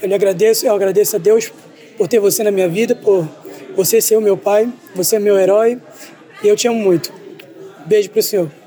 [0.00, 1.52] eu lhe agradeço, eu agradeço a Deus
[1.96, 3.28] por ter você na minha vida, por
[3.74, 5.78] você ser o meu pai, você é meu herói
[6.42, 7.12] e eu te amo muito.
[7.84, 8.57] Beijo pro senhor.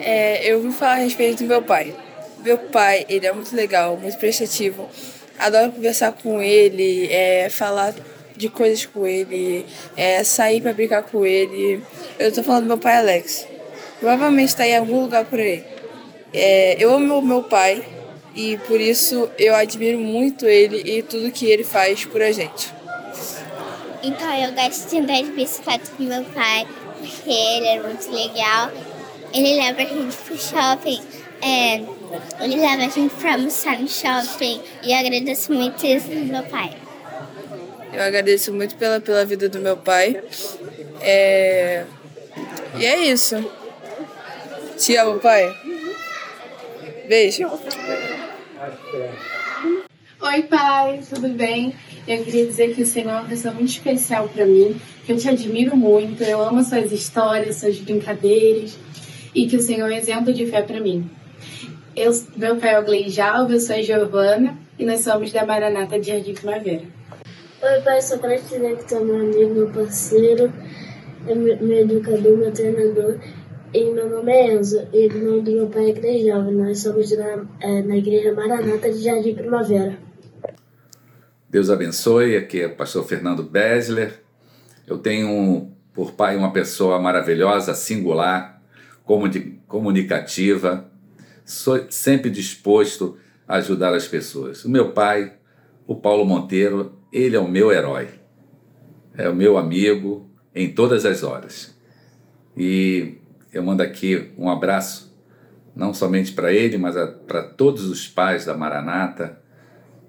[0.00, 1.94] É, eu vim falar a respeito do meu pai.
[2.44, 4.88] Meu pai, ele é muito legal, muito prestativo.
[5.38, 7.94] Adoro conversar com ele, é, falar
[8.36, 9.66] de coisas com ele,
[9.96, 11.82] é, sair para brincar com ele.
[12.18, 13.46] Eu tô falando do meu pai Alex.
[13.98, 15.64] Provavelmente está em algum lugar por aí.
[16.32, 17.82] É, eu amo meu pai
[18.34, 22.72] e por isso eu admiro muito ele e tudo que ele faz por a gente.
[24.02, 26.66] Então eu gosto de andar de bicicleta com meu pai,
[26.98, 28.70] porque ele é muito legal.
[29.32, 31.00] Ele leva a gente pro shopping,
[31.42, 31.74] é,
[32.42, 36.42] ele leva a gente pra almoçar no shopping e eu agradeço muito isso do meu
[36.44, 36.76] pai.
[37.92, 40.22] Eu agradeço muito pela, pela vida do meu pai.
[41.00, 41.84] É...
[42.78, 43.36] E é isso.
[44.76, 45.54] Te amo, pai.
[47.08, 47.48] Beijo.
[50.20, 51.74] Oi, pai, tudo bem?
[52.06, 55.16] Eu queria dizer que o Senhor é uma pessoa muito especial para mim, que eu
[55.16, 58.76] te admiro muito, eu amo suas histórias, suas brincadeiras
[59.36, 61.10] e que o Senhor é um exemplo de fé para mim.
[61.94, 66.00] Eu, meu pai é o Gleijalva, eu sou a Giovana e nós somos da Maranata
[66.00, 66.84] de Jardim Primavera.
[67.62, 70.50] Oi, pai, só para te dizer que tu é meu amigo, meu parceiro,
[71.28, 73.18] é meu, meu educador, meu treinador.
[73.74, 76.50] E meu nome é Enzo, e o nome do meu pai é Gleijalva.
[76.50, 79.98] Nós somos na, é, na Igreja Maranata de Jardim Primavera.
[81.50, 84.14] Deus abençoe, aqui é o pastor Fernando Besler.
[84.86, 88.55] Eu tenho por pai uma pessoa maravilhosa, singular,
[89.66, 90.90] comunicativa,
[91.44, 94.64] sou sempre disposto a ajudar as pessoas.
[94.64, 95.34] O meu pai,
[95.86, 98.08] o Paulo Monteiro, ele é o meu herói.
[99.16, 101.74] É o meu amigo em todas as horas.
[102.56, 103.18] E
[103.52, 105.16] eu mando aqui um abraço,
[105.74, 106.96] não somente para ele, mas
[107.26, 109.40] para todos os pais da Maranata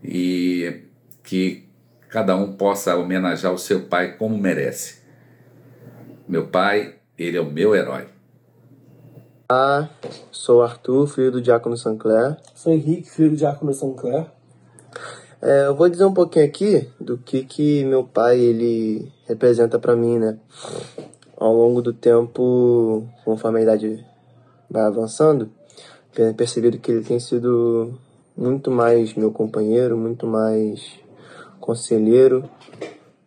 [0.03, 0.83] e
[1.23, 1.67] que
[2.09, 5.01] cada um possa homenagear o seu pai como merece.
[6.27, 8.16] Meu pai, ele é o meu herói.
[9.49, 9.89] Olá,
[10.29, 12.35] sou Arthur, filho do Diácono Sancler.
[12.53, 14.25] Sou Henrique, filho do Diácono Sancler.
[15.41, 19.95] É, eu vou dizer um pouquinho aqui do que que meu pai ele representa para
[19.95, 20.37] mim, né?
[21.37, 24.05] Ao longo do tempo, conforme a idade
[24.69, 25.49] vai avançando,
[26.13, 27.97] tenho percebido que ele tem sido
[28.35, 30.99] muito mais meu companheiro, muito mais
[31.61, 32.49] conselheiro,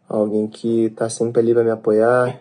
[0.06, 2.38] alguém que está sempre ali para me apoiar,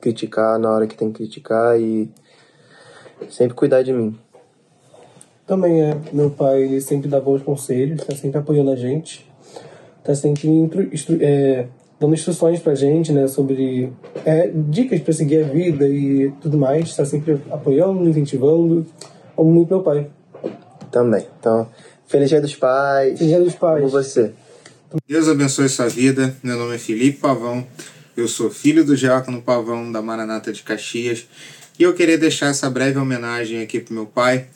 [0.00, 2.10] criticar na hora que tem que criticar e
[3.28, 4.18] sempre cuidar de mim.
[5.46, 9.26] Também é, meu pai ele sempre dá bons conselhos, está sempre apoiando a gente,
[9.98, 11.66] está sempre instru, instru, é,
[12.00, 13.92] dando instruções pra gente, né, sobre
[14.24, 18.86] é, dicas para seguir a vida e tudo mais, está sempre apoiando, incentivando,
[19.36, 20.08] amo muito meu pai.
[20.90, 21.68] Também, então,
[22.06, 23.18] feliz dia dos pais.
[23.18, 23.82] Feliz dia dos pais.
[23.82, 24.32] Amo você.
[25.08, 26.34] Deus abençoe sua vida.
[26.42, 27.66] Meu nome é Felipe Pavão.
[28.16, 31.26] Eu sou filho do Diácono Pavão da Maranata de Caxias.
[31.78, 34.46] E eu queria deixar essa breve homenagem aqui para meu pai.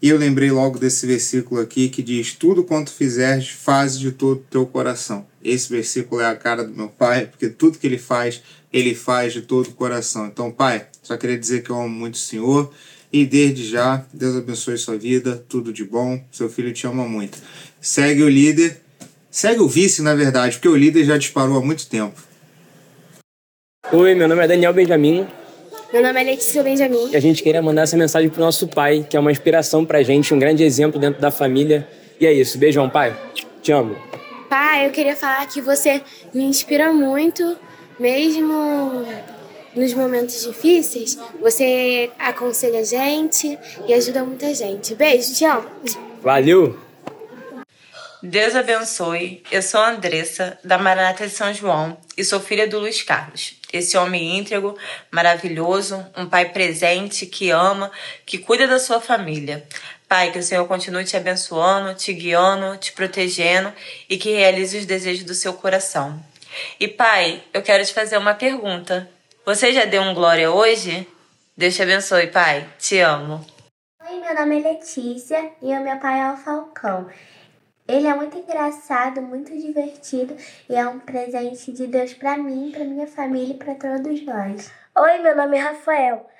[0.00, 4.38] E eu lembrei logo desse versículo aqui que diz: Tudo quanto fizeres, faz de todo
[4.38, 5.26] o teu coração.
[5.44, 8.42] Esse versículo é a cara do meu pai, porque tudo que ele faz,
[8.72, 10.26] ele faz de todo o coração.
[10.26, 12.72] Então, pai, só queria dizer que eu amo muito o Senhor.
[13.12, 16.24] E desde já, Deus abençoe sua vida, tudo de bom.
[16.32, 17.36] Seu filho te ama muito.
[17.80, 18.82] Segue o líder
[19.32, 22.22] Segue o vice, na verdade, porque o líder já disparou há muito tempo.
[23.90, 25.26] Oi, meu nome é Daniel Benjamin.
[25.92, 27.10] Meu nome é Letícia Benjamin.
[27.10, 30.02] E a gente queria mandar essa mensagem pro nosso pai, que é uma inspiração pra
[30.02, 31.86] gente, um grande exemplo dentro da família.
[32.18, 32.56] E é isso.
[32.56, 33.14] Beijão, pai.
[33.60, 33.94] Te amo.
[34.48, 36.00] Pai, eu queria falar que você
[36.32, 37.58] me inspira muito,
[38.00, 39.04] mesmo
[39.76, 41.18] nos momentos difíceis.
[41.42, 44.94] Você aconselha a gente e ajuda muita gente.
[44.94, 45.68] Beijo, te amo.
[46.22, 46.78] Valeu!
[48.22, 49.42] Deus abençoe.
[49.50, 53.60] Eu sou a Andressa, da Maranata de São João, e sou filha do Luiz Carlos.
[53.72, 54.76] Esse homem íntegro,
[55.10, 57.90] maravilhoso, um pai presente, que ama,
[58.26, 59.66] que cuida da sua família.
[60.08, 63.72] Pai, que o Senhor continue te abençoando, te guiando, te protegendo
[64.08, 66.22] e que realize os desejos do seu coração.
[66.78, 69.08] E pai, eu quero te fazer uma pergunta.
[69.44, 71.08] Você já deu um glória hoje?
[71.56, 72.68] Deus te abençoe, pai.
[72.78, 73.44] Te amo.
[74.06, 77.08] Oi, meu nome é Letícia e o meu pai é o Falcão.
[77.88, 80.36] Ele é muito engraçado, muito divertido
[80.68, 84.72] e é um presente de Deus para mim, para minha família e para todos nós.
[84.96, 86.30] Oi, meu nome é Rafael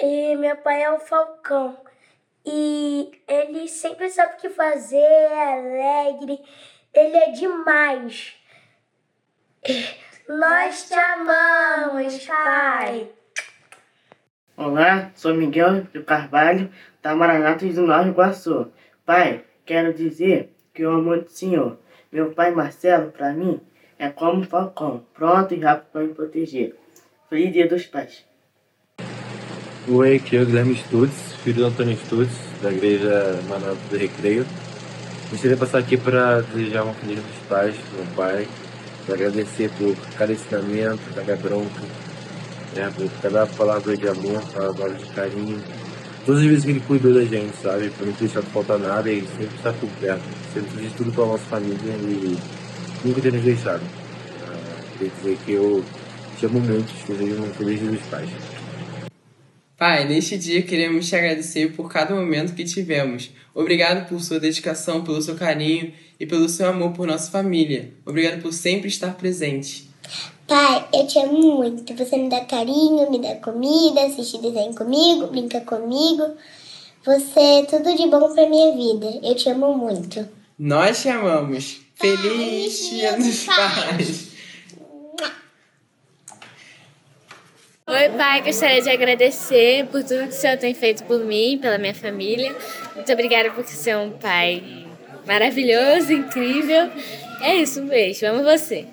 [0.00, 1.78] e meu pai é o Falcão.
[2.44, 6.40] E ele sempre sabe o que fazer, é alegre,
[6.92, 8.34] ele é demais.
[10.28, 13.08] Nós te amamos, pai.
[14.56, 18.72] Olá, sou Miguel do Carvalho, da Maranata do Nova Iguaçu.
[19.04, 21.78] Pai, quero dizer que eu amo muito o Senhor.
[22.10, 23.60] Meu pai Marcelo, para mim,
[23.98, 26.74] é como um falcão, pronto e rápido para me proteger.
[27.28, 28.24] Feliz Dia dos Pais.
[29.86, 34.46] Oi, aqui é o Guilherme Stutz, filho do Antônio Stutz, da Igreja Manuel do Recreio.
[35.30, 38.48] Gostaria de passar aqui para desejar uma feliz dos Pais meu pai,
[39.04, 41.82] para agradecer por cada ensinamento, cada bronca,
[42.74, 45.62] né, por cada palavra de amor, palavra de carinho,
[46.24, 47.90] todas as vezes que ele cuidou da gente, sabe?
[47.90, 50.22] Pra não deixar faltar nada e sempre estar por perto.
[50.54, 52.38] Sempre fez tudo pela nossa família e
[53.04, 53.82] nunca ter nos deixado.
[53.82, 55.84] Uh, queria dizer que eu
[56.38, 58.30] te amo muito, te desejo um feliz dia dos pais.
[59.76, 63.30] Pai, neste dia queremos te agradecer por cada momento que tivemos.
[63.52, 67.90] Obrigado por sua dedicação, pelo seu carinho e pelo seu amor por nossa família.
[68.06, 69.90] Obrigado por sempre estar presente.
[70.52, 71.94] Pai, eu te amo muito.
[71.94, 76.36] Você me dá carinho, me dá comida, assiste desenho comigo, brinca comigo.
[77.06, 79.18] Você é tudo de bom pra minha vida.
[79.22, 80.28] Eu te amo muito.
[80.58, 81.80] Nós te amamos.
[81.94, 84.28] Feliz Dia dos Pais.
[87.86, 88.42] Oi, pai.
[88.42, 92.54] Gostaria de agradecer por tudo que o senhor tem feito por mim, pela minha família.
[92.94, 94.86] Muito obrigada por ser um pai
[95.26, 96.90] maravilhoso, incrível.
[97.40, 98.26] É isso, um beijo.
[98.26, 98.86] Amo você.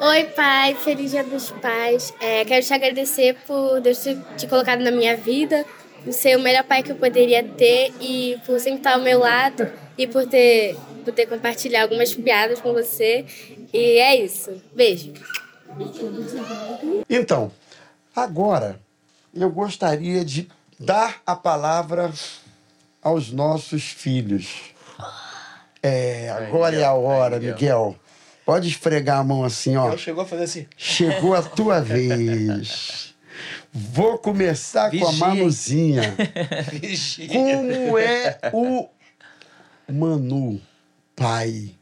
[0.00, 0.74] Oi, pai.
[0.74, 2.12] Feliz Dia dos Pais.
[2.20, 5.64] É, quero te agradecer por Deus ter te colocado na minha vida,
[6.04, 9.20] por ser o melhor pai que eu poderia ter e por sempre estar ao meu
[9.20, 13.24] lado e por ter, por ter compartilhado algumas piadas com você.
[13.72, 14.60] E é isso.
[14.74, 15.12] Beijo.
[17.08, 17.50] Então,
[18.14, 18.80] agora
[19.32, 22.12] eu gostaria de dar a palavra
[23.02, 24.74] aos nossos filhos.
[25.82, 27.96] É, agora é a hora, Miguel.
[28.44, 29.88] Pode esfregar a mão assim, ó.
[29.88, 30.66] Ela chegou a fazer assim.
[30.76, 33.14] Chegou a tua vez.
[33.72, 35.12] Vou começar com a.
[35.12, 36.14] Manuzinha.
[36.72, 37.28] Vigia.
[37.28, 38.88] Como é o
[39.88, 40.60] Manu,
[41.14, 41.74] pai?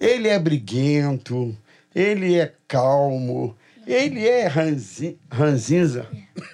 [0.00, 1.56] Ele é briguento,
[1.92, 6.06] ele é calmo, ele é ranzi, ranzinza,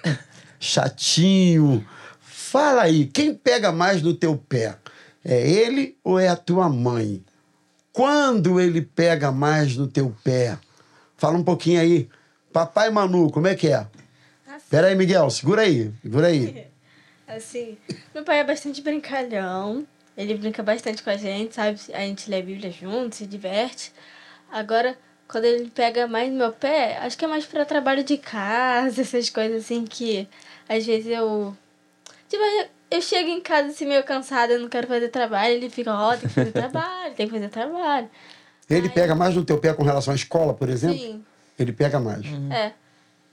[0.59, 1.85] chatinho.
[2.19, 4.75] Fala aí, quem pega mais no teu pé?
[5.23, 7.23] É ele ou é a tua mãe?
[7.95, 10.57] Quando ele pega mais no teu pé?
[11.15, 12.09] Fala um pouquinho aí.
[12.51, 13.87] Papai Manu, como é que é?
[14.69, 16.67] Pera aí, Miguel, segura aí, segura aí.
[17.25, 17.77] Assim,
[18.13, 19.87] meu pai é bastante brincalhão.
[20.17, 21.79] Ele brinca bastante com a gente, sabe?
[21.93, 23.93] A gente lê a Bíblia junto, se diverte.
[24.51, 28.17] Agora, quando ele pega mais no meu pé, acho que é mais pra trabalho de
[28.17, 30.27] casa, essas coisas assim que
[30.67, 31.55] às vezes eu.
[32.27, 32.43] Tipo,
[32.95, 36.11] eu chego em casa assim meio cansada, eu não quero fazer trabalho, ele fica, ó,
[36.15, 38.09] tem que fazer trabalho, tem que fazer trabalho.
[38.69, 40.97] Ele pega mais no teu pé com relação à escola, por exemplo?
[40.97, 41.23] Sim.
[41.59, 42.25] Ele pega mais.
[42.51, 42.71] É.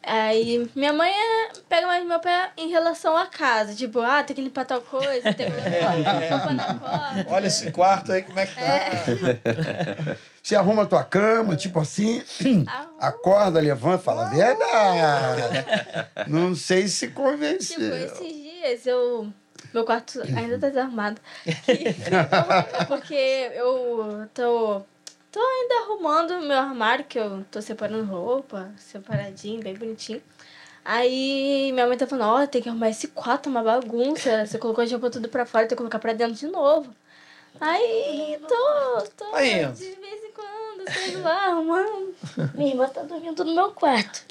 [0.04, 3.72] Aí minha mãe é- pega mais no meu pé em relação à casa.
[3.72, 5.94] Tipo, ah, tem que limpar tal coisa, tem que limpar
[6.28, 7.24] roupa na.
[7.28, 10.16] Olha esse quarto aí, como é que tá?
[10.42, 12.20] Você arruma a tua cama, tipo assim,
[12.98, 15.64] acorda, levanta, fala verdade.
[16.26, 17.94] Não sei se Tipo, convenceu.
[17.96, 19.32] esses dias eu.
[19.72, 21.20] Meu quarto ainda tá desarmado.
[22.88, 23.14] Porque
[23.54, 24.82] eu tô.
[25.30, 30.22] Tô ainda arrumando meu armário, que eu tô separando roupa, separadinho, bem bonitinho.
[30.84, 34.44] Aí minha mãe tá falando, ó, tem que arrumar esse quarto, uma bagunça.
[34.44, 36.94] Você colocou a roupa tudo pra fora, tem que colocar pra dentro de novo.
[37.60, 39.72] Aí tô, tô indo.
[39.72, 42.14] de vez em quando, sei lá, arrumando.
[42.54, 44.24] Minha irmã tá dormindo no meu quarto.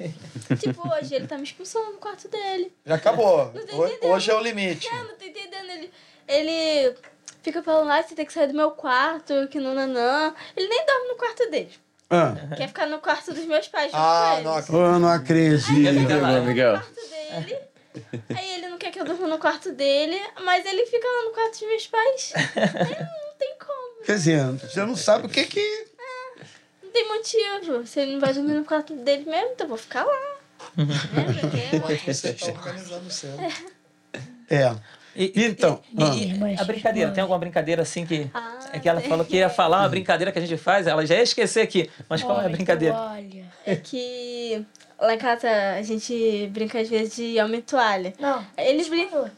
[0.60, 2.72] Tipo, hoje ele tá me expulsando do quarto dele.
[2.84, 3.50] Já acabou.
[3.52, 4.10] Não tô Ho- entendendo.
[4.12, 4.86] Hoje é o limite.
[4.88, 5.68] É, não tô entendendo.
[5.70, 5.90] Ele,
[6.28, 6.94] ele
[7.42, 10.32] fica falando, ah, você tem que sair do meu quarto, que nananã.
[10.56, 11.70] Ele nem dorme no quarto dele.
[12.08, 14.68] Ah, Quer ficar no quarto dos meus pais Ah, com eles.
[14.68, 15.72] eu não acredito.
[15.72, 16.78] Miguel.
[16.78, 17.58] dele.
[18.36, 21.30] Aí ele não quer que eu durma no quarto dele, mas ele fica lá no
[21.30, 22.32] quarto dos meus pais.
[22.54, 24.04] Aí não tem como.
[24.04, 25.86] Quer dizer, você não sabe o que que...
[26.96, 27.86] Não tem motivo.
[27.86, 30.36] Se ele não vai dormir no quarto dele mesmo, então eu vou ficar lá.
[31.86, 33.36] Vocês estão organizando o céu.
[34.48, 34.74] É.
[35.14, 38.30] então, E a brincadeira, tem alguma brincadeira assim que.
[38.72, 41.16] é que ela falou que ia falar uma brincadeira que a gente faz, ela já
[41.16, 41.90] ia esquecer aqui.
[42.08, 42.96] Mas qual é a brincadeira?
[42.96, 44.64] Olha, é que
[44.98, 48.14] lá em casa a gente brinca às vezes de homem e toalha.
[48.18, 48.46] Não.
[48.56, 49.30] Eles brincam.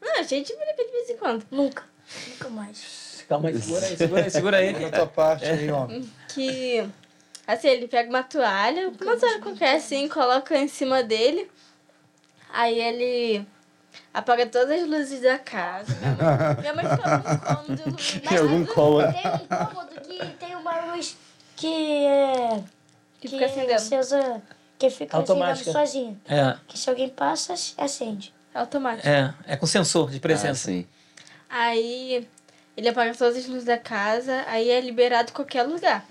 [0.00, 1.46] Não, a gente brinca de vez em quando.
[1.50, 1.84] Nunca.
[2.28, 3.24] Nunca mais.
[3.28, 4.72] Calma aí, segura aí, segura aí, segura aí.
[4.72, 5.88] Da tua parte aí, ó.
[6.28, 6.86] Que
[7.46, 11.50] assim, ele pega uma toalha, uma toalha qualquer assim, coloca em cima dele.
[12.52, 13.46] Aí ele
[14.12, 15.92] apaga todas as luzes da casa.
[16.60, 18.20] Minha mãe, fica muito cômodo.
[18.28, 19.12] Tem algum cômodo.
[19.12, 21.16] Tem um cômodo que tem uma luz
[21.56, 22.62] que é.
[23.20, 24.42] Que fica acendendo.
[24.78, 25.70] Que fica Automática.
[25.70, 26.20] acendendo sozinho.
[26.28, 26.56] É.
[26.68, 28.34] Que se alguém passa, acende.
[28.54, 29.08] É automático.
[29.08, 30.66] É, é com sensor de presença.
[30.70, 30.86] sim.
[31.48, 32.26] Aí
[32.76, 36.04] ele apaga todas as luzes da casa, aí é liberado em qualquer lugar.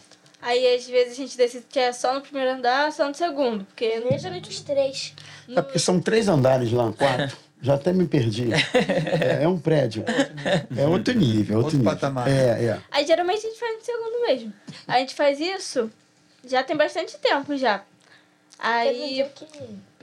[0.46, 3.64] Aí às vezes a gente decide que é só no primeiro andar, só no segundo.
[3.66, 5.14] Porque Geralmente os três.
[5.50, 7.36] É porque são três andares lá, quatro.
[7.64, 8.50] Já até me perdi.
[8.54, 10.04] É, é um prédio.
[10.78, 11.94] É outro nível, outro, Outro nível.
[11.94, 12.28] patamar.
[12.28, 12.80] É, é.
[12.92, 14.54] Aí geralmente a gente faz no segundo mesmo.
[14.86, 15.90] A gente faz isso
[16.46, 17.82] já tem bastante tempo já.
[18.60, 19.26] Aí.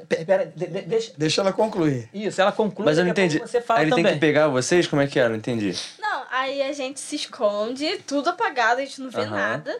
[0.08, 2.08] Pe- Pera, de- de- deixa, Deixa ela concluir.
[2.14, 2.86] isso, ela conclui.
[2.86, 3.38] Mas eu não entendi.
[3.38, 4.04] Você fala Aí ele também.
[4.06, 4.86] tem que pegar vocês?
[4.86, 5.28] Como é que é?
[5.28, 5.74] Não entendi.
[6.00, 9.36] Não, aí a gente se esconde, tudo apagado, a gente não vê Aham.
[9.36, 9.78] nada.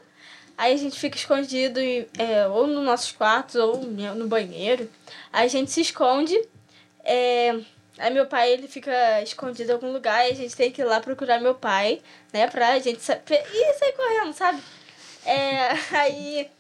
[0.61, 4.91] Aí a gente fica escondido em- é, ou nos nossos quartos ou no banheiro.
[5.33, 6.39] Aí a gente se esconde.
[7.03, 7.59] é,
[7.99, 10.85] aí meu pai ele fica escondido em algum lugar e a gente tem que ir
[10.85, 12.03] lá procurar meu pai,
[12.33, 12.47] né?
[12.47, 14.63] Pra gente sa- pe- e sair correndo, sabe?
[15.25, 16.51] É, aí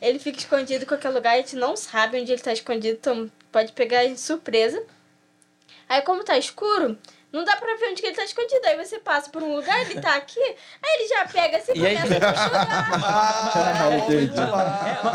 [0.00, 3.30] ele fica escondido em qualquer lugar, a gente não sabe onde ele tá escondido, então
[3.52, 4.82] pode pegar a gente surpresa.
[5.86, 6.96] Aí como tá escuro,
[7.32, 8.60] não dá pra ver onde que ele tá escondido.
[8.66, 11.80] Aí você passa por um lugar, ele tá aqui, aí ele já pega assim e
[11.80, 13.04] E aí- começa a enxugar.
[13.04, 14.32] Ah, entendi.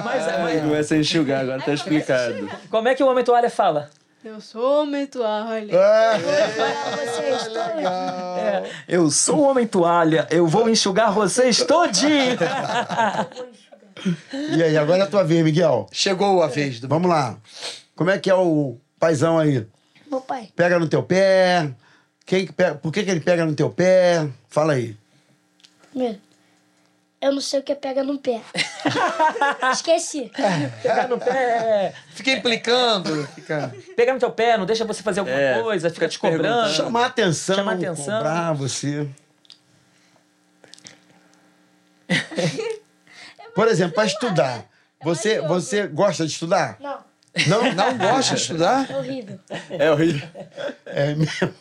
[0.03, 2.49] mas, Aí começa a enxugar, agora tá explicado.
[2.70, 3.89] Como é que o homem toalha fala?
[4.24, 5.72] Eu sou homem toalha.
[5.76, 6.20] É,
[8.88, 12.38] eu sou o homem toalha, eu vou enxugar vocês todinho.
[14.55, 15.88] E aí, agora é a tua vez, Miguel.
[15.91, 16.88] Chegou a vez do.
[16.88, 17.38] Vamos lá.
[17.95, 19.66] Como é que é o paizão aí?
[20.09, 20.49] Meu pai.
[20.55, 21.70] Pega no teu pé?
[22.26, 24.28] Quem que pega, por que, que ele pega no teu pé?
[24.49, 24.97] Fala aí.
[27.21, 28.41] Eu não sei o que é pega no pé.
[29.71, 30.32] Esqueci.
[30.82, 31.93] Pegar no pé.
[32.11, 33.26] Fica implicando.
[33.28, 33.73] Fica...
[33.95, 36.41] Pegar no teu pé, não deixa você fazer alguma É, coisa, fica te te cobrando.
[36.43, 36.73] perguntando.
[36.73, 38.17] Chamar atenção, Chamar atenção.
[38.17, 39.07] cobrar você.
[43.55, 44.65] Por exemplo, para estudar.
[45.03, 46.78] Você, você gosta de estudar?
[46.80, 46.97] Não,
[47.47, 47.73] Não?
[47.73, 48.89] Não gosta de estudar?
[48.89, 49.39] é horrível.
[49.69, 50.27] É horrível.
[50.86, 51.53] É mesmo.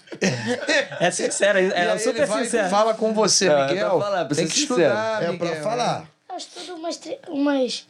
[1.01, 2.69] É sincera, é aí super ele vai sincera.
[2.69, 3.91] fala com você, Não, é Miguel.
[3.91, 4.81] pra falar, pra Tem que sincero.
[4.81, 5.49] estudar, É Miguel.
[5.51, 6.09] para falar.
[6.31, 7.87] Eu estudo umas, umas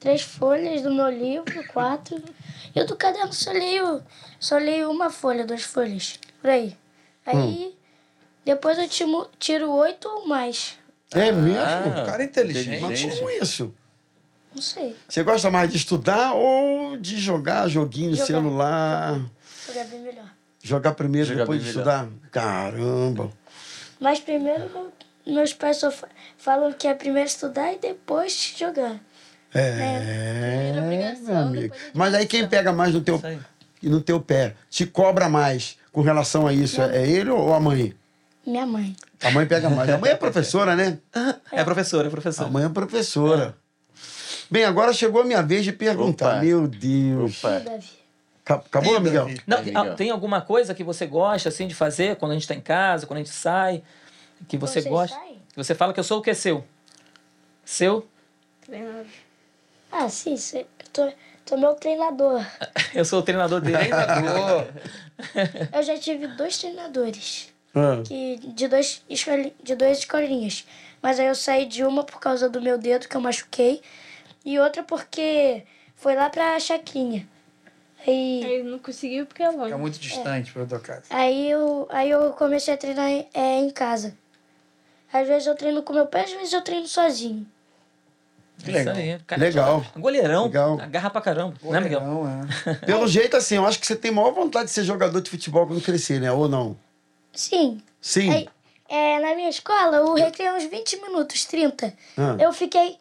[0.00, 2.22] três folhas do meu livro, quatro.
[2.74, 4.02] E o do caderno só leio,
[4.40, 6.18] só leio uma folha, duas folhas.
[6.40, 6.76] Por aí.
[7.24, 7.74] Aí
[8.44, 8.88] depois eu
[9.38, 10.78] tiro oito ou mais.
[11.12, 11.56] É mesmo?
[12.02, 12.80] O cara é inteligente.
[12.80, 13.74] Mas como isso?
[14.56, 14.96] Não sei.
[15.06, 18.26] Você gosta mais de estudar ou de jogar joguinho no Jogar.
[18.26, 19.20] celular?
[19.68, 20.24] Jogar bem melhor.
[20.62, 22.08] Jogar primeiro, Jogar depois de estudar?
[22.32, 23.30] Caramba.
[24.00, 24.92] Mas primeiro meu-
[25.34, 28.98] meus pais só fa- falam que é primeiro estudar e depois jogar.
[29.54, 31.74] É, Primeira obrigação, meu amigo.
[31.74, 33.20] a Mas aí quem pega mais no teu,
[33.82, 36.80] no teu pé, te cobra mais com relação a isso?
[36.80, 37.94] É ele ou a mãe?
[38.46, 38.96] Minha mãe.
[39.22, 39.90] A mãe pega mais.
[39.90, 40.98] A mãe é professora, né?
[41.52, 42.48] É professora, é A professora.
[42.50, 43.56] mãe é professora.
[44.50, 46.36] Bem, agora chegou a minha vez de perguntar.
[46.36, 46.44] Opa.
[46.44, 47.42] Meu Deus.
[47.44, 47.62] Opa.
[48.44, 49.28] Acabou, Miguel?
[49.46, 49.94] Não, ah, Miguel.
[49.96, 53.04] tem alguma coisa que você gosta assim de fazer quando a gente tá em casa,
[53.06, 53.82] quando a gente sai,
[54.46, 55.16] que você Vocês gosta?
[55.48, 56.64] Que você fala que eu sou o que seu?
[57.64, 58.06] Seu?
[58.64, 59.06] Treinador.
[59.90, 61.12] Ah, sim, cê, eu tô,
[61.44, 62.44] tô meu treinador.
[62.94, 63.78] Eu sou o treinador dele.
[63.78, 64.66] Treinador.
[65.72, 67.52] Eu já tive dois treinadores.
[67.74, 70.64] Ah, que de, dois escoli- de duas escolinhas.
[71.02, 73.82] Mas aí eu saí de uma por causa do meu dedo que eu machuquei.
[74.46, 75.64] E outra porque
[75.96, 77.26] foi lá pra Chacrinha.
[78.06, 79.64] Aí, Ele não conseguiu porque é longe.
[79.64, 81.02] Fica muito distante pra tua casa.
[81.10, 84.16] aí, eu, aí eu comecei a treinar em- é, em casa.
[85.12, 87.46] Às vezes eu treino com meu pé, às vezes eu treino sozinho.
[88.62, 88.94] Que legal.
[88.94, 89.84] Isso aí, cara, Legal.
[89.96, 90.44] Goleirão.
[90.44, 90.80] Legal.
[90.80, 91.54] Agarra pra caramba.
[91.62, 92.00] né, Miguel?
[92.00, 92.74] Não, é.
[92.86, 95.66] Pelo jeito, assim, eu acho que você tem maior vontade de ser jogador de futebol
[95.66, 96.30] quando crescer, né?
[96.32, 96.76] Ou não?
[97.32, 97.82] Sim.
[98.00, 98.30] Sim.
[98.30, 98.48] Aí,
[98.88, 101.92] é, na minha escola, o recreio é uns 20 minutos, 30.
[102.16, 102.36] Ah.
[102.38, 102.96] Eu fiquei.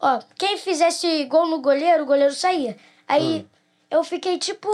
[0.00, 2.76] Ó, quem fizesse gol no goleiro, o goleiro saía.
[3.08, 3.46] Aí
[3.90, 4.68] eu fiquei tipo.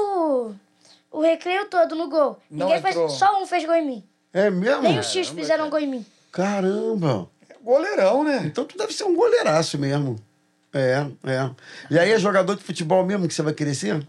[1.12, 2.38] O recreio todo no gol.
[2.50, 3.08] Não Ninguém entrou.
[3.08, 3.18] fez.
[3.18, 4.04] Só um fez gol em mim.
[4.32, 4.82] É mesmo?
[4.82, 6.06] Nem os X fizeram gol em mim.
[6.30, 7.28] Caramba!
[7.62, 8.42] Goleirão, né?
[8.44, 10.16] Então tu deve ser um goleiraço mesmo.
[10.72, 11.50] É, é.
[11.90, 14.06] E aí é jogador de futebol mesmo que você vai querer ser?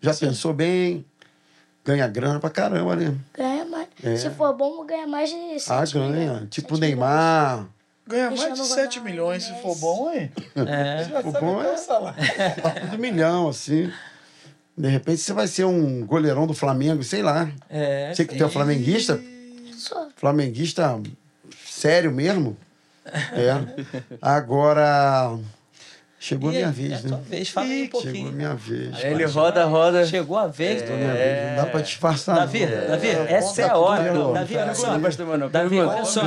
[0.00, 1.04] Já pensou bem?
[1.84, 3.14] Ganha grana pra caramba, né?
[3.34, 3.88] Ganha mais.
[4.02, 4.16] É.
[4.16, 6.46] Se for bom, ganha mais de 7 Ah, ganha.
[6.50, 7.66] Tipo o Neymar.
[8.08, 9.80] Ganha mais de Cristiano 7 Ronaldo, milhões se for Messi.
[9.80, 10.32] bom, hein?
[10.56, 11.04] É.
[11.10, 12.62] Já O sabe bom é- o salário.
[12.62, 13.92] Papo do milhão, assim.
[14.76, 17.50] De repente você vai ser um goleirão do Flamengo, sei lá.
[17.68, 18.12] É.
[18.14, 19.20] Você que tem um flamenguista?
[20.16, 21.00] Flamenguista
[21.66, 22.56] sério mesmo?
[23.04, 23.86] É.
[24.22, 25.36] Agora.
[26.20, 27.08] Chegou a E minha aí, vez, é né?
[27.08, 28.32] sua vez, fala aí um Chegou a pouquinho.
[28.32, 28.94] minha vez.
[28.96, 30.04] Aí ele roda, roda.
[30.04, 30.80] Chegou a vez.
[30.80, 31.48] Chegou a minha vez.
[31.50, 32.36] Não dá pra disfarçar.
[32.36, 32.86] Davi, não.
[32.88, 34.12] Davi, É, essa é a hora.
[34.12, 34.60] tudo, Davi, tá?
[34.62, 34.86] olha só.
[35.48, 36.20] Davi, Manda, olha só.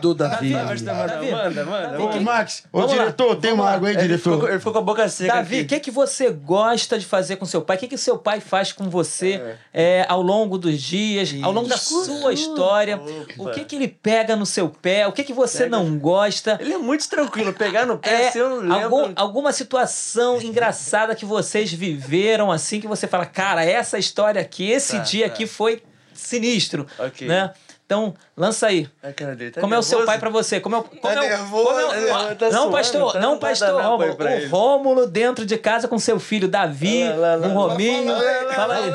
[0.00, 0.52] Tudo, Davi.
[0.52, 1.30] Davi.
[1.32, 2.00] Manda, manda.
[2.00, 2.20] Ô.
[2.20, 4.48] Max, ô diretor, tem uma água aí, diretor?
[4.48, 5.34] ele ficou com a boca seca.
[5.34, 7.76] Davi, o que, que você gosta de fazer com seu pai?
[7.76, 11.68] O que, que seu pai faz com você é, ao longo dos dias, ao longo
[11.68, 13.00] da sua história?
[13.36, 15.06] O que, que ele pega no seu pé?
[15.08, 16.56] O que, que você não gosta?
[16.60, 17.52] Ele é muito tranquilo.
[17.52, 18.99] Pegar no pé, É, assim, eu não lembro.
[19.02, 24.70] Algum- alguma situação engraçada que vocês viveram, assim, que você fala, cara, essa história aqui,
[24.70, 25.32] esse Tá, dia tá.
[25.34, 25.82] aqui foi
[26.14, 27.26] sinistro, Ok.
[27.26, 27.52] né?
[27.90, 28.88] Então, lança aí.
[29.16, 30.06] Cara dele tá como é o seu nervoso?
[30.06, 30.60] pai pra você?
[30.60, 32.52] Como é o, como Tá é o- nervoso, como é o- tá nervoso, tá não,
[32.52, 34.28] suando, pastor, tá- não, pastor nada Rômulo.
[34.28, 34.46] ele.
[34.46, 37.02] O Rômulo dentro de casa com seu filho Davi,
[37.42, 38.14] com o Rominho.
[38.54, 38.90] Fala aí.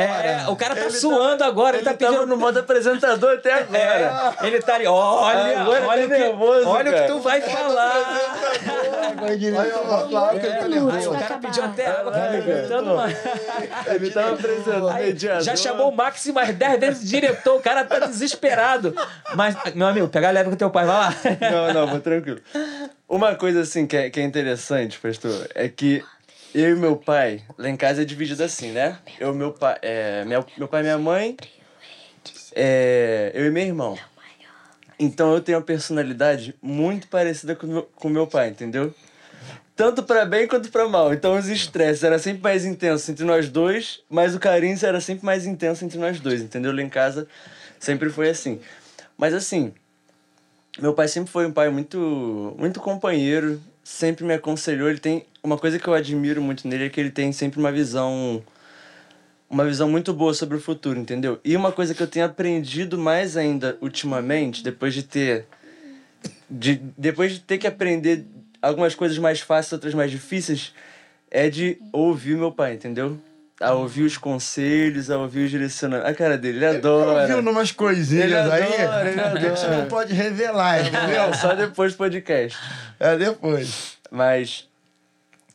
[0.00, 4.34] É, o cara tá suando agora, ele, tá pedindo no modo apresentador até agora.
[4.42, 7.20] É, ele tá ali, olha, Agora olha, tá o que, nervoso, olha o que tu
[7.20, 8.20] vai falar.
[9.28, 9.50] Ele
[10.58, 11.10] tá nervoso.
[11.10, 12.32] O cara pediu até água, tá.
[13.94, 17.75] Ele tava apresentando Aí, já chamou o Max mais 10 vezes de diretor, o cara
[17.84, 18.94] tá desesperado.
[19.34, 21.14] Mas, meu amigo, pega leve com teu pai, vai lá.
[21.50, 22.40] Não, não, vou tranquilo.
[23.08, 26.02] Uma coisa assim que é, que é interessante, pastor, é que
[26.54, 28.98] eu e meu pai, lá em casa é dividido assim, né?
[29.20, 31.36] Eu, meu pai, é, meu, meu pai e minha mãe,
[32.54, 33.98] é, eu e meu irmão.
[34.98, 38.94] Então eu tenho uma personalidade muito parecida com meu, com meu pai, entendeu?
[39.76, 41.12] Tanto pra bem quanto pra mal.
[41.12, 45.26] Então os estresses eram sempre mais intensos entre nós dois, mas o carinho era sempre
[45.26, 46.74] mais intenso entre nós dois, entendeu?
[46.74, 47.28] Lá em casa
[47.78, 48.60] sempre foi assim.
[49.16, 49.72] Mas assim,
[50.78, 54.88] meu pai sempre foi um pai muito, muito companheiro, sempre me aconselhou.
[54.88, 57.72] Ele tem uma coisa que eu admiro muito nele é que ele tem sempre uma
[57.72, 58.42] visão
[59.48, 61.38] uma visão muito boa sobre o futuro, entendeu?
[61.44, 65.46] E uma coisa que eu tenho aprendido mais ainda ultimamente, depois de ter
[66.50, 68.26] de depois de ter que aprender
[68.60, 70.74] algumas coisas mais fáceis, outras mais difíceis,
[71.30, 73.18] é de ouvir meu pai, entendeu?
[73.58, 76.10] A ouvir os conselhos, a ouvir os direcionamentos.
[76.10, 77.22] A cara dele, ele adora.
[77.22, 78.82] Ouviu numas coisinhas Ele aí?
[78.82, 79.80] adora, ele Porque você adora.
[79.80, 81.32] não pode revelar, entendeu?
[81.40, 82.58] Só depois do podcast.
[83.00, 83.96] É depois.
[84.10, 84.68] Mas.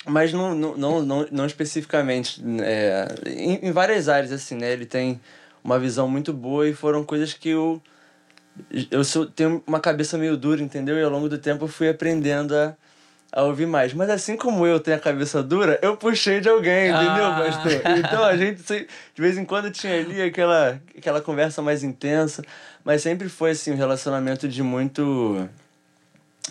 [0.04, 2.42] Mas não, não, não, não, não especificamente.
[2.64, 4.72] É, em, em várias áreas, assim, né?
[4.72, 5.22] Ele tem
[5.64, 7.80] uma visão muito boa e foram coisas que eu.
[8.90, 10.98] Eu sou, tenho uma cabeça meio dura, entendeu?
[10.98, 12.76] E ao longo do tempo eu fui aprendendo a,
[13.32, 13.94] a ouvir mais.
[13.94, 17.42] Mas assim como eu tenho a cabeça dura, eu puxei de alguém, entendeu, Ah.
[17.46, 17.72] pastor?
[17.98, 22.44] Então a gente, de vez em quando, tinha ali aquela, aquela conversa mais intensa.
[22.84, 25.48] Mas sempre foi, assim, um relacionamento de muito.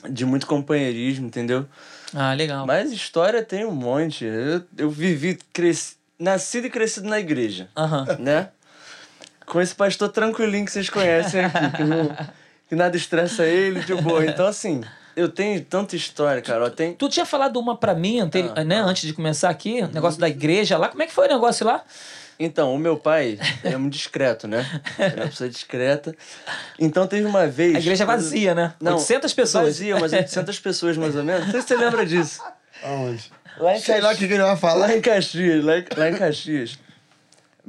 [0.08, 1.66] de muito companheirismo, entendeu?
[2.14, 2.66] Ah, legal.
[2.66, 4.24] Mas história tem um monte.
[4.24, 7.68] Eu, eu vivi, cresci, nascido e crescido na igreja.
[8.18, 8.48] Né?
[9.46, 12.16] Com esse pastor tranquilinho que vocês conhecem aqui, que, não,
[12.68, 14.24] que nada estressa ele, de boa.
[14.24, 14.80] Então, assim,
[15.20, 16.64] eu tenho tanta história, cara.
[16.64, 16.94] Eu tenho...
[16.94, 20.28] Tu tinha falado uma pra mim ante- né, antes de começar aqui, o negócio da
[20.28, 20.88] igreja lá.
[20.88, 21.82] Como é que foi o negócio lá?
[22.38, 24.64] Então, o meu pai é muito discreto, né?
[24.98, 26.16] É uma pessoa discreta.
[26.78, 27.76] Então, teve uma vez...
[27.76, 28.72] A igreja é vazia, né?
[28.80, 29.64] Não, 800 pessoas.
[29.66, 31.44] Vazia, mas 800 pessoas, mais ou menos.
[31.44, 32.42] Não sei se você lembra disso.
[32.82, 33.30] Aonde?
[33.58, 34.86] Lá em Sei lá o que que ele vai falar.
[34.86, 36.78] Lá em Caxias, lá em, lá em Caxias.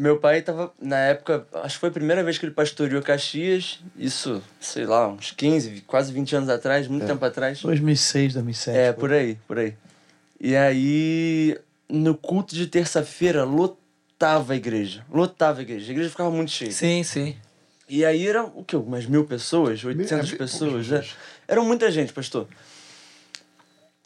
[0.02, 3.80] Meu pai tava, na época, acho que foi a primeira vez que ele pastoreou Caxias.
[3.96, 7.62] Isso, sei lá, uns 15, quase 20 anos atrás, muito tempo atrás.
[7.62, 8.76] 2006, 2007.
[8.76, 9.76] É, por aí, por aí.
[10.40, 11.56] E aí,
[11.88, 15.06] no culto de terça-feira, lotava a igreja.
[15.08, 15.92] Lotava a igreja.
[15.92, 16.72] A igreja ficava muito cheia.
[16.72, 17.36] Sim, sim.
[17.88, 18.76] E aí eram, o quê?
[18.76, 19.86] Umas mil pessoas?
[19.86, 20.88] 800 é, pessoas?
[20.88, 21.06] né?
[21.48, 22.48] Eram muita gente, pastor.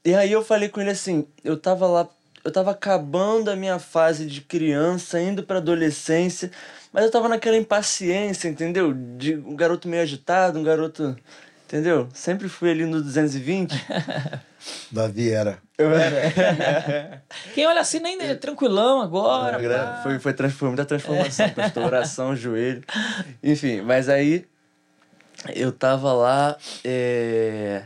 [0.04, 2.10] E aí eu falei com ele assim, eu tava lá,
[2.46, 6.52] eu tava acabando a minha fase de criança, indo pra adolescência,
[6.94, 8.94] mas eu tava naquela impaciência, entendeu?
[9.18, 11.16] De um garoto meio agitado, um garoto,
[11.66, 12.08] entendeu?
[12.14, 13.74] Sempre fui ali no 220.
[14.92, 15.58] Davi era.
[15.78, 17.22] Eu era.
[17.54, 19.60] Quem olha assim nem é tranquilão agora.
[19.60, 21.84] Gra- Foi, foi, trans- foi muita transformação, pastor.
[21.86, 22.84] Oração, joelho.
[23.44, 24.46] Enfim, mas aí
[25.54, 27.84] eu tava lá é,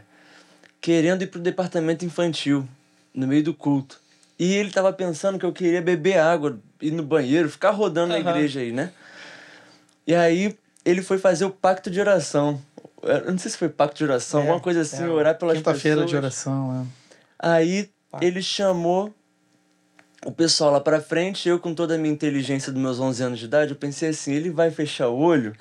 [0.79, 2.67] querendo ir pro departamento infantil,
[3.13, 3.99] no meio do culto.
[4.39, 8.19] E ele tava pensando que eu queria beber água, ir no banheiro, ficar rodando na
[8.19, 8.29] Aham.
[8.29, 8.91] igreja aí, né?
[10.07, 12.61] E aí ele foi fazer o pacto de oração.
[13.03, 15.75] Eu não sei se foi pacto de oração, alguma coisa assim, orar pelas pessoas.
[15.75, 16.99] Quinta-feira de oração, é.
[17.37, 17.89] Aí
[18.21, 19.13] ele chamou
[20.25, 23.39] o pessoal lá pra frente, eu com toda a minha inteligência dos meus 11 anos
[23.39, 25.55] de idade, eu pensei assim, ele vai fechar o olho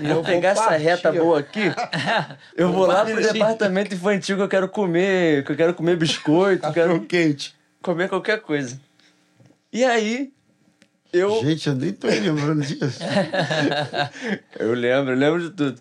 [0.00, 0.84] e eu vou pegar essa partir.
[0.84, 1.60] reta boa aqui,
[2.56, 6.66] eu vou lá pro departamento infantil que eu quero comer, que eu quero comer biscoito,
[6.66, 7.57] eu quero quente.
[7.82, 8.80] Comer qualquer coisa.
[9.72, 10.32] E aí,
[11.12, 11.42] eu...
[11.42, 13.00] Gente, eu nem tô lembrando disso.
[14.58, 15.80] Eu lembro, eu lembro de tudo.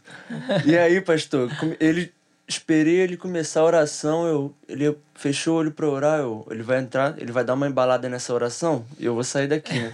[0.65, 2.13] E aí, pastor, ele
[2.47, 6.79] esperei ele começar a oração, eu, ele fechou o olho pra orar, eu, ele vai
[6.79, 9.91] entrar, ele vai dar uma embalada nessa oração e eu vou sair daqui, né?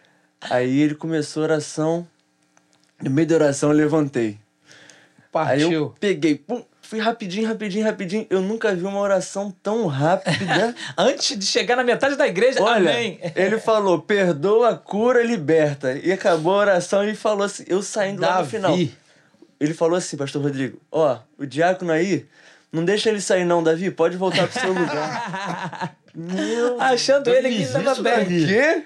[0.48, 2.08] aí ele começou a oração,
[3.02, 4.38] no meio da oração eu levantei.
[5.34, 8.26] Aí eu peguei, pum, fui rapidinho, rapidinho, rapidinho.
[8.28, 10.74] Eu nunca vi uma oração tão rápida.
[10.98, 13.20] Antes de chegar na metade da igreja, Olha, amém.
[13.36, 15.92] ele falou, perdoa, cura, liberta.
[15.92, 18.50] E acabou a oração e falou assim, eu saindo lá no Davi.
[18.50, 18.76] final.
[19.60, 22.26] Ele falou assim, pastor Rodrigo, ó, o diácono aí,
[22.72, 25.94] não deixa ele sair não, Davi, pode voltar pro seu lugar.
[26.78, 28.26] Achando ele que estava bem.
[28.26, 28.84] Quê?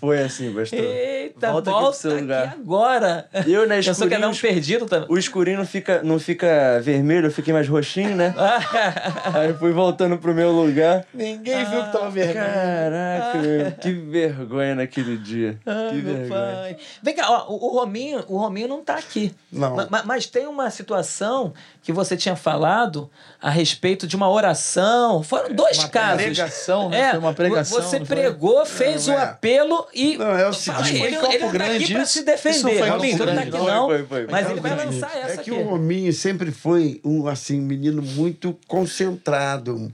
[0.00, 0.78] Foi assim, pastor.
[0.78, 2.44] Eita, volta, volta aqui pro seu lugar.
[2.48, 3.28] aqui agora.
[3.46, 4.08] Eu na Pensou escurinho.
[4.08, 5.08] que ia dar um perdido também.
[5.10, 8.34] O escurinho não fica, não fica vermelho, eu fiquei mais roxinho, né?
[9.34, 11.04] Aí fui voltando pro meu lugar.
[11.12, 12.38] Ninguém viu que tava vermelho.
[12.38, 15.58] Caraca, meu, que vergonha naquele dia.
[15.66, 16.28] Ai, que meu vergonha.
[16.30, 16.76] pai.
[17.02, 19.34] Vem cá, ó, o, Rominho, o Rominho não tá aqui.
[19.52, 19.76] Não.
[19.76, 21.52] Ma- ma- Mas, tem uma situação
[21.82, 23.10] que você tinha falado
[23.40, 25.22] a respeito de uma oração.
[25.22, 26.22] Foram dois Uma casos.
[26.24, 27.10] pregação, né?
[27.10, 29.22] Foi uma pregação, Você pregou, fez Não, o é.
[29.22, 30.16] apelo e.
[30.16, 30.94] Não, é o seguinte.
[30.94, 32.06] ele, ele não tá aqui isso?
[32.06, 32.88] se Isso defender.
[32.88, 33.86] Rominho, não tá aqui não.
[33.88, 34.26] Foi, foi, foi.
[34.30, 35.50] Mas É ele vai lançar essa É que aqui.
[35.50, 39.92] o Rominho sempre foi um assim menino muito concentrado,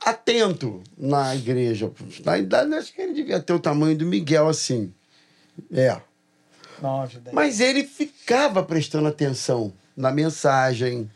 [0.00, 1.90] atento na igreja.
[2.24, 4.92] Na idade, acho que ele devia ter o tamanho do Miguel, assim.
[5.72, 5.96] É.
[6.80, 7.34] Nove, dez.
[7.34, 11.08] Mas ele ficava prestando atenção na mensagem,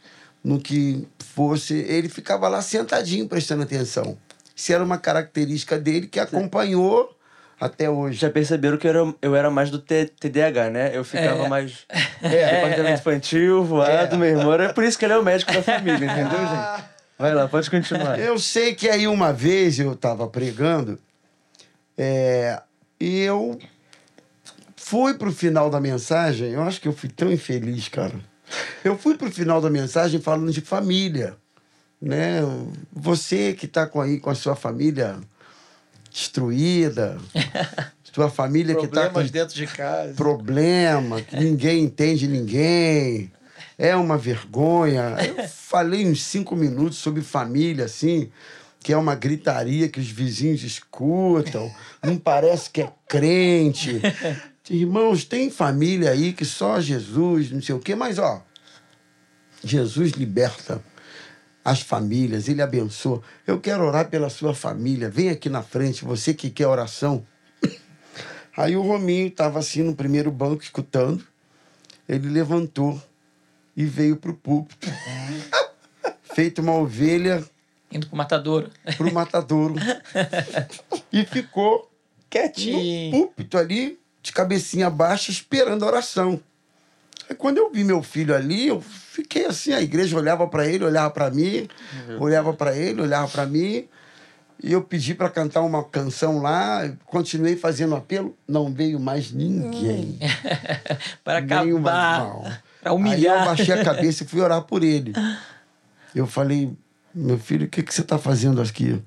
[0.46, 1.74] no que fosse.
[1.74, 4.16] Ele ficava lá sentadinho prestando atenção.
[4.54, 7.10] Isso era uma característica dele que acompanhou
[7.60, 8.18] até hoje.
[8.20, 10.96] Já perceberam que eu era, eu era mais do T- TDAH, né?
[10.96, 11.48] Eu ficava É.
[11.48, 11.84] mais.
[12.22, 12.28] É,
[12.62, 12.94] departamento é.
[12.94, 14.54] infantil, voado, meu irmão.
[14.54, 16.84] É por isso que ele é o médico da família, entendeu, gente?
[17.18, 18.18] Vai lá, pode continuar.
[18.18, 20.98] Eu sei que aí uma vez eu estava pregando
[21.98, 22.60] é,
[23.00, 23.58] e eu
[24.76, 26.52] fui pro final da mensagem.
[26.52, 28.14] Eu acho que eu fui tão infeliz, cara.
[28.84, 31.36] Eu fui pro final da mensagem falando de família,
[32.00, 32.40] né?
[32.92, 35.18] Você que está com aí com a sua família
[36.10, 37.18] destruída,
[38.12, 40.14] sua família que está com Problemas dentro de casa.
[40.14, 43.30] problema, que ninguém entende ninguém,
[43.76, 45.16] é uma vergonha.
[45.26, 48.30] Eu falei uns cinco minutos sobre família, assim,
[48.80, 51.70] que é uma gritaria que os vizinhos escutam,
[52.02, 54.00] não parece que é crente.
[54.68, 58.44] Irmãos, tem família aí que só Jesus, não sei o quê, mas ó,
[59.62, 60.82] Jesus liberta
[61.64, 63.22] as famílias, ele abençoa.
[63.46, 65.10] Eu quero orar pela sua família.
[65.10, 67.26] Vem aqui na frente, você que quer oração.
[68.56, 71.24] Aí o Rominho estava assim no primeiro banco escutando.
[72.08, 73.00] Ele levantou
[73.76, 74.88] e veio para o púlpito.
[76.34, 77.44] Feito uma ovelha
[77.90, 78.70] Indo pro matadouro.
[78.96, 79.74] para o matadouro.
[81.12, 81.90] e ficou
[82.30, 83.10] Quietinho.
[83.10, 86.40] no púlpito ali, de cabecinha baixa, esperando a oração.
[87.30, 90.84] Aí quando eu vi meu filho ali, eu fiquei assim, a igreja olhava para ele,
[90.84, 91.68] olhava para mim,
[92.18, 93.86] olhava para ele, olhava para mim.
[94.60, 100.18] E eu pedi para cantar uma canção lá, continuei fazendo apelo, não veio mais ninguém.
[101.22, 102.62] Para Nenhuma- acabar.
[102.82, 103.34] Para humilhar.
[103.36, 105.12] Aí eu baixei a cabeça e fui orar por ele.
[106.14, 106.74] Eu falei,
[107.14, 108.98] meu filho, o que, que você está fazendo aqui?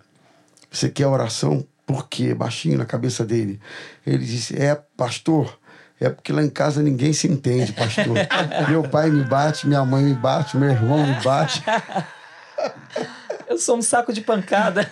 [0.70, 1.65] Você quer oração?
[1.90, 2.36] Por quê?
[2.36, 3.60] Baixinho na cabeça dele.
[4.06, 5.58] Ele disse, é, pastor,
[6.00, 8.16] é porque lá em casa ninguém se entende, pastor.
[8.70, 11.64] meu pai me bate, minha mãe me bate, meu irmão me bate.
[13.48, 14.88] Eu sou um saco de pancada.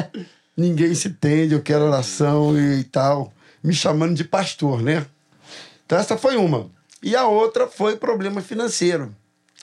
[0.56, 3.30] ninguém se entende, eu quero oração e tal.
[3.62, 5.04] Me chamando de pastor, né?
[5.84, 6.70] Então essa foi uma.
[7.02, 9.14] E a outra foi problema financeiro.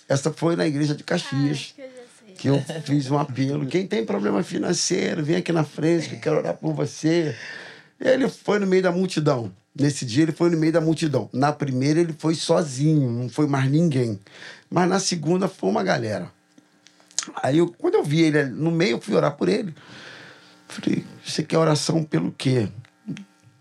[0.07, 1.73] Essa foi na igreja de Caxias.
[2.37, 3.65] Que eu fiz um apelo.
[3.65, 7.35] Quem tem problema financeiro, vem aqui na frente que eu quero orar por você.
[7.99, 9.51] Ele foi no meio da multidão.
[9.77, 11.29] Nesse dia ele foi no meio da multidão.
[11.33, 14.19] Na primeira ele foi sozinho, não foi mais ninguém.
[14.69, 16.31] Mas na segunda foi uma galera.
[17.41, 19.73] Aí eu, quando eu vi ele no meio, eu fui orar por ele.
[20.67, 22.69] Falei, você quer oração pelo quê,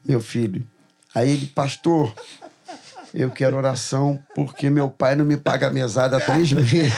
[0.05, 0.67] meu filho?
[1.15, 2.15] Aí ele, pastor,
[3.15, 6.93] eu quero oração porque meu pai não me paga a mesada há três meses.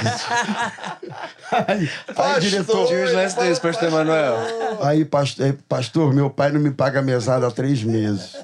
[1.68, 2.86] aí, aí, diretor.
[2.86, 4.38] Tinha uns lances desse, pastor Emanuel.
[4.80, 8.34] Aí, pastor, pastor, meu pai não me paga a mesada há três meses.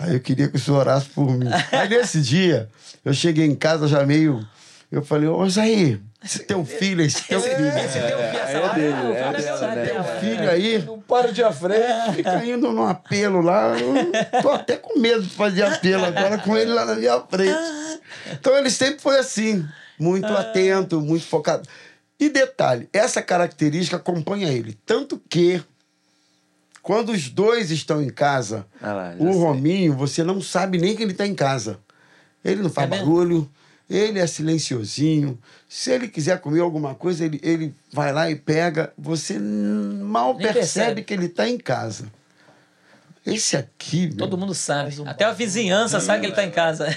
[0.00, 1.48] Aí eu queria que o senhor orasse por mim.
[1.70, 2.68] Aí nesse dia,
[3.04, 4.44] eu cheguei em casa já meio.
[4.92, 7.66] Eu falei, ô Zaí, esse teu filho, esse teu filho.
[7.66, 10.20] Esse teu filho, essa é dele, é dela, né?
[10.20, 10.82] filho aí.
[10.82, 12.16] Não para de frente.
[12.16, 13.74] Fica indo num apelo lá.
[13.78, 17.58] Eu tô até com medo de fazer apelo agora com ele lá na minha frente.
[18.32, 19.66] Então ele sempre foi assim,
[19.98, 21.66] muito atento, muito focado.
[22.20, 24.78] E detalhe, essa característica acompanha ele.
[24.86, 25.60] Tanto que,
[26.82, 29.42] quando os dois estão em casa, Ah lá, o sei.
[29.42, 31.80] Rominho, você não sabe nem que ele está em casa.
[32.44, 33.50] Ele não faz barulho,
[33.92, 35.38] ele é silenciosinho.
[35.68, 38.92] Se ele quiser comer alguma coisa, ele, ele vai lá e pega.
[38.96, 41.02] Você mal percebe, percebe.
[41.02, 42.06] que ele está em casa.
[43.24, 44.94] Esse aqui, meu, Todo mundo sabe.
[45.06, 46.88] Até a vizinhança sabe que ele tá em casa.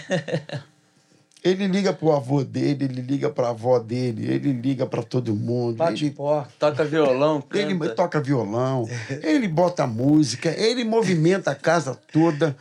[1.43, 5.75] ele liga pro avô dele, ele liga pra avó dele, ele liga pra todo mundo.
[5.77, 7.93] Bate ele porta, toca violão, Ele canta.
[7.93, 8.89] toca violão,
[9.21, 12.57] ele bota música, ele movimenta a casa toda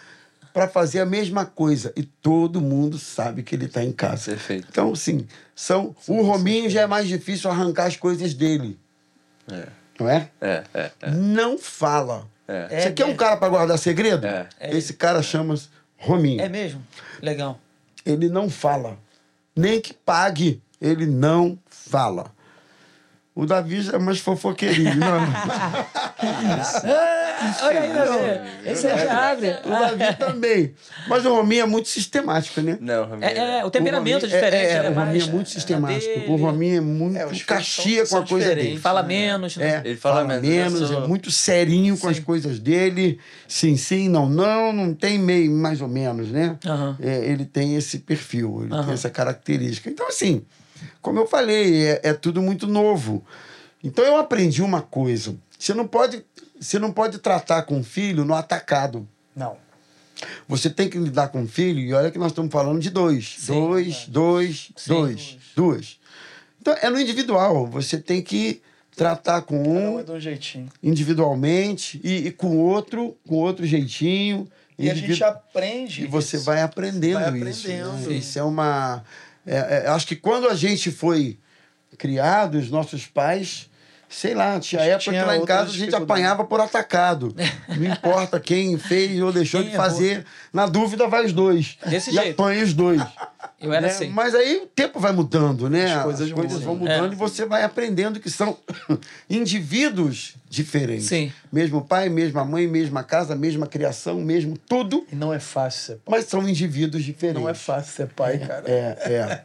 [0.54, 1.92] para fazer a mesma coisa.
[1.96, 4.30] E todo mundo sabe que ele está em casa.
[4.30, 4.68] Perfeito.
[4.70, 8.78] Então, sim, são, o Rominho já é mais difícil arrancar as coisas dele.
[9.50, 9.66] É.
[9.98, 10.30] não é?
[10.40, 11.10] É, é, é.
[11.10, 12.26] Não fala.
[12.46, 12.80] É.
[12.80, 14.26] Você quer um cara para guardar segredo?
[14.26, 14.48] É.
[14.60, 15.56] Esse cara chama
[15.98, 16.40] Rominho.
[16.40, 16.80] É mesmo?
[17.20, 17.58] Legal.
[18.06, 18.96] Ele não fala.
[19.56, 22.32] Nem que pague, ele não fala.
[23.36, 24.94] O Davi já é mais fofoqueirinho.
[24.94, 25.18] Não,
[26.26, 28.70] Ah, olha aí, Davi.
[28.70, 29.50] Esse é abre.
[29.64, 30.74] O Davi também.
[31.08, 32.78] Mas o Rominho é muito sistemático, né?
[32.80, 34.70] Não, o Rominho É, é, o temperamento é Rominho diferente.
[34.70, 34.90] É, né?
[34.90, 36.32] o Rominho é muito sistemático.
[36.32, 38.78] O Rominho é muito caxia com a coisa dele.
[38.78, 39.82] Fala menos, né?
[39.84, 43.18] É, Ele fala menos, eu é sou- muito serinho com as coisas dele.
[43.48, 46.56] Sim, sim, não, não, não tem meio, mais ou menos, né?
[46.64, 46.96] Aham.
[47.00, 48.84] É, ele tem esse perfil, ele Aham.
[48.84, 49.90] tem essa característica.
[49.90, 50.42] Então, assim,
[51.04, 53.22] como eu falei, é, é tudo muito novo.
[53.82, 55.36] Então eu aprendi uma coisa.
[55.58, 56.24] Você não pode,
[56.58, 59.06] você não pode tratar com o filho no atacado.
[59.36, 59.56] Não.
[60.48, 63.36] Você tem que lidar com o filho, e olha que nós estamos falando de dois.
[63.46, 66.00] dois, dois, dois, duas.
[66.60, 67.66] Então, é no individual.
[67.66, 68.62] Você tem que
[68.96, 74.48] tratar com um é um individualmente e, e com o outro, com outro jeitinho.
[74.78, 76.04] E a individu- gente aprende.
[76.04, 77.66] E você vai aprendendo, Vai isso.
[77.66, 78.08] aprendendo.
[78.10, 78.16] né?
[78.16, 79.04] Isso é uma.
[79.46, 81.38] É- é, acho que quando a gente foi
[81.98, 83.70] criado, os nossos pais.
[84.08, 86.60] Sei lá, tinha Acho que época que tinha lá em casa a gente apanhava por
[86.60, 87.34] atacado.
[87.68, 90.24] Não importa quem fez ou deixou Quem de fazer.
[90.54, 91.76] Na dúvida, vai os dois.
[91.84, 92.40] Desse e jeito.
[92.40, 93.02] apanha os dois.
[93.60, 93.88] Eu era né?
[93.88, 94.08] assim.
[94.10, 95.92] Mas aí o tempo vai mudando, né?
[95.94, 97.14] As coisas As coisas vão mudando É.
[97.14, 98.56] e você vai aprendendo que são
[99.28, 101.06] indivíduos diferentes.
[101.06, 101.32] Sim.
[101.52, 105.04] Mesmo pai, mesma mãe, mesma casa, mesma criação, mesmo tudo.
[105.10, 106.18] E não é fácil ser pai.
[106.18, 107.42] Mas são indivíduos diferentes.
[107.42, 108.62] Não é fácil ser pai, cara.
[108.66, 109.44] É, é.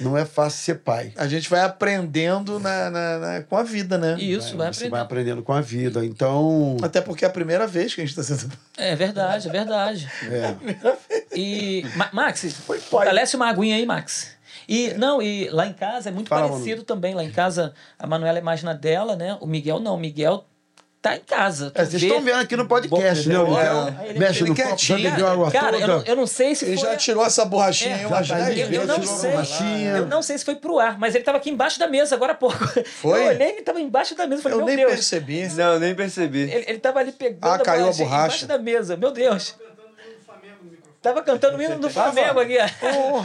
[0.00, 1.12] Não é fácil ser pai.
[1.16, 4.16] A gente vai aprendendo na, na- na- com a vida, né?
[4.20, 4.90] Isso, vai Você aprender.
[4.90, 6.04] vai aprendendo com a vida.
[6.04, 6.76] Então.
[6.82, 8.52] Até porque é a primeira vez que a gente está sendo.
[8.76, 10.10] É verdade, é verdade.
[10.30, 10.41] É.
[11.34, 12.44] E, Ma- Max,
[12.90, 14.32] fortalece uma aguinha aí, Max.
[14.68, 17.14] E, não, e lá em casa é muito Fala, parecido também.
[17.14, 19.36] Lá em casa, a Manuela é mais na dela, né?
[19.40, 19.94] O Miguel não.
[19.96, 20.44] O Miguel
[21.00, 21.72] tá em casa.
[21.74, 23.36] É, vocês estão vendo aqui no podcast, né?
[23.40, 26.10] O Aí ele- mexe ele no copo, já bebeu água Cara, eu não, toda.
[26.10, 26.90] eu não sei se Ele foi...
[26.90, 29.88] já tirou essa borrachinha aí É, umas já 10 eu, eu não tirou sei.
[29.96, 32.32] Eu não sei se foi pro ar, mas ele tava aqui embaixo da mesa agora
[32.32, 32.56] há pouco.
[32.86, 33.20] Foi?
[33.20, 34.38] Eu olhei e ele tava embaixo da mesa.
[34.38, 34.92] Eu falei, Eu meu nem Deus.
[34.92, 35.48] percebi.
[35.54, 36.42] Não, nem percebi.
[36.42, 38.04] Ele, ele tava ali pegando Ah, caiu a borracha.
[38.04, 38.96] embaixo da mesa.
[38.96, 39.56] Meu Deus.
[41.02, 42.56] Tava cantando o hino do Flamengo aqui.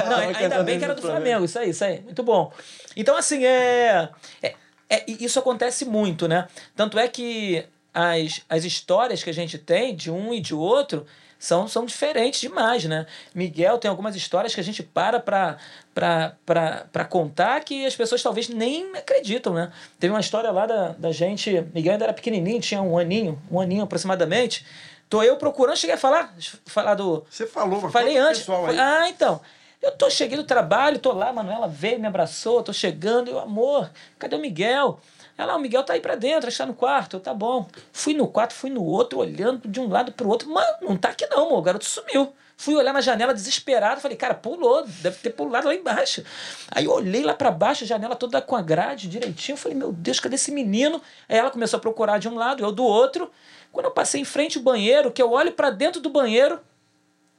[0.09, 1.45] Não, ainda bem que era do do Flamengo.
[1.45, 2.01] Isso aí, isso aí.
[2.01, 2.51] Muito bom.
[2.95, 4.09] Então, assim, é,
[4.41, 4.55] é,
[4.89, 6.47] é- Isso acontece muito, né?
[6.75, 7.63] Tanto é que
[7.93, 11.05] as, as histórias que a gente tem de um e de outro
[11.39, 13.05] são, são diferentes demais, né?
[13.35, 15.57] Miguel tem algumas histórias que a gente para pra,
[15.93, 19.71] pra, pra, pra contar que as pessoas talvez nem acreditam, né?
[19.99, 23.59] Teve uma história lá da, da gente, Miguel ainda era pequenininho, tinha um aninho, um
[23.59, 24.65] aninho aproximadamente.
[25.09, 26.33] Tô eu procurando, cheguei a falar,
[26.65, 28.39] falar do, Você falou, mas Falei pro antes.
[28.39, 28.79] pessoal aí.
[28.79, 29.39] Ah, então.
[29.81, 33.29] Eu tô cheguei do trabalho, tô lá, a Manuela veio, me abraçou, tô chegando.
[33.29, 34.99] Eu, amor, cadê o Miguel?
[35.37, 37.15] Ela, o Miguel tá aí pra dentro, está no quarto.
[37.17, 37.67] Eu, tá bom.
[37.93, 40.49] Fui no quarto, fui no outro, olhando de um lado pro outro.
[40.49, 41.59] Mas não tá aqui não, amor.
[41.59, 42.33] O garoto sumiu.
[42.59, 46.23] Fui olhar na janela desesperado, falei, cara, pulou, deve ter pulado lá embaixo.
[46.71, 49.55] Aí eu olhei lá pra baixo, a janela toda com a grade direitinho.
[49.55, 50.99] Falei, meu Deus, cadê esse menino?
[51.29, 53.31] Aí ela começou a procurar de um lado, eu do outro.
[53.77, 56.59] Quando eu passei em frente ao banheiro, que eu olho pra dentro do banheiro,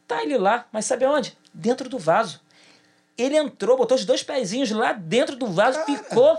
[0.07, 1.37] Tá ele lá, mas sabe onde?
[1.53, 2.41] Dentro do vaso.
[3.19, 6.39] Ele entrou, botou os dois pezinhos lá dentro do vaso, ficou.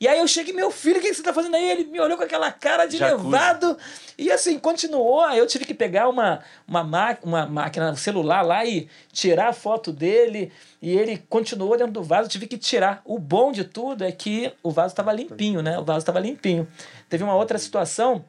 [0.00, 1.64] E aí eu cheguei, meu filho, o que você tá fazendo aí?
[1.70, 3.24] Ele me olhou com aquela cara de Jacuzzi.
[3.24, 3.78] levado.
[4.18, 5.20] E assim, continuou.
[5.20, 9.48] Aí eu tive que pegar uma, uma, ma- uma máquina, um celular lá e tirar
[9.50, 10.52] a foto dele.
[10.82, 13.00] E ele continuou dentro do vaso, eu tive que tirar.
[13.04, 15.78] O bom de tudo é que o vaso estava limpinho, né?
[15.78, 16.66] O vaso estava limpinho.
[17.08, 18.24] Teve uma outra situação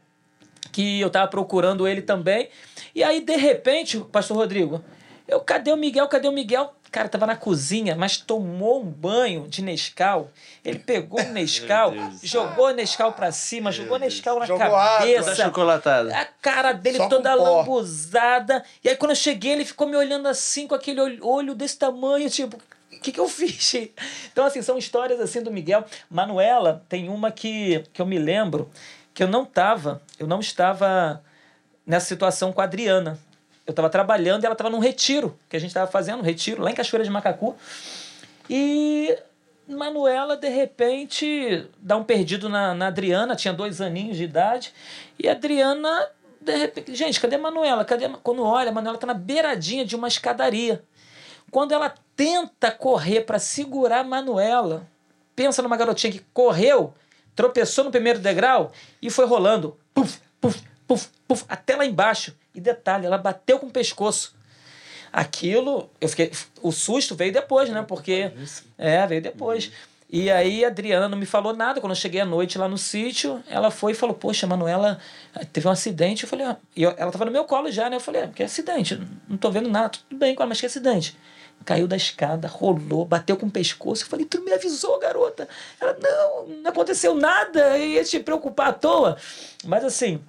[0.78, 2.50] que eu tava procurando ele também.
[2.94, 4.80] E aí, de repente, pastor Rodrigo,
[5.28, 6.08] eu, cadê o Miguel?
[6.08, 6.72] Cadê o Miguel?
[6.92, 10.30] Cara, tava na cozinha, mas tomou um banho de Nescau.
[10.64, 15.00] Ele pegou o Nescau, jogou o Nescau pra cima, jogou o Nescau na Jogou água.
[15.00, 15.36] Cabeça.
[15.36, 16.16] chocolatada.
[16.16, 18.64] A cara dele Só toda lambuzada.
[18.84, 21.80] E aí, quando eu cheguei, ele ficou me olhando assim, com aquele olho, olho desse
[21.80, 23.74] tamanho, tipo, o que, que eu fiz?
[24.32, 25.84] Então, assim, são histórias assim do Miguel.
[26.08, 28.70] Manuela, tem uma que, que eu me lembro
[29.18, 31.24] que eu não tava, eu não estava
[31.84, 33.18] nessa situação com a Adriana.
[33.66, 36.62] Eu estava trabalhando e ela estava num retiro, que a gente estava fazendo, um retiro
[36.62, 37.56] lá em Cachoeira de Macacu.
[38.48, 39.18] E
[39.68, 44.72] Manuela, de repente, dá um perdido na, na Adriana, tinha dois aninhos de idade.
[45.18, 47.84] E a Adriana, de repente, gente, cadê a Manuela?
[47.84, 48.10] Cadê a...
[48.10, 50.84] Quando olha, a Manuela está na beiradinha de uma escadaria.
[51.50, 54.86] Quando ela tenta correr para segurar a Manuela,
[55.36, 56.94] pensa numa garotinha que correu,
[57.38, 59.78] tropeçou no primeiro degrau e foi rolando.
[59.94, 62.36] Puf, puf, puf, puf, até lá embaixo.
[62.54, 64.36] E detalhe, ela bateu com o pescoço.
[65.14, 66.32] Aquilo, eu fiquei.
[66.62, 67.86] O susto veio depois, né?
[67.88, 68.32] Porque.
[68.78, 69.72] É, veio depois.
[70.10, 71.80] E aí a Adriana não me falou nada.
[71.80, 75.00] Quando eu cheguei à noite lá no sítio, ela foi e falou: Poxa, a Manuela
[75.54, 76.24] teve um acidente.
[76.24, 76.58] Eu falei: ah.
[76.76, 77.98] e ela tava no meu colo já, né?
[77.98, 79.00] Eu falei: é, que acidente?
[79.30, 79.90] Não tô vendo nada.
[79.90, 81.16] Tudo bem, mas que acidente?
[81.66, 84.04] Caiu da escada, rolou, bateu com o pescoço.
[84.04, 85.48] Eu falei: Tu me avisou, garota?
[85.80, 87.78] Ela: Não, não aconteceu nada.
[87.78, 89.18] Ia te preocupar à toa.
[89.66, 90.22] Mas assim,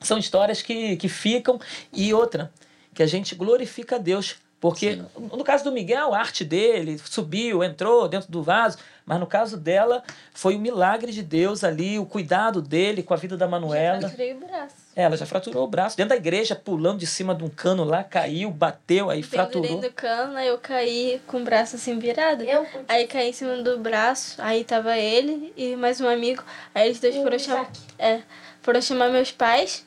[0.00, 1.60] são histórias que, que ficam.
[1.92, 2.50] E outra,
[2.94, 4.36] que a gente glorifica a Deus.
[4.60, 5.06] Porque Sim.
[5.36, 8.78] no caso do Miguel, a arte dele subiu, entrou dentro do vaso.
[9.04, 10.02] Mas no caso dela,
[10.32, 14.00] foi o milagre de Deus ali, o cuidado dele com a vida da Manuela.
[14.00, 14.83] Já fraturei o braço.
[14.96, 15.96] Ela já fraturou o braço.
[15.96, 19.80] Dentro da igreja, pulando de cima de um cano lá, caiu, bateu, aí fraturou.
[19.80, 22.44] Do cano, aí eu caí com o braço assim virado.
[22.44, 22.64] Eu?
[22.86, 26.44] Aí caí em cima do braço, aí tava ele e mais um amigo.
[26.72, 28.20] Aí eles dois foram chamar, é,
[28.62, 29.84] foram chamar meus pais.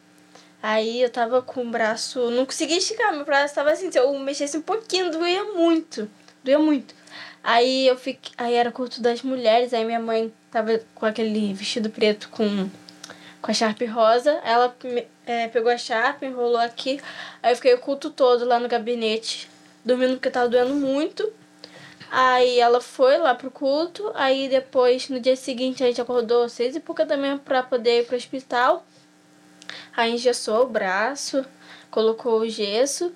[0.62, 2.30] Aí eu tava com o braço.
[2.32, 3.90] Não conseguia esticar, meu braço tava assim.
[3.90, 6.10] Se eu mexesse um pouquinho, doía muito.
[6.44, 6.94] Doía muito.
[7.42, 8.34] Aí eu fiquei.
[8.38, 12.70] Aí era culto das mulheres, aí minha mãe tava com aquele vestido preto com,
[13.48, 14.32] com a Sharp rosa.
[14.44, 14.76] Ela
[15.26, 17.00] é, pegou a Sharp, enrolou aqui.
[17.42, 19.50] Aí eu fiquei o culto todo lá no gabinete,
[19.86, 21.32] dormindo porque tava doendo muito.
[22.12, 26.76] Aí ela foi lá pro culto, aí depois, no dia seguinte, a gente acordou seis
[26.76, 28.86] e pouca da manhã pra poder ir pro hospital.
[29.96, 31.46] Aí engessou o braço,
[31.90, 33.14] colocou o gesso.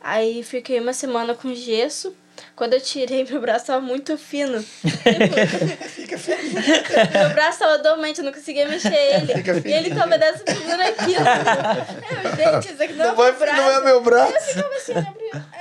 [0.00, 2.14] Aí fiquei uma semana com gesso.
[2.56, 4.62] Quando eu tirei, meu braço tava muito fino.
[5.88, 6.52] Fica feliz.
[6.52, 9.34] meu braço tava dormente, eu não conseguia mexer ele.
[9.34, 11.14] Fica e ele tava dessa figura aqui.
[11.14, 13.56] Eu, gente, isso aqui não, não é meu braço.
[13.56, 14.34] Não é meu braço.
[14.34, 14.74] Eu ficava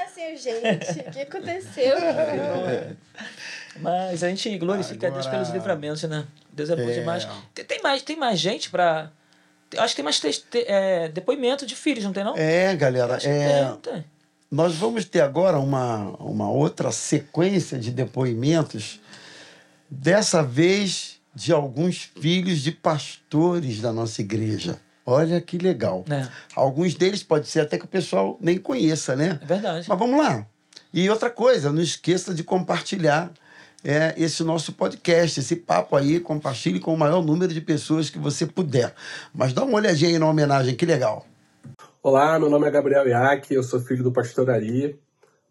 [0.03, 1.95] assim, assim, gente, o que aconteceu?
[3.77, 5.19] Mas a gente glorifica Agora...
[5.19, 6.25] a Deus pelos livramentos, né?
[6.51, 6.93] Deus é bom é.
[6.93, 7.27] demais.
[7.55, 9.09] Tem, tem, mais, tem mais gente pra
[9.77, 12.35] acho que tem mais te, é, depoimento de filhos, não tem não?
[12.37, 13.17] É, galera.
[13.23, 14.05] É, tem, tem.
[14.53, 19.01] Nós vamos ter agora uma, uma outra sequência de depoimentos,
[19.89, 24.79] dessa vez de alguns filhos de pastores da nossa igreja.
[25.03, 26.05] Olha que legal.
[26.07, 26.27] É.
[26.55, 29.39] Alguns deles pode ser até que o pessoal nem conheça, né?
[29.41, 29.87] É verdade.
[29.89, 30.45] Mas vamos lá.
[30.93, 33.31] E outra coisa, não esqueça de compartilhar
[33.83, 38.19] é, esse nosso podcast, esse papo aí, compartilhe com o maior número de pessoas que
[38.19, 38.93] você puder.
[39.33, 41.25] Mas dá uma olhadinha aí na homenagem, que legal.
[42.05, 44.99] Olá, meu nome é Gabriel Iac, eu sou filho do pastor Ari.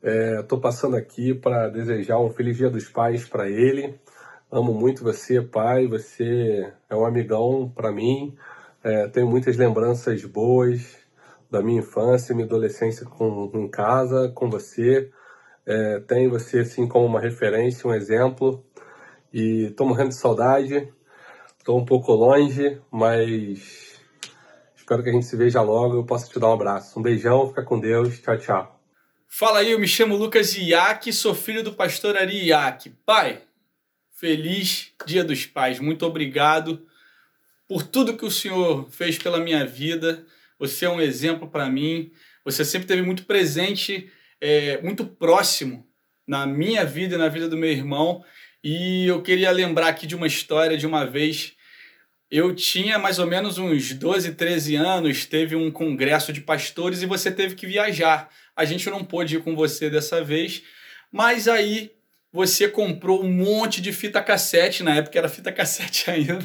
[0.02, 3.98] Estou é, passando aqui para desejar um feliz Dia dos Pais para ele.
[4.50, 5.86] Amo muito você, pai.
[5.86, 8.36] Você é um amigão para mim.
[8.84, 10.98] É, tenho muitas lembranças boas
[11.50, 15.10] da minha infância, minha adolescência com, em casa, com você.
[15.64, 18.62] É, tenho você assim como uma referência, um exemplo.
[19.32, 20.92] E estou morrendo de saudade.
[21.58, 23.81] Estou um pouco longe, mas
[24.82, 25.96] espero que a gente se veja logo.
[25.96, 26.98] Eu possa te dar um abraço.
[26.98, 28.18] Um beijão, fica com Deus.
[28.20, 28.80] Tchau, tchau.
[29.28, 32.90] Fala aí, eu me chamo Lucas Iac, sou filho do pastor Ari Iac.
[33.06, 33.40] Pai,
[34.14, 35.80] feliz Dia dos Pais.
[35.80, 36.86] Muito obrigado
[37.66, 40.26] por tudo que o Senhor fez pela minha vida.
[40.58, 42.12] Você é um exemplo para mim.
[42.44, 45.86] Você sempre esteve muito presente é, muito próximo
[46.26, 48.24] na minha vida e na vida do meu irmão.
[48.62, 51.54] E eu queria lembrar aqui de uma história de uma vez.
[52.32, 57.06] Eu tinha mais ou menos uns 12, 13 anos, teve um congresso de pastores e
[57.06, 58.30] você teve que viajar.
[58.56, 60.62] A gente não pôde ir com você dessa vez,
[61.12, 61.92] mas aí
[62.32, 66.38] você comprou um monte de fita cassete, na época era fita cassete ainda.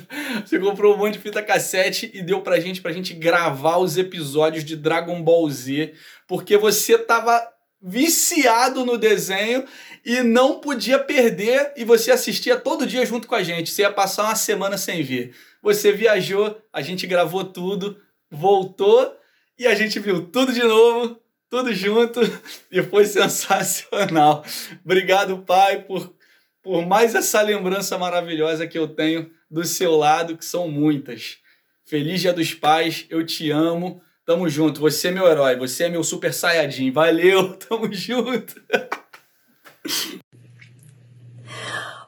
[0.45, 3.97] Você comprou um monte de fita cassete e deu pra gente, pra gente gravar os
[3.97, 5.93] episódios de Dragon Ball Z,
[6.27, 7.47] porque você tava
[7.81, 9.64] viciado no desenho
[10.03, 13.69] e não podia perder e você assistia todo dia junto com a gente.
[13.69, 15.34] Você ia passar uma semana sem ver.
[15.68, 17.99] Você viajou, a gente gravou tudo,
[18.31, 19.14] voltou
[19.60, 21.19] e a gente viu tudo de novo,
[21.49, 22.22] tudo junto
[22.72, 24.45] e foi sensacional.
[24.85, 26.15] Obrigado, pai, por,
[26.64, 31.39] por mais essa lembrança maravilhosa que eu tenho do seu lado, que são muitas.
[31.84, 34.02] Feliz Dia dos Pais, eu te amo.
[34.26, 34.80] Tamo junto.
[34.80, 35.57] Você é meu herói.
[35.57, 36.91] Você é meu super saiyajin.
[36.91, 37.56] Valeu.
[37.60, 38.56] Tamo junto.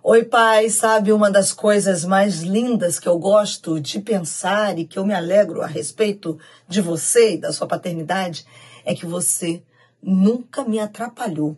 [0.01, 0.69] Oi, pai.
[0.69, 5.13] Sabe uma das coisas mais lindas que eu gosto de pensar e que eu me
[5.13, 6.39] alegro a respeito
[6.69, 8.45] de você e da sua paternidade
[8.85, 9.61] é que você
[10.01, 11.57] nunca me atrapalhou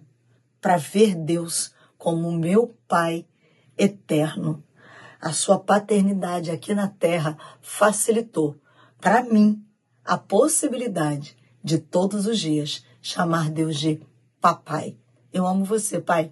[0.59, 3.27] para ver Deus como meu pai
[3.77, 4.63] eterno.
[5.21, 8.55] A sua paternidade aqui na terra facilitou
[8.99, 9.63] para mim
[10.03, 14.01] a possibilidade de todos os dias chamar Deus de
[14.41, 14.97] papai.
[15.31, 16.31] Eu amo você, pai.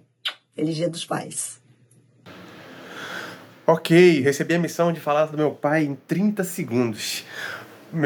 [0.56, 1.59] Feliz Dia dos Pais.
[3.72, 7.24] Ok, recebi a missão de falar do meu pai em 30 segundos.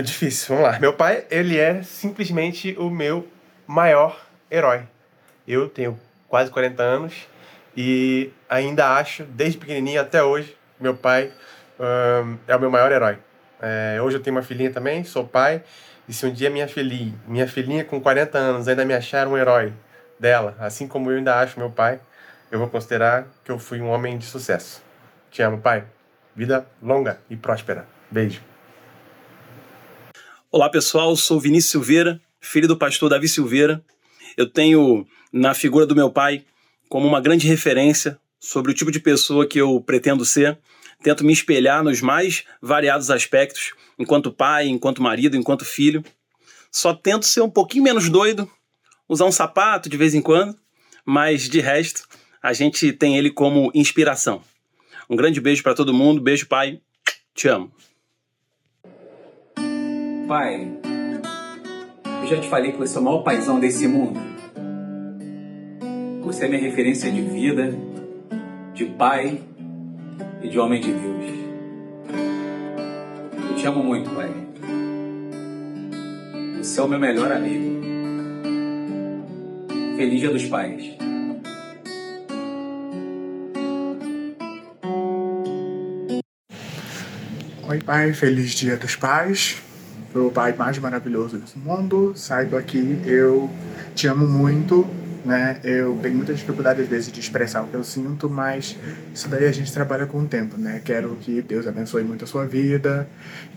[0.05, 0.79] Difícil, vamos lá.
[0.79, 3.27] Meu pai, ele é simplesmente o meu
[3.67, 4.83] maior herói.
[5.49, 7.27] Eu tenho quase 40 anos
[7.75, 11.33] E ainda acho, desde pequenininho até hoje, meu pai
[11.81, 13.17] hum, é o meu maior herói.
[13.59, 15.63] É, hoje eu tenho uma filhinha também, sou pai.
[16.07, 19.39] E se um dia minha filhinha, minha filhinha com 40 anos ainda me achar um
[19.39, 19.73] herói
[20.21, 22.01] dela, assim como eu ainda acho meu pai,
[22.51, 24.84] eu vou considerar que eu fui um homem de sucesso.
[25.35, 25.85] Te amo, pai.
[26.37, 27.89] Vida longa e próspera.
[28.09, 28.41] Beijo.
[30.49, 33.85] Olá pessoal, sou Vinícius Silveira, filho do pastor Davi Silveira.
[34.37, 36.45] Eu tenho na figura do meu pai
[36.89, 40.57] como uma grande referência sobre o tipo de pessoa que eu pretendo ser.
[41.03, 46.05] Tento me espelhar nos mais variados aspectos, enquanto pai, enquanto marido, enquanto filho.
[46.71, 48.49] Só tento ser um pouquinho menos doido,
[49.09, 50.57] usar um sapato de vez em quando,
[51.05, 52.07] mas de resto,
[52.41, 54.41] a gente tem ele como inspiração.
[55.09, 56.81] Um grande beijo para todo mundo, beijo pai,
[57.35, 57.71] te amo.
[60.27, 60.71] Pai,
[62.23, 64.19] eu já te falei que você é o maior paizão desse mundo.
[66.23, 67.77] Você é minha referência de vida,
[68.73, 69.43] de pai
[70.43, 71.25] e de homem de Deus.
[73.51, 74.33] Eu te amo muito, pai.
[76.59, 77.83] Você é o meu melhor amigo.
[79.97, 81.04] Feliz Dia dos Pais.
[87.75, 89.61] Oi, pai, feliz Dia dos Pais.
[90.15, 92.13] O pai mais maravilhoso desse mundo.
[92.15, 93.51] Saiba que eu
[93.97, 94.87] te amo muito,
[95.25, 95.59] né?
[95.65, 98.79] Eu tenho muita dificuldade às vezes de expressar o que eu sinto, mas
[99.13, 100.81] isso daí a gente trabalha com o tempo, né?
[100.85, 103.09] Quero que Deus abençoe muito a sua vida,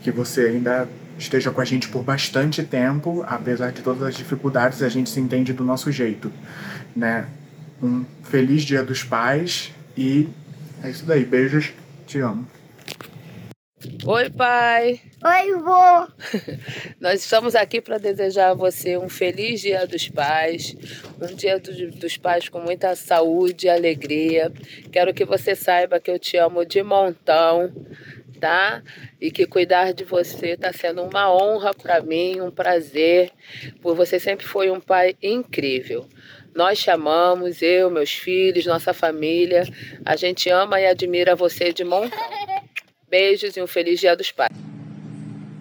[0.02, 4.82] que você ainda esteja com a gente por bastante tempo, apesar de todas as dificuldades,
[4.82, 6.32] a gente se entende do nosso jeito,
[6.96, 7.24] né?
[7.80, 10.28] Um feliz Dia dos Pais e
[10.82, 11.24] é isso daí.
[11.24, 11.72] Beijos,
[12.04, 12.57] te amo.
[14.04, 15.00] Oi, pai.
[15.24, 16.08] Oi, vô.
[17.00, 20.74] Nós estamos aqui para desejar a você um feliz Dia dos Pais,
[21.20, 24.52] um Dia do- dos Pais com muita saúde e alegria.
[24.90, 27.72] Quero que você saiba que eu te amo de montão,
[28.40, 28.82] tá?
[29.20, 33.30] E que cuidar de você está sendo uma honra para mim, um prazer,
[33.80, 36.04] por você sempre foi um pai incrível.
[36.52, 39.62] Nós te amamos, eu, meus filhos, nossa família.
[40.04, 42.18] A gente ama e admira você de montão.
[43.10, 44.52] Beijos e um feliz Dia dos Pais.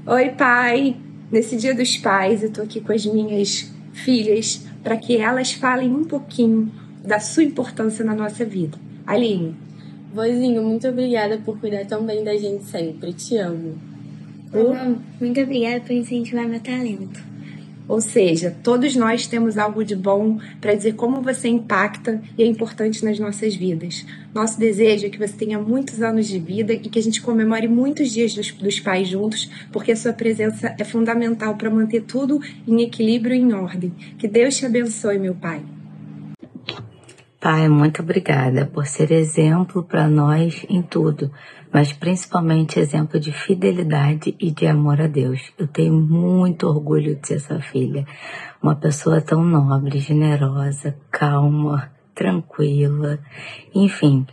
[0.06, 0.98] Oi, pai!
[1.32, 5.90] Nesse Dia dos Pais, eu tô aqui com as minhas filhas para que elas falem
[5.90, 6.70] um pouquinho
[7.02, 8.78] da sua importância na nossa vida.
[9.06, 9.56] Aline,
[10.14, 13.14] Vozinho, muito obrigada por cuidar tão bem da gente sempre.
[13.14, 13.78] Te amo.
[14.52, 17.27] Vovó, muito obrigada por incentivar meu talento.
[17.88, 22.46] Ou seja, todos nós temos algo de bom para dizer como você impacta e é
[22.46, 24.06] importante nas nossas vidas.
[24.34, 27.68] Nosso desejo é que você tenha muitos anos de vida e que a gente comemore
[27.68, 32.42] muitos dias dos, dos pais juntos, porque a sua presença é fundamental para manter tudo
[32.68, 33.94] em equilíbrio e em ordem.
[34.18, 35.62] Que Deus te abençoe, meu pai.
[37.40, 41.32] Pai, muito obrigada por ser exemplo para nós em tudo,
[41.74, 45.42] mas principalmente exemplo de fidelidade e de amor a Deus.
[45.58, 48.06] Eu tenho muito orgulho de ser sua filha,
[48.62, 53.20] uma pessoa tão nobre, generosa, calma, tranquila,
[53.74, 54.26] enfim,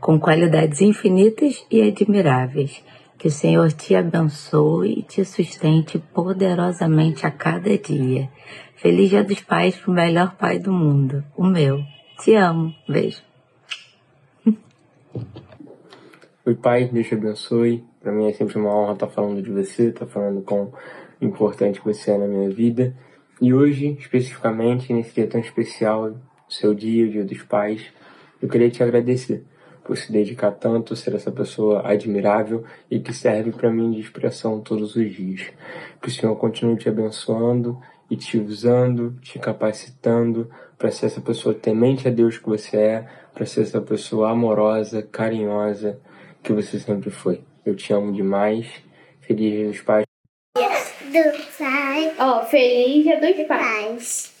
[0.00, 2.82] com qualidades infinitas e admiráveis.
[3.18, 8.30] Que o Senhor te abençoe e te sustente poderosamente a cada dia.
[8.76, 11.82] Feliz Dia dos Pais pro melhor pai do mundo, o meu.
[12.18, 12.74] Te amo.
[12.88, 13.29] Beijo.
[16.42, 17.84] Oi, Pai, Deus te abençoe.
[18.00, 20.72] Para mim é sempre uma honra estar falando de você, estar falando com
[21.20, 22.96] importante que você é na minha vida.
[23.42, 26.16] E hoje, especificamente, nesse dia tão especial,
[26.48, 27.92] seu dia, o Dia dos Pais,
[28.40, 29.44] eu queria te agradecer
[29.84, 34.62] por se dedicar tanto, ser essa pessoa admirável e que serve para mim de inspiração
[34.62, 35.42] todos os dias.
[36.00, 37.78] Que o Senhor continue te abençoando
[38.10, 40.48] e te usando, te capacitando
[40.78, 45.02] para ser essa pessoa temente a Deus que você é, para ser essa pessoa amorosa,
[45.02, 46.00] carinhosa
[46.42, 47.42] que você sempre foi.
[47.64, 48.66] Eu te amo demais.
[49.20, 50.06] Feliz Dia dos Pais.
[50.54, 52.14] Do pai.
[52.18, 54.32] Ó, feliz dia dos pais.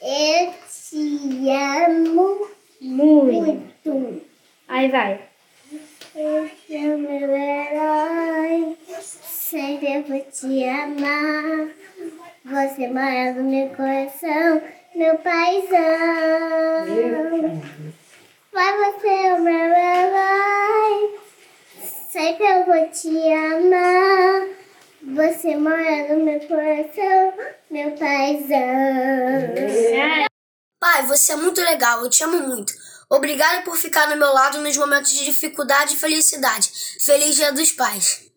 [0.00, 2.48] Eu te amo
[2.80, 4.22] muito.
[4.68, 5.20] Aí vai.
[6.14, 8.76] Você é meu herói.
[9.00, 11.68] Sempre eu vou te amar.
[12.44, 14.62] Você mora no meu coração,
[14.94, 15.74] meu paizão.
[18.54, 21.18] Vai você é o meu herói.
[22.08, 24.46] Sempre eu vou te amar.
[25.02, 27.34] Você mora no meu coração,
[27.68, 28.54] meu paizão.
[30.78, 32.72] Pai, você é muito legal, eu te amo muito.
[33.10, 36.70] Obrigado por ficar no meu lado nos momentos de dificuldade e felicidade.
[37.00, 38.30] Feliz Dia dos Pais.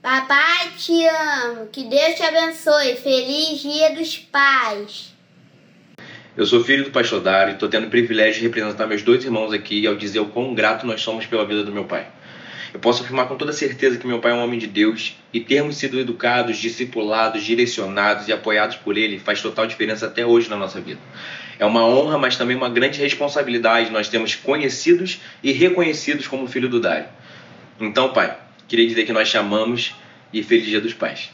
[0.00, 1.66] Papai, te amo.
[1.66, 2.96] Que Deus te abençoe.
[2.96, 5.19] Feliz Dia dos Pais.
[6.36, 9.24] Eu sou filho do pastor Dário e estou tendo o privilégio de representar meus dois
[9.24, 12.06] irmãos aqui ao dizer o quão grato nós somos pela vida do meu pai.
[12.72, 15.40] Eu posso afirmar com toda certeza que meu pai é um homem de Deus e
[15.40, 20.56] termos sido educados, discipulados, direcionados e apoiados por ele faz total diferença até hoje na
[20.56, 21.00] nossa vida.
[21.58, 26.68] É uma honra, mas também uma grande responsabilidade nós temos conhecidos e reconhecidos como filho
[26.68, 27.08] do Dário.
[27.80, 28.38] Então, pai,
[28.68, 29.96] queria dizer que nós chamamos
[30.32, 31.28] e feliz Dia dos Pais.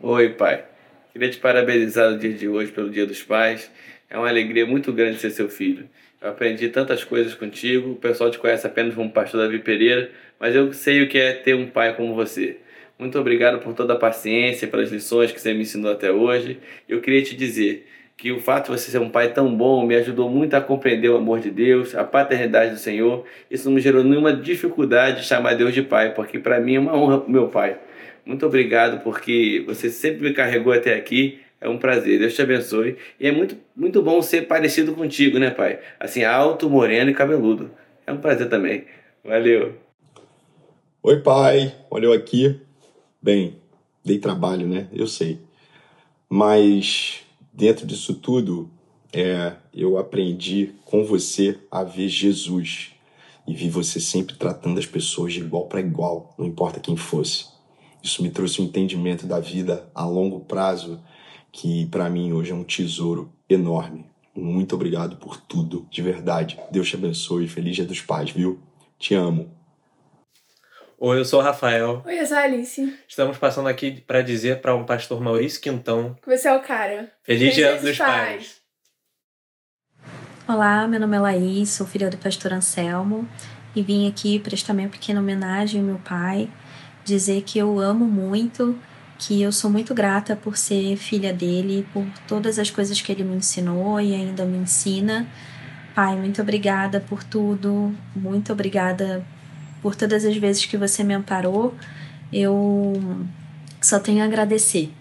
[0.00, 0.73] Oi, pai.
[1.14, 3.70] Queria te parabenizar no dia de hoje pelo Dia dos Pais.
[4.10, 5.88] É uma alegria muito grande ser seu filho.
[6.20, 7.92] Eu aprendi tantas coisas contigo.
[7.92, 10.10] O pessoal te conhece apenas como pastor Davi Pereira,
[10.40, 12.56] mas eu sei o que é ter um pai como você.
[12.98, 16.58] Muito obrigado por toda a paciência, pelas lições que você me ensinou até hoje.
[16.88, 17.86] Eu queria te dizer
[18.16, 21.10] que o fato de você ser um pai tão bom me ajudou muito a compreender
[21.10, 23.24] o amor de Deus, a paternidade do Senhor.
[23.48, 26.80] Isso não me gerou nenhuma dificuldade de chamar Deus de pai, porque para mim é
[26.80, 27.78] uma honra meu pai.
[28.24, 32.98] Muito obrigado porque você sempre me carregou até aqui é um prazer, Deus te abençoe.
[33.18, 35.80] E é muito, muito bom ser parecido contigo, né, pai?
[35.98, 37.70] Assim, alto, moreno e cabeludo.
[38.06, 38.84] É um prazer também.
[39.24, 39.74] Valeu.
[41.02, 41.74] Oi, pai.
[41.90, 42.60] Olha eu aqui.
[43.22, 43.56] Bem,
[44.04, 44.88] dei trabalho, né?
[44.92, 45.40] Eu sei.
[46.28, 48.68] Mas dentro disso tudo,
[49.10, 52.92] é, eu aprendi com você a ver Jesus
[53.48, 57.53] e vi você sempre tratando as pessoas de igual para igual, não importa quem fosse.
[58.04, 61.02] Isso me trouxe um entendimento da vida a longo prazo
[61.50, 64.04] que para mim hoje é um tesouro enorme.
[64.34, 66.60] Muito obrigado por tudo, de verdade.
[66.70, 67.48] Deus te abençoe.
[67.48, 68.60] Feliz Dia dos Pais, viu?
[68.98, 69.50] Te amo.
[70.98, 72.02] Oi, eu sou o Rafael.
[72.04, 72.94] Oi, eu sou a Alice.
[73.08, 76.14] Estamos passando aqui para dizer para um pastor Maurício Quintão.
[76.22, 77.10] Que você é o cara.
[77.22, 78.60] Feliz, Dia dos pais.
[80.46, 83.26] Olá, meu nome é Laís, sou filha do pastor Anselmo
[83.74, 86.50] e vim aqui prestar minha pequena homenagem ao meu pai,
[87.04, 88.76] dizer que eu amo muito
[89.18, 93.24] que eu sou muito grata por ser filha dele, por todas as coisas que ele
[93.24, 95.26] me ensinou e ainda me ensina.
[95.94, 99.24] Pai, muito obrigada por tudo, muito obrigada
[99.80, 101.74] por todas as vezes que você me amparou.
[102.32, 103.00] Eu
[103.80, 104.92] só tenho a agradecer.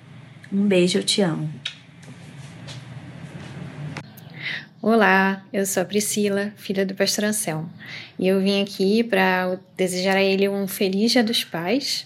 [0.52, 1.50] Um beijo, eu te amo.
[4.86, 7.72] Olá, eu sou a Priscila, filha do pastor Anselmo,
[8.20, 12.06] e eu vim aqui para desejar a ele um feliz Dia dos Pais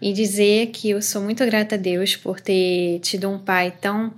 [0.00, 4.14] e dizer que eu sou muito grata a Deus por ter tido um pai tão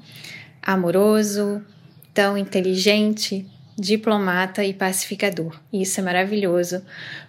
[0.62, 1.64] amoroso,
[2.12, 5.58] tão inteligente, diplomata e pacificador.
[5.72, 6.84] E isso é maravilhoso,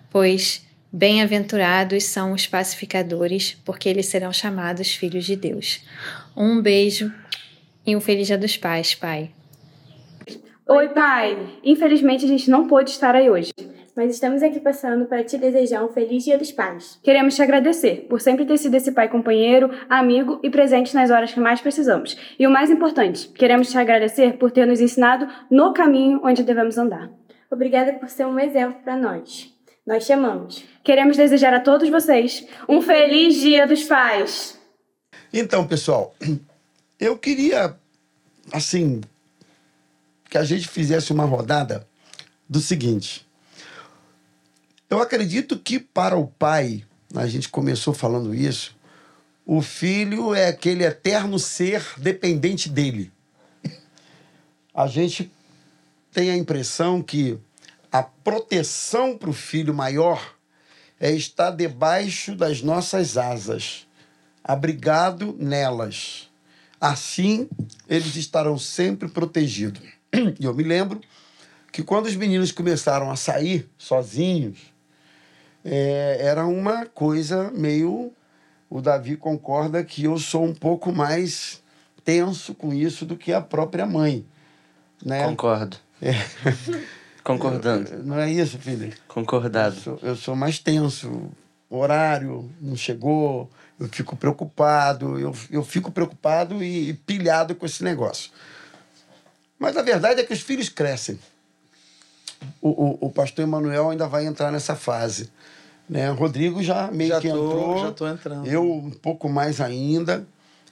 [0.10, 0.62] pois
[0.92, 5.80] bem-aventurados são os pacificadores, porque eles serão chamados filhos de Deus.
[6.36, 7.14] Um beijo
[7.88, 9.32] e um feliz Dia dos Pais, pai.
[10.68, 11.60] Oi, pai!
[11.64, 13.52] Infelizmente a gente não pôde estar aí hoje
[13.96, 17.00] mas estamos aqui passando para te desejar um feliz Dia dos Pais.
[17.02, 21.32] Queremos te agradecer por sempre ter sido esse pai companheiro, amigo e presente nas horas
[21.32, 22.18] que mais precisamos.
[22.38, 26.78] E o mais importante, queremos te agradecer por ter nos ensinado no caminho onde devemos
[26.78, 27.10] andar.
[27.50, 29.50] Obrigada por ser um exemplo para nós.
[29.88, 30.66] Nós te amamos.
[30.84, 34.60] Queremos desejar a todos vocês um feliz Dia dos Pais.
[35.32, 36.14] Então, pessoal,
[37.00, 37.76] eu queria,
[38.52, 39.00] assim,
[40.36, 41.88] que a gente fizesse uma rodada
[42.50, 43.26] do seguinte.
[44.90, 46.84] Eu acredito que para o pai,
[47.16, 48.76] a gente começou falando isso,
[49.46, 53.14] o filho é aquele eterno ser dependente dele.
[54.74, 55.32] A gente
[56.12, 57.40] tem a impressão que
[57.90, 60.36] a proteção para o filho maior
[61.00, 63.88] é estar debaixo das nossas asas,
[64.44, 66.30] abrigado nelas.
[66.82, 67.48] Assim,
[67.88, 69.95] eles estarão sempre protegidos.
[70.40, 71.02] E eu me lembro
[71.72, 74.74] que quando os meninos começaram a sair sozinhos,
[75.64, 78.14] é, era uma coisa meio.
[78.70, 81.62] O Davi concorda que eu sou um pouco mais
[82.04, 84.26] tenso com isso do que a própria mãe.
[85.04, 85.24] Né?
[85.26, 85.78] Concordo.
[86.02, 86.14] É.
[87.24, 88.04] Concordando.
[88.04, 88.94] Não é isso, filho?
[89.08, 89.76] Concordado.
[89.76, 91.32] Eu sou, eu sou mais tenso.
[91.68, 97.66] O horário não chegou, eu fico preocupado, eu, eu fico preocupado e, e pilhado com
[97.66, 98.32] esse negócio.
[99.58, 101.20] Mas a verdade é que os filhos crescem.
[102.62, 105.30] O, o, o pastor Emanuel ainda vai entrar nessa fase.
[105.90, 106.10] Né?
[106.10, 107.80] Rodrigo já meio já que tô, entrou.
[107.80, 108.48] Já tô entrando.
[108.48, 110.28] Eu um pouco mais ainda.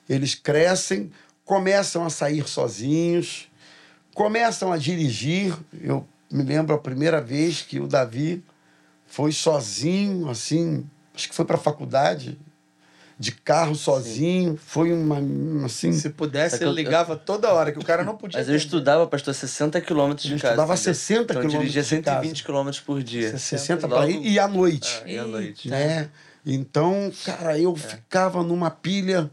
[0.09, 1.11] Eles crescem,
[1.45, 3.49] começam a sair sozinhos,
[4.13, 5.55] começam a dirigir.
[5.81, 8.43] Eu me lembro a primeira vez que o Davi
[9.05, 10.83] foi sozinho, assim,
[11.13, 12.39] acho que foi para a faculdade,
[13.17, 14.51] de carro sozinho.
[14.51, 14.57] Sim.
[14.57, 15.19] Foi uma,
[15.65, 15.93] assim...
[15.93, 18.39] Se pudesse, ele ligava toda hora, que o cara não podia...
[18.39, 20.53] Mas eu estudava, pastor, 60 quilômetros de eu casa.
[20.53, 23.37] estudava 60 então, quilômetros dirigia 120 quilômetros por dia.
[23.37, 25.01] 60 para ir e à noite.
[25.03, 25.69] Ah, e à noite.
[25.69, 26.09] Né?
[26.45, 27.79] Então, cara, eu é.
[27.79, 29.29] ficava numa pilha,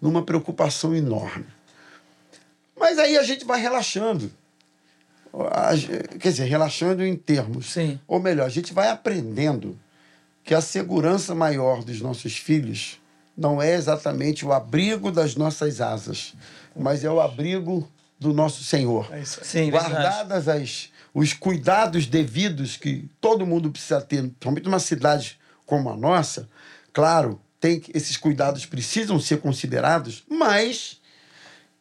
[0.00, 1.46] numa preocupação enorme.
[2.78, 4.30] Mas aí a gente vai relaxando.
[6.18, 7.66] Quer dizer, relaxando em termos.
[7.66, 8.00] Sim.
[8.06, 9.78] Ou melhor, a gente vai aprendendo
[10.42, 12.98] que a segurança maior dos nossos filhos
[13.38, 16.34] não é exatamente o abrigo das nossas asas,
[16.74, 17.88] mas é o abrigo
[18.18, 19.08] do nosso Senhor.
[19.24, 19.92] Sim, verdade.
[19.92, 25.96] Guardadas as, os cuidados devidos que todo mundo precisa ter, principalmente numa cidade como a
[25.96, 26.48] nossa,
[26.92, 31.00] claro, tem esses cuidados precisam ser considerados, mas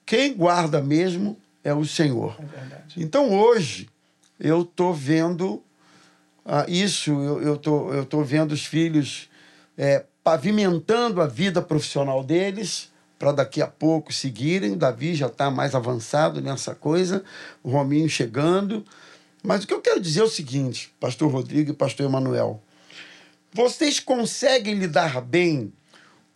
[0.06, 2.38] quem guarda mesmo é o Senhor.
[2.96, 3.90] Então hoje
[4.40, 5.64] eu estou vendo
[6.46, 9.28] ah, isso, eu eu tô, eu tô vendo os filhos
[9.76, 14.74] é, pavimentando a vida profissional deles para daqui a pouco seguirem.
[14.74, 17.24] O Davi já está mais avançado nessa coisa,
[17.64, 18.84] o Rominho chegando.
[19.42, 22.62] Mas o que eu quero dizer é o seguinte, Pastor Rodrigo e Pastor Emanuel.
[23.54, 25.72] Vocês conseguem lidar bem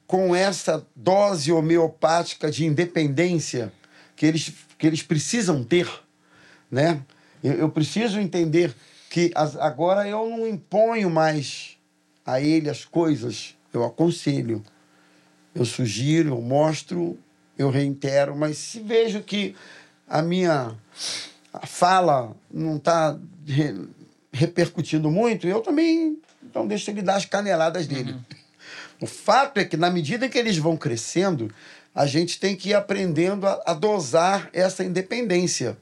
[0.08, 3.74] com essa dose homeopática de independência
[4.16, 5.90] que eles, que eles precisam ter,
[6.72, 7.02] né?
[7.44, 8.74] Eu, eu preciso entender
[9.10, 11.78] que as- agora eu não imponho mais
[12.26, 14.64] a ele as coisas, eu aconselho,
[15.54, 17.18] eu sugiro, eu mostro,
[17.58, 19.56] eu reitero, mas se vejo que
[20.08, 20.76] a minha
[21.64, 23.18] fala não está
[24.32, 28.16] repercutindo muito, eu também então deixo ele dar as caneladas dele.
[29.00, 31.52] O fato é que, na medida que eles vão crescendo,
[31.94, 35.78] a gente tem que ir aprendendo a, a dosar essa independência.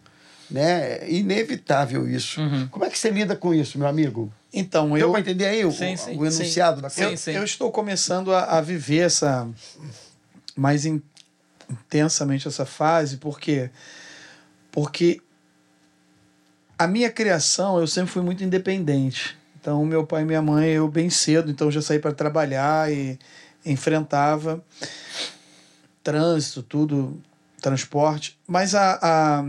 [0.50, 1.00] Né?
[1.02, 2.42] É inevitável isso.
[2.72, 4.32] Como é que você lida com isso, meu amigo?
[4.54, 5.12] Então, Deu eu.
[5.12, 6.82] para entender aí o, Sim, sim, o enunciado sim.
[6.82, 7.32] da coisa?
[7.32, 9.48] Eu, eu estou começando a, a viver essa.
[10.56, 11.02] mais in-
[11.70, 13.70] intensamente essa fase, porque.
[14.72, 15.22] Porque
[16.78, 19.38] a minha criação, eu sempre fui muito independente.
[19.60, 23.20] Então, meu pai e minha mãe, eu bem cedo, então já saí para trabalhar e
[23.66, 24.64] enfrentava
[26.04, 27.22] trânsito, tudo,
[27.62, 28.40] transporte.
[28.48, 29.44] Mas a, a,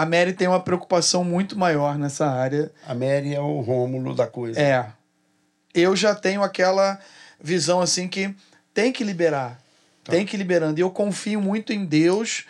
[0.00, 2.72] a Mary tem uma preocupação muito maior nessa área.
[2.86, 4.58] A Mary é o Rômulo da coisa.
[4.58, 4.90] É.
[5.74, 6.98] Eu já tenho aquela
[7.38, 8.34] visão assim que
[8.72, 9.60] tem que liberar.
[10.02, 10.80] Tem que ir liberando.
[10.80, 12.46] E eu confio muito em Deus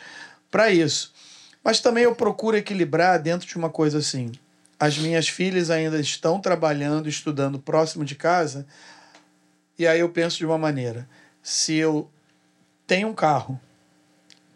[0.48, 1.12] para isso.
[1.64, 4.30] Mas também eu procuro equilibrar dentro de uma coisa assim.
[4.78, 8.64] As minhas filhas ainda estão trabalhando, estudando próximo de casa.
[9.76, 11.04] E aí eu penso de uma maneira:
[11.42, 12.08] se eu
[12.86, 13.60] tenho um carro,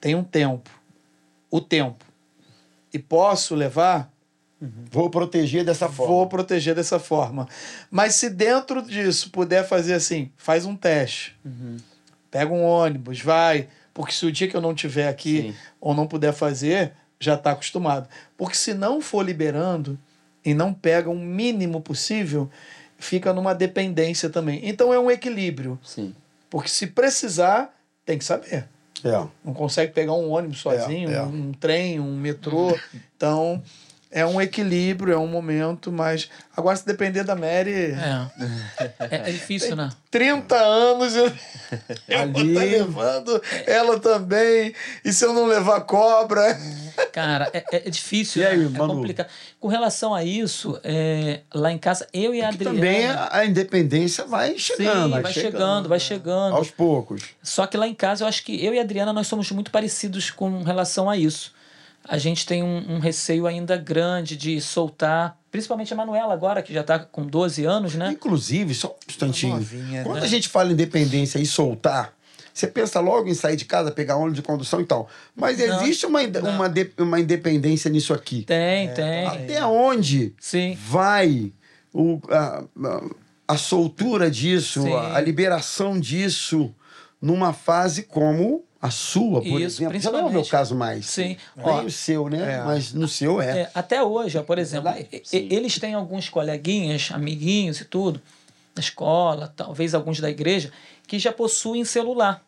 [0.01, 0.71] tenho um tempo,
[1.51, 2.14] o tempo,
[2.95, 4.15] e posso levar,
[4.91, 6.15] Vou proteger dessa forma.
[6.15, 7.47] Vou proteger dessa forma.
[7.91, 11.37] Mas se dentro disso puder fazer assim, faz um teste.
[12.31, 13.69] Pega um ônibus, vai.
[13.93, 17.51] Porque se o dia que eu não tiver aqui ou não puder fazer, já está
[17.51, 18.09] acostumado.
[18.37, 19.99] Porque se não for liberando
[20.45, 22.51] e não pega o mínimo possível,
[22.99, 24.61] fica numa dependência também.
[24.63, 25.79] Então é um equilíbrio.
[25.83, 26.15] Sim.
[26.49, 27.75] Porque se precisar,
[28.07, 28.69] tem que saber.
[29.05, 29.27] É.
[29.45, 31.23] Não consegue pegar um ônibus sozinho, é.
[31.23, 32.77] um trem, um metrô.
[33.17, 33.63] Então,
[34.17, 37.93] é um equilíbrio, é um momento, mas agora se depender da Mary.
[39.11, 39.91] É, é difícil, né?
[40.09, 41.27] 30 anos eu,
[42.07, 44.73] eu Ali- vou estar levando ela também.
[45.05, 46.57] E se eu não levar cobra?
[47.13, 48.67] Cara, é, é- é difícil, E aí, né?
[48.67, 48.95] é Manu?
[48.95, 49.27] complicado.
[49.59, 52.75] Com relação a isso, é, lá em casa, eu e a Adriana...
[52.77, 55.15] Também a, a independência vai chegando.
[55.17, 56.55] Sim, vai, chegando, vai chegando.
[56.55, 57.21] Aos poucos.
[57.43, 59.73] Só que lá em casa, eu acho que eu e a Adriana, nós somos muito
[59.73, 61.53] parecidos com relação a isso.
[62.07, 66.73] A gente tem um, um receio ainda grande de soltar, principalmente a Manuela agora, que
[66.73, 68.11] já está com 12 anos, né?
[68.13, 69.55] Inclusive, só um instantinho.
[69.55, 70.25] Novinha, Quando né?
[70.25, 72.13] a gente fala em independência e soltar,
[72.53, 75.09] você pensa logo em sair de casa, pegar ônibus de condução e tal.
[75.35, 78.43] Mas Não, existe uma, uma, de- uma independência nisso aqui.
[78.45, 79.27] Tem, tem.
[79.27, 80.79] Até onde Sim.
[80.87, 81.53] vai
[81.93, 82.65] o, a,
[83.49, 86.73] a, soltura disso, a, a liberação disso
[87.21, 89.99] numa fase como a sua, por Isso, exemplo?
[89.99, 91.07] Já não é o meu caso mais.
[91.07, 91.39] Sim.
[91.57, 92.57] Nem Ó, o seu, né?
[92.57, 92.63] É.
[92.63, 93.61] Mas no seu é.
[93.61, 98.21] É, até hoje, ó, por exemplo, e- e- eles têm alguns coleguinhas, amiguinhos e tudo,
[98.75, 100.71] da escola, talvez alguns da igreja,
[101.07, 102.45] que já possuem celular,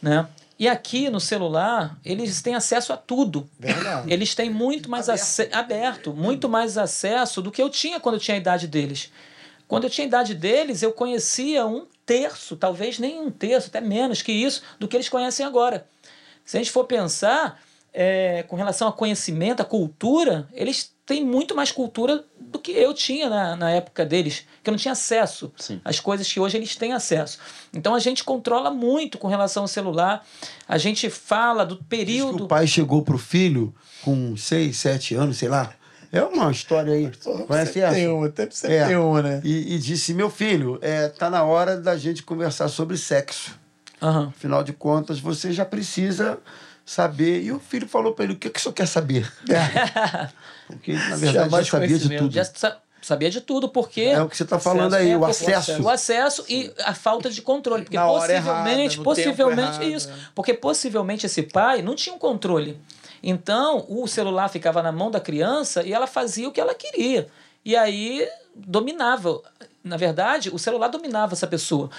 [0.00, 0.28] né?
[0.60, 3.48] E aqui no celular, eles têm acesso a tudo.
[3.58, 4.12] Verdade.
[4.12, 5.54] Eles têm muito mais aberto.
[5.54, 9.10] aberto, muito mais acesso do que eu tinha quando eu tinha a idade deles.
[9.66, 13.82] Quando eu tinha a idade deles, eu conhecia um terço, talvez nem um terço, até
[13.82, 15.86] menos que isso, do que eles conhecem agora.
[16.42, 17.60] Se a gente for pensar
[17.92, 22.94] é, com relação a conhecimento, a cultura, eles têm muito mais cultura do que eu
[22.94, 25.52] tinha na, na época deles, que eu não tinha acesso
[25.84, 27.38] às coisas que hoje eles têm acesso.
[27.74, 30.26] Então a gente controla muito com relação ao celular,
[30.66, 32.44] a gente fala do período.
[32.44, 35.74] O pai chegou pro filho com 6, 7 anos, sei lá.
[36.10, 37.10] É uma história aí.
[37.46, 37.94] Conhece sempre essa?
[37.94, 39.40] tem uma, sempre- sempre tem uma, né?
[39.44, 43.58] E, e disse: Meu filho, é, tá na hora da gente conversar sobre sexo.
[44.00, 44.32] Aham.
[44.34, 46.38] Afinal de contas, você já precisa
[46.86, 47.42] saber.
[47.42, 49.30] E o filho falou para ele: o que, que o senhor quer saber?
[50.66, 52.34] Porque, na verdade, já de sabia de tudo.
[52.34, 54.02] Já sa- sabia de tudo, porque.
[54.02, 55.82] É o que você tá falando aí, o porque- acesso.
[55.82, 57.82] O acesso e a falta de controle.
[57.84, 60.10] Porque Na hora possivelmente, errada, no possivelmente tempo errado, isso.
[60.34, 62.78] Porque possivelmente esse pai não tinha um controle.
[63.22, 67.26] Então, o celular ficava na mão da criança e ela fazia o que ela queria.
[67.64, 69.40] E aí dominava.
[69.82, 71.90] Na verdade, o celular dominava essa pessoa.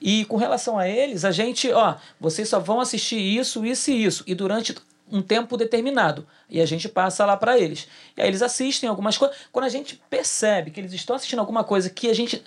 [0.00, 4.04] E com relação a eles, a gente, ó, vocês só vão assistir isso, isso e
[4.04, 4.24] isso.
[4.26, 4.74] E durante
[5.10, 6.26] um tempo determinado.
[6.48, 7.86] E a gente passa lá para eles.
[8.16, 9.36] E aí eles assistem algumas coisas.
[9.50, 12.42] Quando a gente percebe que eles estão assistindo alguma coisa que a gente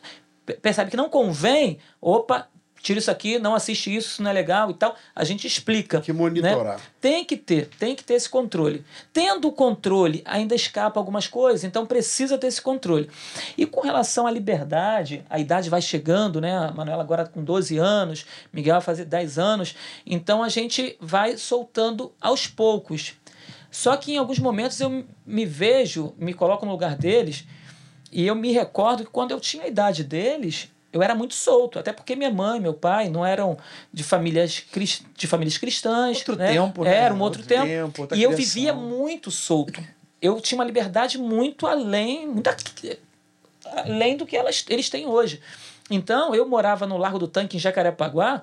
[0.45, 2.47] pe- percebe que não convém, opa,
[2.85, 6.01] tira isso aqui, não assiste isso, isso não é legal e tal, a gente explica.
[6.01, 6.79] Que monitorar.
[7.01, 8.85] Tem que ter, tem que ter esse controle.
[9.11, 13.09] Tendo o controle, ainda escapa algumas coisas, então precisa ter esse controle.
[13.57, 16.55] E com relação à liberdade, a idade vai chegando, né?
[16.55, 19.75] A Manuela agora com 12 anos, Miguel vai fazer 10 anos,
[20.05, 23.13] então a gente vai soltando aos poucos.
[23.71, 27.45] Só que em alguns momentos eu me vejo, me coloco no lugar deles,
[28.11, 31.77] e eu me recordo que quando eu tinha a idade deles, eu era muito solto,
[31.77, 33.57] até porque minha mãe, meu pai não eram
[33.91, 36.17] de famílias, cris- de famílias cristãs.
[36.19, 36.53] Outro né?
[36.53, 36.95] tempo, né?
[36.95, 37.65] Era um outro, Outro tempo.
[37.65, 38.35] tempo, e eu criação.
[38.37, 39.83] vivia muito solto.
[40.21, 42.49] Eu tinha uma liberdade muito além, muito
[43.65, 45.41] além do que elas, eles têm hoje.
[45.91, 48.41] Então, eu morava no Largo do Tanque, em Jacarepaguá,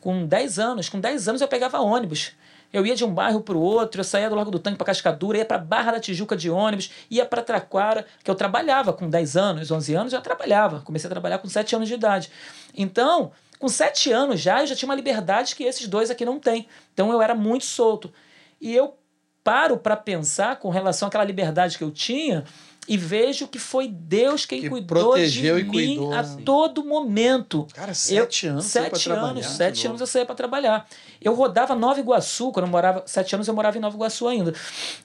[0.00, 0.88] com 10 anos.
[0.88, 2.32] Com 10 anos eu pegava ônibus.
[2.76, 4.88] Eu ia de um bairro para o outro, eu saía do Largo do Tanque para
[4.88, 9.08] Cascadura, ia para Barra da Tijuca de ônibus, ia para Traquara, que eu trabalhava com
[9.08, 10.80] 10 anos, 11 anos, eu trabalhava.
[10.80, 12.30] Comecei a trabalhar com 7 anos de idade.
[12.76, 16.38] Então, com 7 anos já, eu já tinha uma liberdade que esses dois aqui não
[16.38, 16.68] têm.
[16.92, 18.12] Então, eu era muito solto.
[18.60, 18.94] E eu
[19.42, 22.44] paro para pensar com relação àquela liberdade que eu tinha
[22.88, 26.42] e vejo que foi Deus quem cuidou protegeu de mim cuidou, a né?
[26.44, 27.66] todo momento.
[27.74, 30.88] Cara, sete anos saiu pra Sete trabalhar anos, sete anos eu saía para trabalhar.
[31.20, 34.54] Eu rodava Nova Iguaçu, quando eu morava, sete anos eu morava em Nova Iguaçu ainda.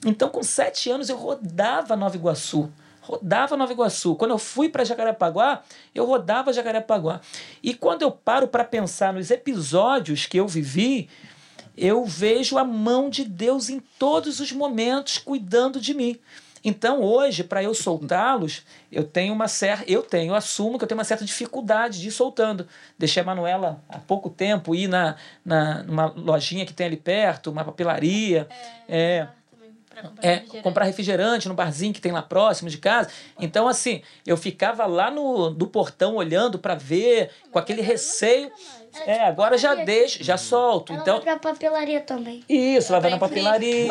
[0.06, 2.70] Então, com sete anos eu rodava Nova Iguaçu.
[3.00, 4.14] Rodava Nova Iguaçu.
[4.14, 7.20] Quando eu fui para Jacarepaguá, eu rodava Jacarepaguá.
[7.60, 11.08] E quando eu paro para pensar nos episódios que eu vivi,
[11.76, 16.16] eu vejo a mão de Deus em todos os momentos cuidando de mim.
[16.64, 19.90] Então, hoje, para eu soltá-los, eu tenho uma certa.
[19.90, 22.66] Eu tenho, eu assumo que eu tenho uma certa dificuldade de ir soltando.
[22.98, 27.50] Deixei a Manuela há pouco tempo ir na, na, numa lojinha que tem ali perto,
[27.50, 28.46] uma papelaria.
[28.88, 29.26] É.
[30.22, 33.10] É, comprar refrigerante no barzinho que tem lá próximo de casa.
[33.38, 38.50] Então, assim, eu ficava lá no do portão olhando para ver, com aquele receio.
[39.06, 40.92] É, agora já deixo, já solto.
[40.92, 42.44] Então, Ela vai pra papelaria também.
[42.48, 43.86] isso, ela vai na papelaria.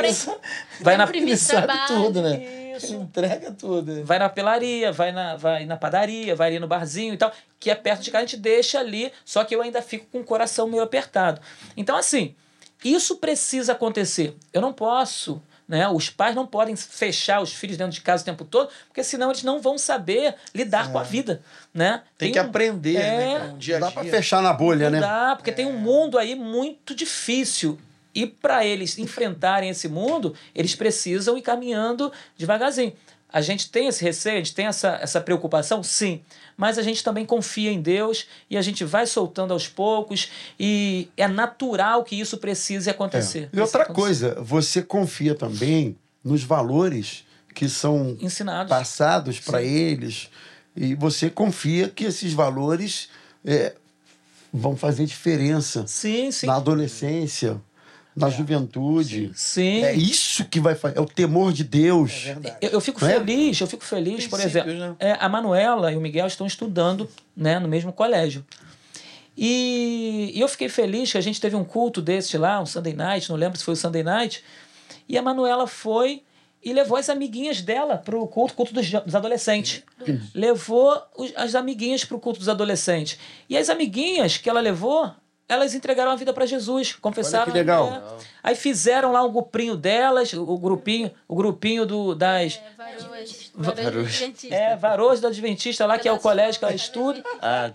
[0.81, 1.07] Vai na
[1.37, 2.60] sabe tudo, né?
[2.75, 2.95] Isso.
[3.01, 4.03] Entrega tudo.
[4.03, 7.69] vai na papelaria, vai na, vai na padaria, vai ali no barzinho e tal, que
[7.69, 10.23] é perto de casa, a gente deixa ali, só que eu ainda fico com o
[10.23, 11.41] coração meio apertado.
[11.75, 12.35] Então, assim,
[12.83, 14.35] isso precisa acontecer.
[14.51, 15.87] Eu não posso, né?
[15.87, 19.29] Os pais não podem fechar os filhos dentro de casa o tempo todo, porque senão
[19.29, 21.41] eles não vão saber lidar com a vida,
[21.73, 22.01] né?
[22.17, 23.51] Tem que aprender, né, é, cara?
[23.51, 24.01] Um dia a Dá dia.
[24.01, 24.99] pra fechar na bolha, não né?
[24.99, 27.79] dá, porque tem um mundo aí muito difícil.
[28.13, 32.93] E para eles enfrentarem esse mundo, eles precisam ir caminhando devagarzinho.
[33.33, 36.21] A gente tem esse receio, a gente tem essa, essa preocupação, sim.
[36.57, 40.29] Mas a gente também confia em Deus e a gente vai soltando aos poucos.
[40.59, 43.49] E é natural que isso precise acontecer.
[43.53, 43.57] É.
[43.57, 47.25] E outra coisa, você confia também nos valores
[47.55, 48.69] que são Ensinados.
[48.69, 50.29] passados para eles
[50.75, 53.09] e você confia que esses valores
[53.45, 53.75] é,
[54.53, 56.45] vão fazer diferença sim, sim.
[56.45, 57.61] na adolescência,
[58.15, 59.31] na juventude.
[59.35, 59.83] Sim.
[59.83, 60.97] É isso que vai fazer.
[60.97, 62.25] É o temor de Deus.
[62.61, 63.13] Eu, eu fico Não é?
[63.13, 64.95] feliz, eu fico feliz, por exemplo, né?
[64.99, 68.45] é, a Manuela e o Miguel estão estudando né, no mesmo colégio.
[69.37, 72.93] E, e eu fiquei feliz que a gente teve um culto desse lá, um Sunday
[72.93, 74.43] Night, não lembro se foi o Sunday Night,
[75.07, 76.23] e a Manuela foi
[76.63, 79.81] e levou as amiguinhas dela para o culto, culto dos, dos adolescentes.
[80.35, 83.17] Levou os- as amiguinhas para o culto dos adolescentes.
[83.49, 85.11] E as amiguinhas que ela levou,
[85.53, 87.43] elas entregaram a vida para Jesus, confessaram.
[87.43, 87.91] Olha que legal.
[88.19, 88.31] é.
[88.43, 92.59] Aí fizeram lá um grupinho delas, o grupinho, o grupinho do, das.
[92.77, 93.51] Varoas.
[93.53, 94.51] Va- Varoas Adventistas.
[94.51, 97.23] É, Varoas da Adventista lá, que é o colégio que ela estuda.
[97.41, 97.69] Ah,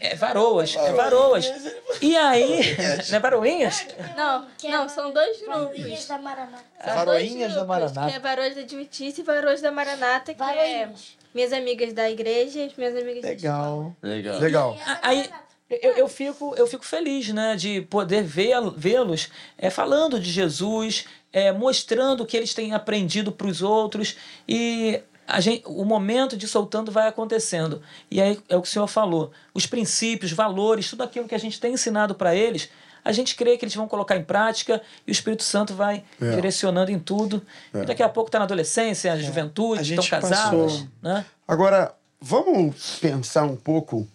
[0.00, 1.50] É Varoas, é Varoas.
[2.00, 2.76] E aí,
[3.10, 3.86] não é Varoinhas?
[4.16, 6.06] Não, não, são dois grupos.
[6.06, 6.64] da Maranata.
[6.84, 8.10] Varoinhas da Maranata.
[8.10, 10.88] Que é Varoas da Adventista e Varoas da Maranata, que é
[11.34, 13.96] minhas amigas da igreja e as minhas amigas da Legal.
[14.02, 14.38] Legal.
[14.38, 14.76] Legal.
[15.02, 15.28] Aí
[15.70, 21.04] eu, eu, fico, eu fico feliz né, de poder vê-lo- vê-los é, falando de Jesus,
[21.32, 24.16] é, mostrando o que eles têm aprendido para os outros.
[24.48, 27.80] E a gente, o momento de soltando vai acontecendo.
[28.10, 31.38] E aí é o que o senhor falou: os princípios, valores, tudo aquilo que a
[31.38, 32.68] gente tem ensinado para eles.
[33.02, 36.30] a gente crê que eles vão colocar em prática e o Espírito Santo vai É.
[36.36, 37.42] direcionando em tudo.
[37.74, 37.82] É.
[37.82, 40.86] E daqui a pouco está na adolescência, a juventude, A estão casados.
[41.02, 41.24] Né?
[41.46, 44.06] Agora, vamos pensar um pouco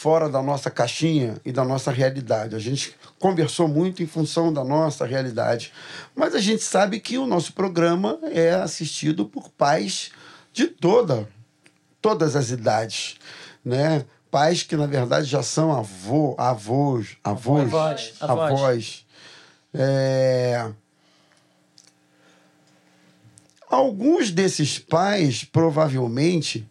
[0.00, 2.56] fora da nossa caixinha e da nossa realidade.
[2.56, 5.74] A gente conversou muito em função da nossa realidade,
[6.16, 10.10] mas a gente sabe que o nosso programa é assistido por pais
[10.54, 11.28] de toda,
[12.00, 13.16] todas as idades,
[13.62, 14.06] né?
[14.30, 18.52] Pais que na verdade já são avô, avós, avós, Avós, avós.
[18.52, 19.06] avós.
[19.74, 20.70] É,
[23.68, 26.66] Alguns desses pais provavelmente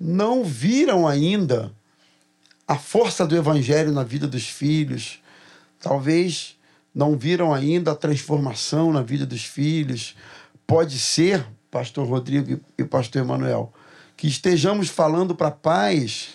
[0.00, 1.72] não viram ainda
[2.72, 5.22] a força do evangelho na vida dos filhos.
[5.78, 6.58] Talvez
[6.94, 10.16] não viram ainda a transformação na vida dos filhos.
[10.66, 13.70] Pode ser, pastor Rodrigo e pastor Emanuel,
[14.16, 16.30] que estejamos falando para pais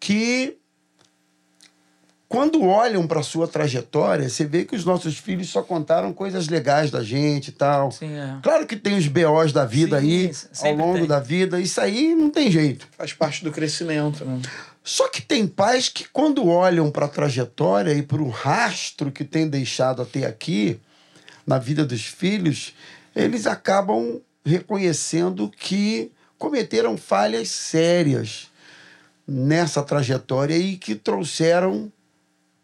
[0.00, 0.58] que
[2.28, 6.48] quando olham para a sua trajetória, você vê que os nossos filhos só contaram coisas
[6.48, 7.92] legais da gente e tal.
[7.92, 8.38] Sim, é.
[8.42, 10.32] Claro que tem os BOs da vida aí,
[10.62, 11.06] ao longo tem.
[11.06, 12.88] da vida, isso aí não tem jeito.
[12.98, 14.40] Faz parte do crescimento, né?
[14.86, 19.24] Só que tem pais que, quando olham para a trajetória e para o rastro que
[19.24, 20.78] tem deixado até aqui,
[21.44, 22.72] na vida dos filhos,
[23.14, 28.48] eles acabam reconhecendo que cometeram falhas sérias
[29.26, 31.90] nessa trajetória e que trouxeram,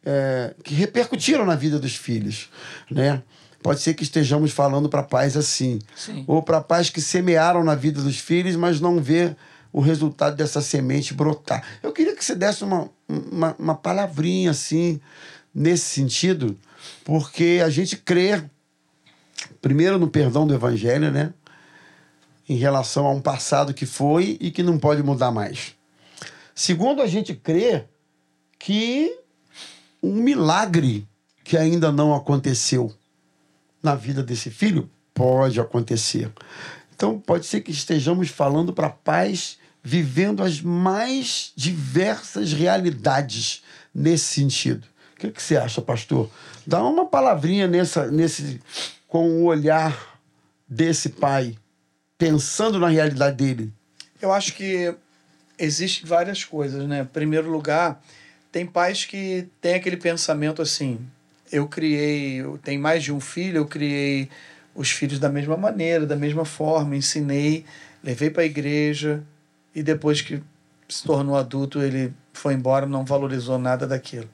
[0.06, 2.48] é, que repercutiram na vida dos filhos,
[2.88, 3.20] né?
[3.60, 6.22] Pode ser que estejamos falando para pais assim, Sim.
[6.28, 9.34] ou para pais que semearam na vida dos filhos, mas não vê
[9.72, 11.64] o resultado dessa semente brotar.
[11.82, 15.00] Eu queria que você desse uma, uma, uma palavrinha assim,
[15.54, 16.58] nesse sentido,
[17.04, 18.44] porque a gente crê,
[19.60, 21.32] primeiro, no perdão do evangelho, né?
[22.48, 25.74] Em relação a um passado que foi e que não pode mudar mais.
[26.54, 27.84] Segundo, a gente crê
[28.58, 29.18] que
[30.02, 31.08] um milagre
[31.42, 32.92] que ainda não aconteceu
[33.82, 36.30] na vida desse filho pode acontecer.
[36.94, 44.86] Então, pode ser que estejamos falando para pais vivendo as mais diversas realidades nesse sentido.
[45.14, 46.30] O que, que você acha, pastor?
[46.66, 48.60] Dá uma palavrinha nessa, nesse,
[49.08, 50.20] com o olhar
[50.68, 51.56] desse pai,
[52.16, 53.72] pensando na realidade dele.
[54.20, 54.94] Eu acho que
[55.58, 57.00] existem várias coisas, né?
[57.00, 58.00] Em primeiro lugar,
[58.52, 60.98] tem pais que têm aquele pensamento assim:
[61.50, 64.28] eu criei, eu tenho mais de um filho, eu criei
[64.74, 67.64] os filhos da mesma maneira, da mesma forma, ensinei,
[68.02, 69.22] levei para a igreja
[69.74, 70.42] e depois que
[70.88, 74.28] se tornou adulto ele foi embora, não valorizou nada daquilo.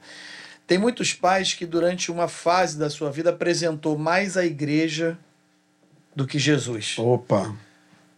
[0.67, 5.17] Tem muitos pais que durante uma fase da sua vida apresentou mais a igreja
[6.15, 6.95] do que Jesus.
[6.97, 7.55] Opa.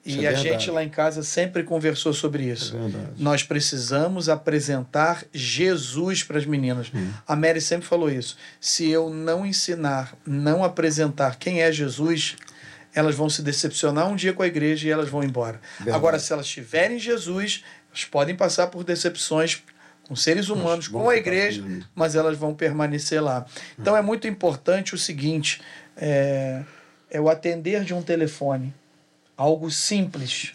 [0.04, 0.50] E é a verdade.
[0.50, 2.76] gente lá em casa sempre conversou sobre isso.
[2.76, 3.10] É.
[3.18, 6.92] Nós precisamos apresentar Jesus para as meninas.
[6.94, 7.12] Hum.
[7.28, 8.36] A Mary sempre falou isso.
[8.60, 12.36] Se eu não ensinar, não apresentar quem é Jesus,
[12.94, 15.60] elas vão se decepcionar um dia com a igreja e elas vão embora.
[15.78, 15.96] Verdade.
[15.96, 19.64] Agora, se elas tiverem Jesus, elas podem passar por decepções
[20.04, 21.64] com seres humanos, com a igreja,
[21.96, 23.46] mas elas vão permanecer lá.
[23.80, 25.62] Então é muito importante o seguinte:
[25.96, 26.64] é,
[27.10, 28.74] é o atender de um telefone,
[29.38, 30.54] algo simples,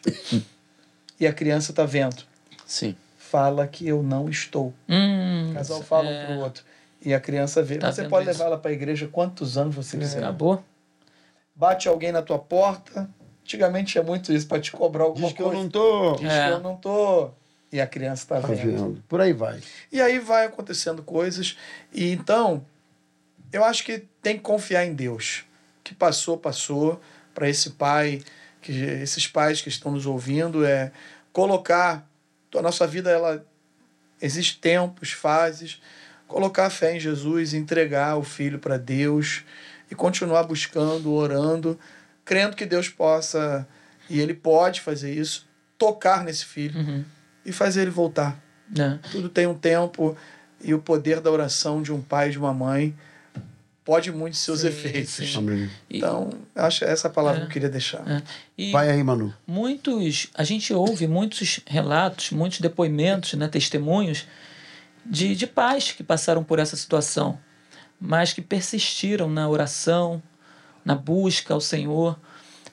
[1.19, 2.23] e a criança está vendo.
[2.67, 2.95] Sim.
[3.19, 4.75] Fala que eu não estou.
[4.89, 6.63] Hum, o casal fala um pro outro.
[7.03, 7.79] E a criança vê.
[7.79, 10.19] Tá você pode ela para a igreja quantos anos você quiser.
[10.19, 10.63] Acabou.
[11.57, 13.09] Bate alguém na tua porta.
[13.43, 15.63] Antigamente tinha muito isso para te cobrar alguma Diz que eu coisa.
[15.63, 16.17] não tô.
[16.17, 16.47] Diz É.
[16.49, 17.31] que eu não tô.
[17.73, 18.61] E a criança está Tá vendo.
[18.61, 19.05] vendo?
[19.09, 19.61] Por aí vai.
[19.91, 21.57] E aí vai acontecendo coisas.
[21.93, 22.65] E então,
[23.53, 25.45] eu acho que tem que confiar em Deus.
[25.81, 27.01] O que passou, passou.
[27.35, 28.23] Para esse pai,
[28.63, 30.91] que esses pais que estão nos ouvindo, é
[31.33, 32.09] colocar
[32.55, 33.45] a nossa vida, ela
[34.23, 35.79] existe tempos, fases,
[36.27, 39.45] colocar a fé em Jesus, entregar o filho para Deus
[39.91, 41.79] e continuar buscando, orando,
[42.25, 43.67] crendo que Deus possa
[44.11, 45.47] e ele pode fazer isso,
[45.79, 47.05] tocar nesse filho Uhum.
[47.45, 48.41] e fazer ele voltar.
[48.79, 48.99] É.
[49.11, 50.17] Tudo tem um tempo
[50.63, 52.95] e o poder da oração de um pai e de uma mãe
[53.85, 55.11] pode muito seus Sim, efeitos.
[55.15, 55.37] sim.
[55.39, 55.71] Amém.
[55.89, 57.41] Então, acho que essa palavra É.
[57.43, 58.03] que eu queria deixar.
[58.11, 58.23] É.
[58.59, 59.33] E Vai aí, Manu.
[59.47, 64.27] muitos, a gente ouve muitos relatos, muitos depoimentos, né, testemunhos
[65.05, 67.39] de, de pais que passaram por essa situação,
[68.01, 70.23] mas que persistiram na oração,
[70.85, 72.19] na busca ao Senhor,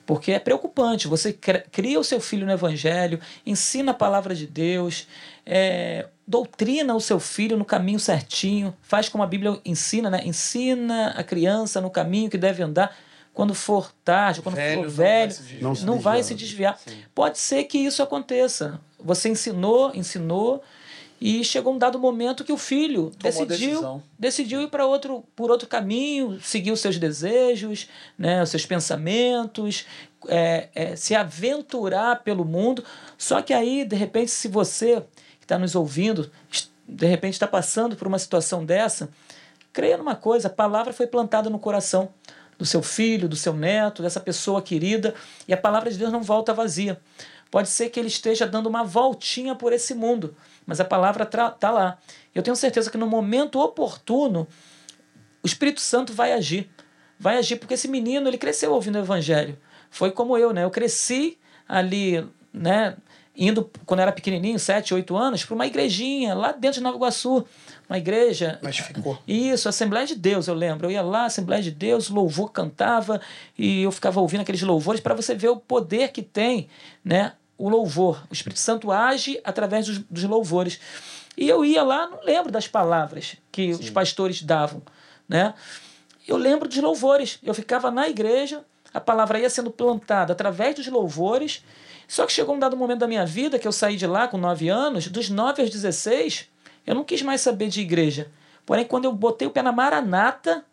[0.06, 1.08] porque é preocupante.
[1.08, 5.08] Você cria o seu filho no Evangelho, ensina a palavra de Deus,
[5.46, 10.22] é, doutrina o seu filho no caminho certinho, faz como a Bíblia ensina, né?
[10.26, 12.96] Ensina a criança no caminho que deve andar.
[13.34, 14.94] Quando for tarde, quando Velho for
[15.86, 16.74] não vai velho, se desviar.
[16.76, 17.10] Vai se desviar.
[17.16, 18.80] Pode ser que isso aconteça.
[19.00, 20.62] Você ensinou, ensinou,
[21.26, 25.50] E chegou um dado momento que o filho Tomou decidiu, decidiu ir para outro, por
[25.50, 27.88] outro caminho, seguir os seus desejos,
[28.18, 29.86] né, os seus pensamentos,
[30.28, 32.84] é, é, se aventurar pelo mundo.
[33.18, 35.00] Só que aí, de repente, se você
[35.40, 36.30] que está nos ouvindo,
[36.86, 39.08] de repente está passando por uma situação dessa,
[39.72, 42.10] creia numa coisa: a palavra foi plantada no coração
[42.60, 45.16] do seu filho, do seu neto, dessa pessoa querida,
[45.48, 47.00] e a palavra de Deus não volta vazia.
[47.54, 50.36] Pode ser que ele esteja dando uma voltinha por esse mundo,
[50.66, 52.00] mas a palavra está lá.
[52.34, 54.48] Eu tenho certeza que no momento oportuno,
[55.44, 56.68] o Espírito Santo vai agir.
[57.20, 59.56] Vai agir, porque esse menino, ele cresceu ouvindo o Evangelho.
[59.92, 60.64] Foi como eu, né?
[60.64, 61.38] Eu cresci
[61.70, 62.98] ali, né?
[63.38, 66.98] Indo, quando eu era pequenininho, 7, 8 anos, para uma igrejinha lá dentro de Nova
[66.98, 67.46] Iguaçu.
[67.88, 68.58] Uma igreja.
[68.64, 69.20] Mas ficou.
[69.28, 70.88] Isso, Assembleia de Deus, eu lembro.
[70.88, 73.22] Eu ia lá, Assembleia de Deus, louvor cantava
[73.56, 76.68] e eu ficava ouvindo aqueles louvores para você ver o poder que tem,
[77.06, 77.34] né?
[77.58, 78.24] O louvor.
[78.30, 80.80] O Espírito Santo age através dos, dos louvores.
[81.38, 84.82] E eu ia lá, não lembro das palavras que os pastores davam,
[85.28, 85.54] né?
[86.28, 87.40] Eu lembro dos louvores.
[87.44, 88.64] Eu ficava na igreja,
[88.94, 91.64] a palavra ia sendo plantada através dos louvores.
[92.08, 94.38] Só que chegou um dado momento da minha vida que eu saí de lá com
[94.38, 96.50] 9 anos, dos 9 aos 16,
[96.86, 98.30] eu não quis mais saber de igreja.
[98.66, 100.64] Porém, quando eu botei o pé na Maranata,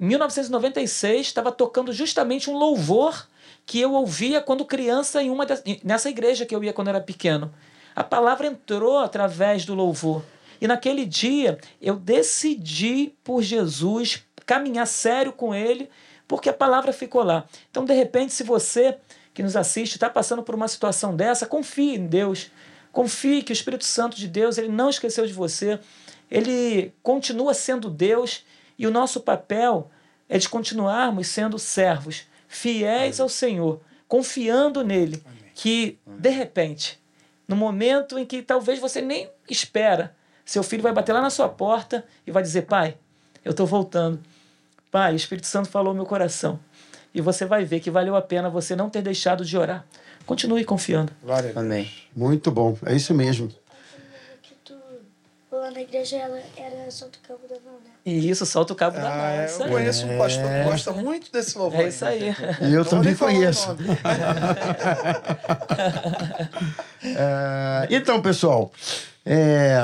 [0.00, 3.28] em 1996, estava tocando justamente um louvor
[3.66, 7.00] que eu ouvia quando criança em uma das- nessa igreja que eu ia quando era
[7.00, 7.52] pequeno.
[7.94, 10.22] A palavra entrou através do louvor.
[10.60, 15.88] E naquele dia eu decidi por Jesus caminhar sério com ele,
[16.28, 17.44] porque a palavra ficou lá.
[17.70, 18.96] Então, de repente, se você
[19.32, 22.50] que nos assiste está passando por uma situação dessa, confie em Deus.
[22.92, 25.80] Confie que o Espírito Santo de Deus ele não esqueceu de você.
[26.30, 28.44] Ele continua sendo Deus
[28.78, 29.90] e o nosso papel
[30.28, 32.26] é de continuarmos sendo servos,
[32.56, 35.22] fiéis ao Senhor, confiando nele,
[35.54, 37.00] que de repente,
[37.48, 40.14] no momento em que talvez você nem espera,
[40.44, 42.96] seu filho vai bater lá na sua porta e vai dizer: Pai,
[43.44, 44.20] eu estou voltando.
[44.90, 46.60] Pai, o Espírito Santo falou no meu coração.
[47.12, 49.84] E você vai ver que valeu a pena você não ter deixado de orar.
[50.26, 51.12] Continue confiando.
[51.54, 51.90] Amém.
[52.14, 53.48] Muito bom, é isso mesmo.
[55.64, 57.90] Lá na igreja ela era Santo Cabo da Mão, né?
[58.04, 59.12] E isso, solta o cabo da mão.
[59.14, 61.80] Ah, é isso eu conheço um pastor que gosta muito desse louvor.
[61.80, 62.36] É isso aí.
[62.60, 63.68] E eu Não também o conheço.
[67.06, 68.72] É, então, pessoal,
[69.26, 69.76] é,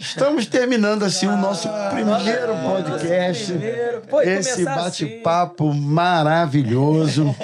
[0.00, 3.52] estamos terminando assim o nosso primeiro podcast.
[4.08, 7.34] Pô, e Esse começar bate-papo maravilhoso.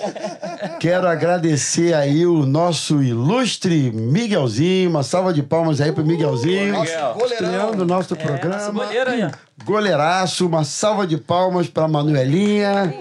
[0.81, 4.91] Quero agradecer aí o nosso ilustre Miguelzinho.
[4.91, 6.73] Uma salva de palmas aí pro Miguelzinho.
[6.73, 7.27] Nosso goleirão.
[7.27, 8.85] Estreando o nosso É, programa.
[8.87, 9.31] aí.
[9.65, 10.47] Goleiraço.
[10.47, 12.95] Uma salva de palmas pra Manuelinha.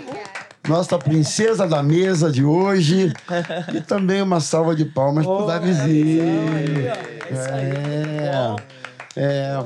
[0.67, 3.13] Nossa princesa da mesa de hoje.
[3.73, 6.23] E também uma salva de palmas pro Davizinho.
[6.87, 7.15] É.
[7.31, 8.74] É,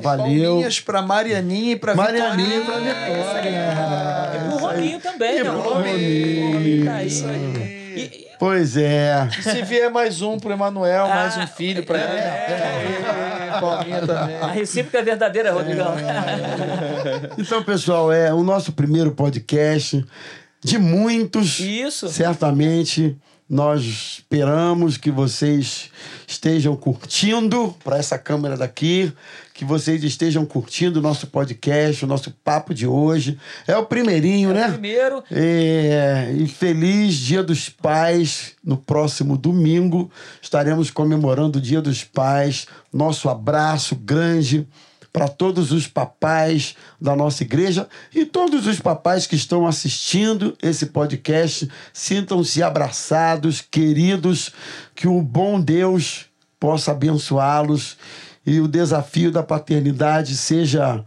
[0.00, 2.94] Palminhas pra Marianinha e pra Marianinha e Vitorinha.
[2.94, 5.50] pra E pro Rominho também, E né?
[5.50, 6.48] pro O Rominho.
[6.48, 7.20] O Rominho tá aí.
[7.20, 8.30] Rominho.
[8.38, 9.28] Pois é.
[9.38, 12.14] E se vier mais um pro Emanuel, mais um filho pra ela.
[12.18, 14.36] É, Palminha também.
[14.36, 15.94] A recíproca é verdadeira, Rodrigão.
[17.36, 20.02] Então, pessoal, é o nosso primeiro podcast
[20.64, 21.58] de muitos.
[21.60, 22.08] Isso.
[22.08, 23.16] Certamente
[23.50, 25.90] nós esperamos que vocês
[26.24, 29.12] estejam curtindo para essa câmera daqui,
[29.52, 33.36] que vocês estejam curtindo o nosso podcast, o nosso papo de hoje.
[33.66, 34.70] É o primeirinho, né?
[34.70, 38.52] Primeiro, É, e feliz Dia dos Pais.
[38.64, 40.08] No próximo domingo
[40.40, 42.68] estaremos comemorando o Dia dos Pais.
[42.92, 44.64] Nosso abraço grande
[45.12, 50.86] para todos os papais da nossa igreja e todos os papais que estão assistindo esse
[50.86, 51.68] podcast.
[51.92, 54.52] Sintam-se abraçados, queridos,
[54.94, 56.26] que o bom Deus
[56.58, 57.96] possa abençoá-los
[58.46, 61.04] e o desafio da paternidade seja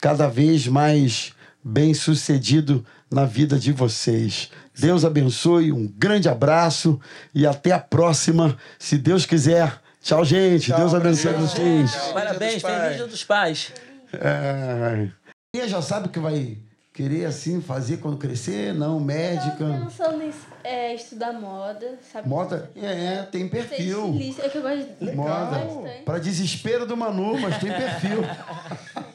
[0.00, 1.32] cada vez mais
[1.62, 4.50] bem sucedido na vida de vocês.
[4.78, 7.00] Deus abençoe, um grande abraço
[7.34, 9.83] e até a próxima, se Deus quiser.
[10.04, 10.70] Tchau, gente.
[10.70, 11.96] Deus abençoe vocês.
[12.12, 13.72] parabéns, feliz Dia dos Pais.
[14.12, 15.08] É...
[15.56, 16.58] E já sabe o que vai
[16.94, 18.72] querer assim fazer quando crescer?
[18.72, 19.66] Não, médica.
[19.84, 22.28] Pensando em é, estudar moda, sabe?
[22.28, 22.70] Moda?
[22.76, 24.06] É, tem perfil.
[24.12, 25.58] Estilista, É que eu gosto de Moda.
[25.58, 26.02] bastante.
[26.04, 28.22] Para desespero do Manu, mas tem perfil.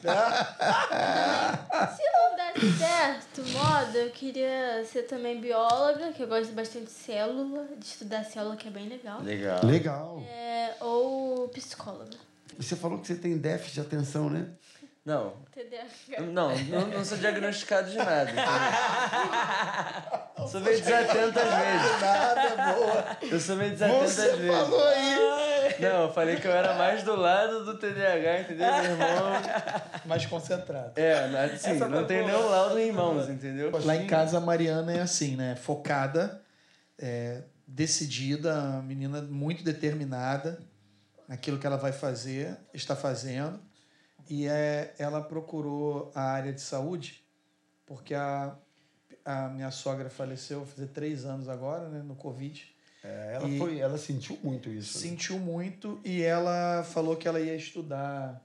[1.96, 6.90] Se não der certo moda, eu queria ser também bióloga, que eu gosto bastante de
[6.92, 9.22] célula, de estudar célula, que é bem legal.
[9.22, 9.64] Legal.
[9.64, 10.22] Legal.
[10.30, 12.16] É, ou psicóloga.
[12.58, 14.48] Você falou que você tem déficit de atenção, né?
[15.04, 15.34] Não.
[15.52, 16.20] TDAH.
[16.30, 18.30] Não, não, não sou diagnosticado de nada.
[20.50, 22.00] Sou meio desatento às vezes.
[22.00, 23.16] Nada, boa.
[23.30, 24.56] Eu sou meio desatento Você às vezes.
[24.56, 25.16] falou aí.
[25.78, 29.32] Não, eu falei que eu era mais do lado do TDAH, entendeu, meu irmão?
[30.06, 30.92] Mais concentrado.
[30.96, 31.12] É,
[31.54, 32.32] assim, Essa não tem boa.
[32.32, 33.70] nenhum laudo em mãos, entendeu?
[33.84, 35.56] Lá em casa a Mariana é assim, né?
[35.56, 36.42] Focada,
[36.98, 40.58] é, decidida, uma menina muito determinada
[41.28, 43.60] naquilo que ela vai fazer, está fazendo.
[44.30, 47.22] E é, ela procurou a área de saúde,
[47.84, 48.54] porque a,
[49.24, 52.00] a minha sogra faleceu, fazer três anos agora, né?
[52.00, 52.64] No Covid.
[53.02, 54.98] É, ela, E- foi, ela sentiu muito isso.
[54.98, 55.08] né?
[55.10, 58.40] Sentiu muito e ela falou que ela ia estudar,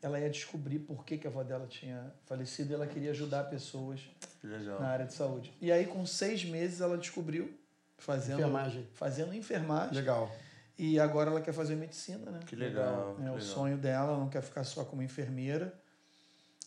[0.00, 3.44] ela ia descobrir por que, que a avó dela tinha falecido e ela queria ajudar
[3.50, 4.00] pessoas
[4.42, 4.80] legal.
[4.80, 5.52] na área de saúde.
[5.60, 7.52] E aí, com seis meses, ela descobriu
[7.98, 8.86] fazendo Enfermagem.
[8.94, 9.94] Fazendo enfermagem.
[9.94, 10.30] Legal.
[10.78, 12.40] E agora ela quer fazer medicina, né?
[12.46, 13.40] Que legal, É que o legal.
[13.40, 15.72] sonho dela, ela não quer ficar só como enfermeira.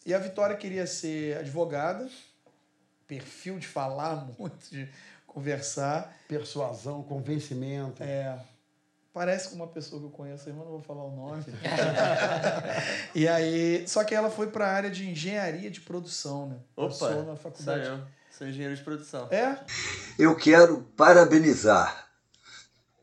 [0.06, 2.10] E a Vitória queria ser advogada,
[3.08, 4.90] perfil de falar muito, de
[5.28, 6.16] conversar.
[6.28, 8.02] Persuasão, convencimento.
[8.02, 8.40] É.
[9.14, 11.44] Parece com uma pessoa que eu conheço, aí, mas não vou falar o nome.
[13.14, 16.58] e aí, só que ela foi para a área de engenharia de produção, né?
[16.76, 17.86] Passou Opa, na faculdade.
[17.86, 18.04] sou eu.
[18.32, 19.28] Sou engenheiro de produção.
[19.32, 19.60] É?
[20.18, 22.09] Eu quero parabenizar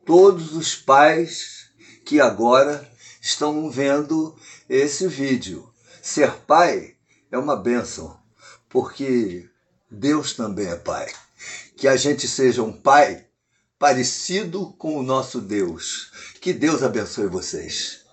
[0.07, 1.67] todos os pais
[2.05, 2.89] que agora
[3.21, 4.39] estão vendo
[4.69, 5.69] esse vídeo.
[6.01, 6.95] Ser pai
[7.31, 8.17] é uma bênção,
[8.69, 9.51] porque
[9.91, 11.13] Deus também é pai.
[11.77, 13.27] Que a gente seja um pai
[13.79, 16.13] parecido com o nosso Deus.
[16.41, 18.06] Que Deus abençoe vocês.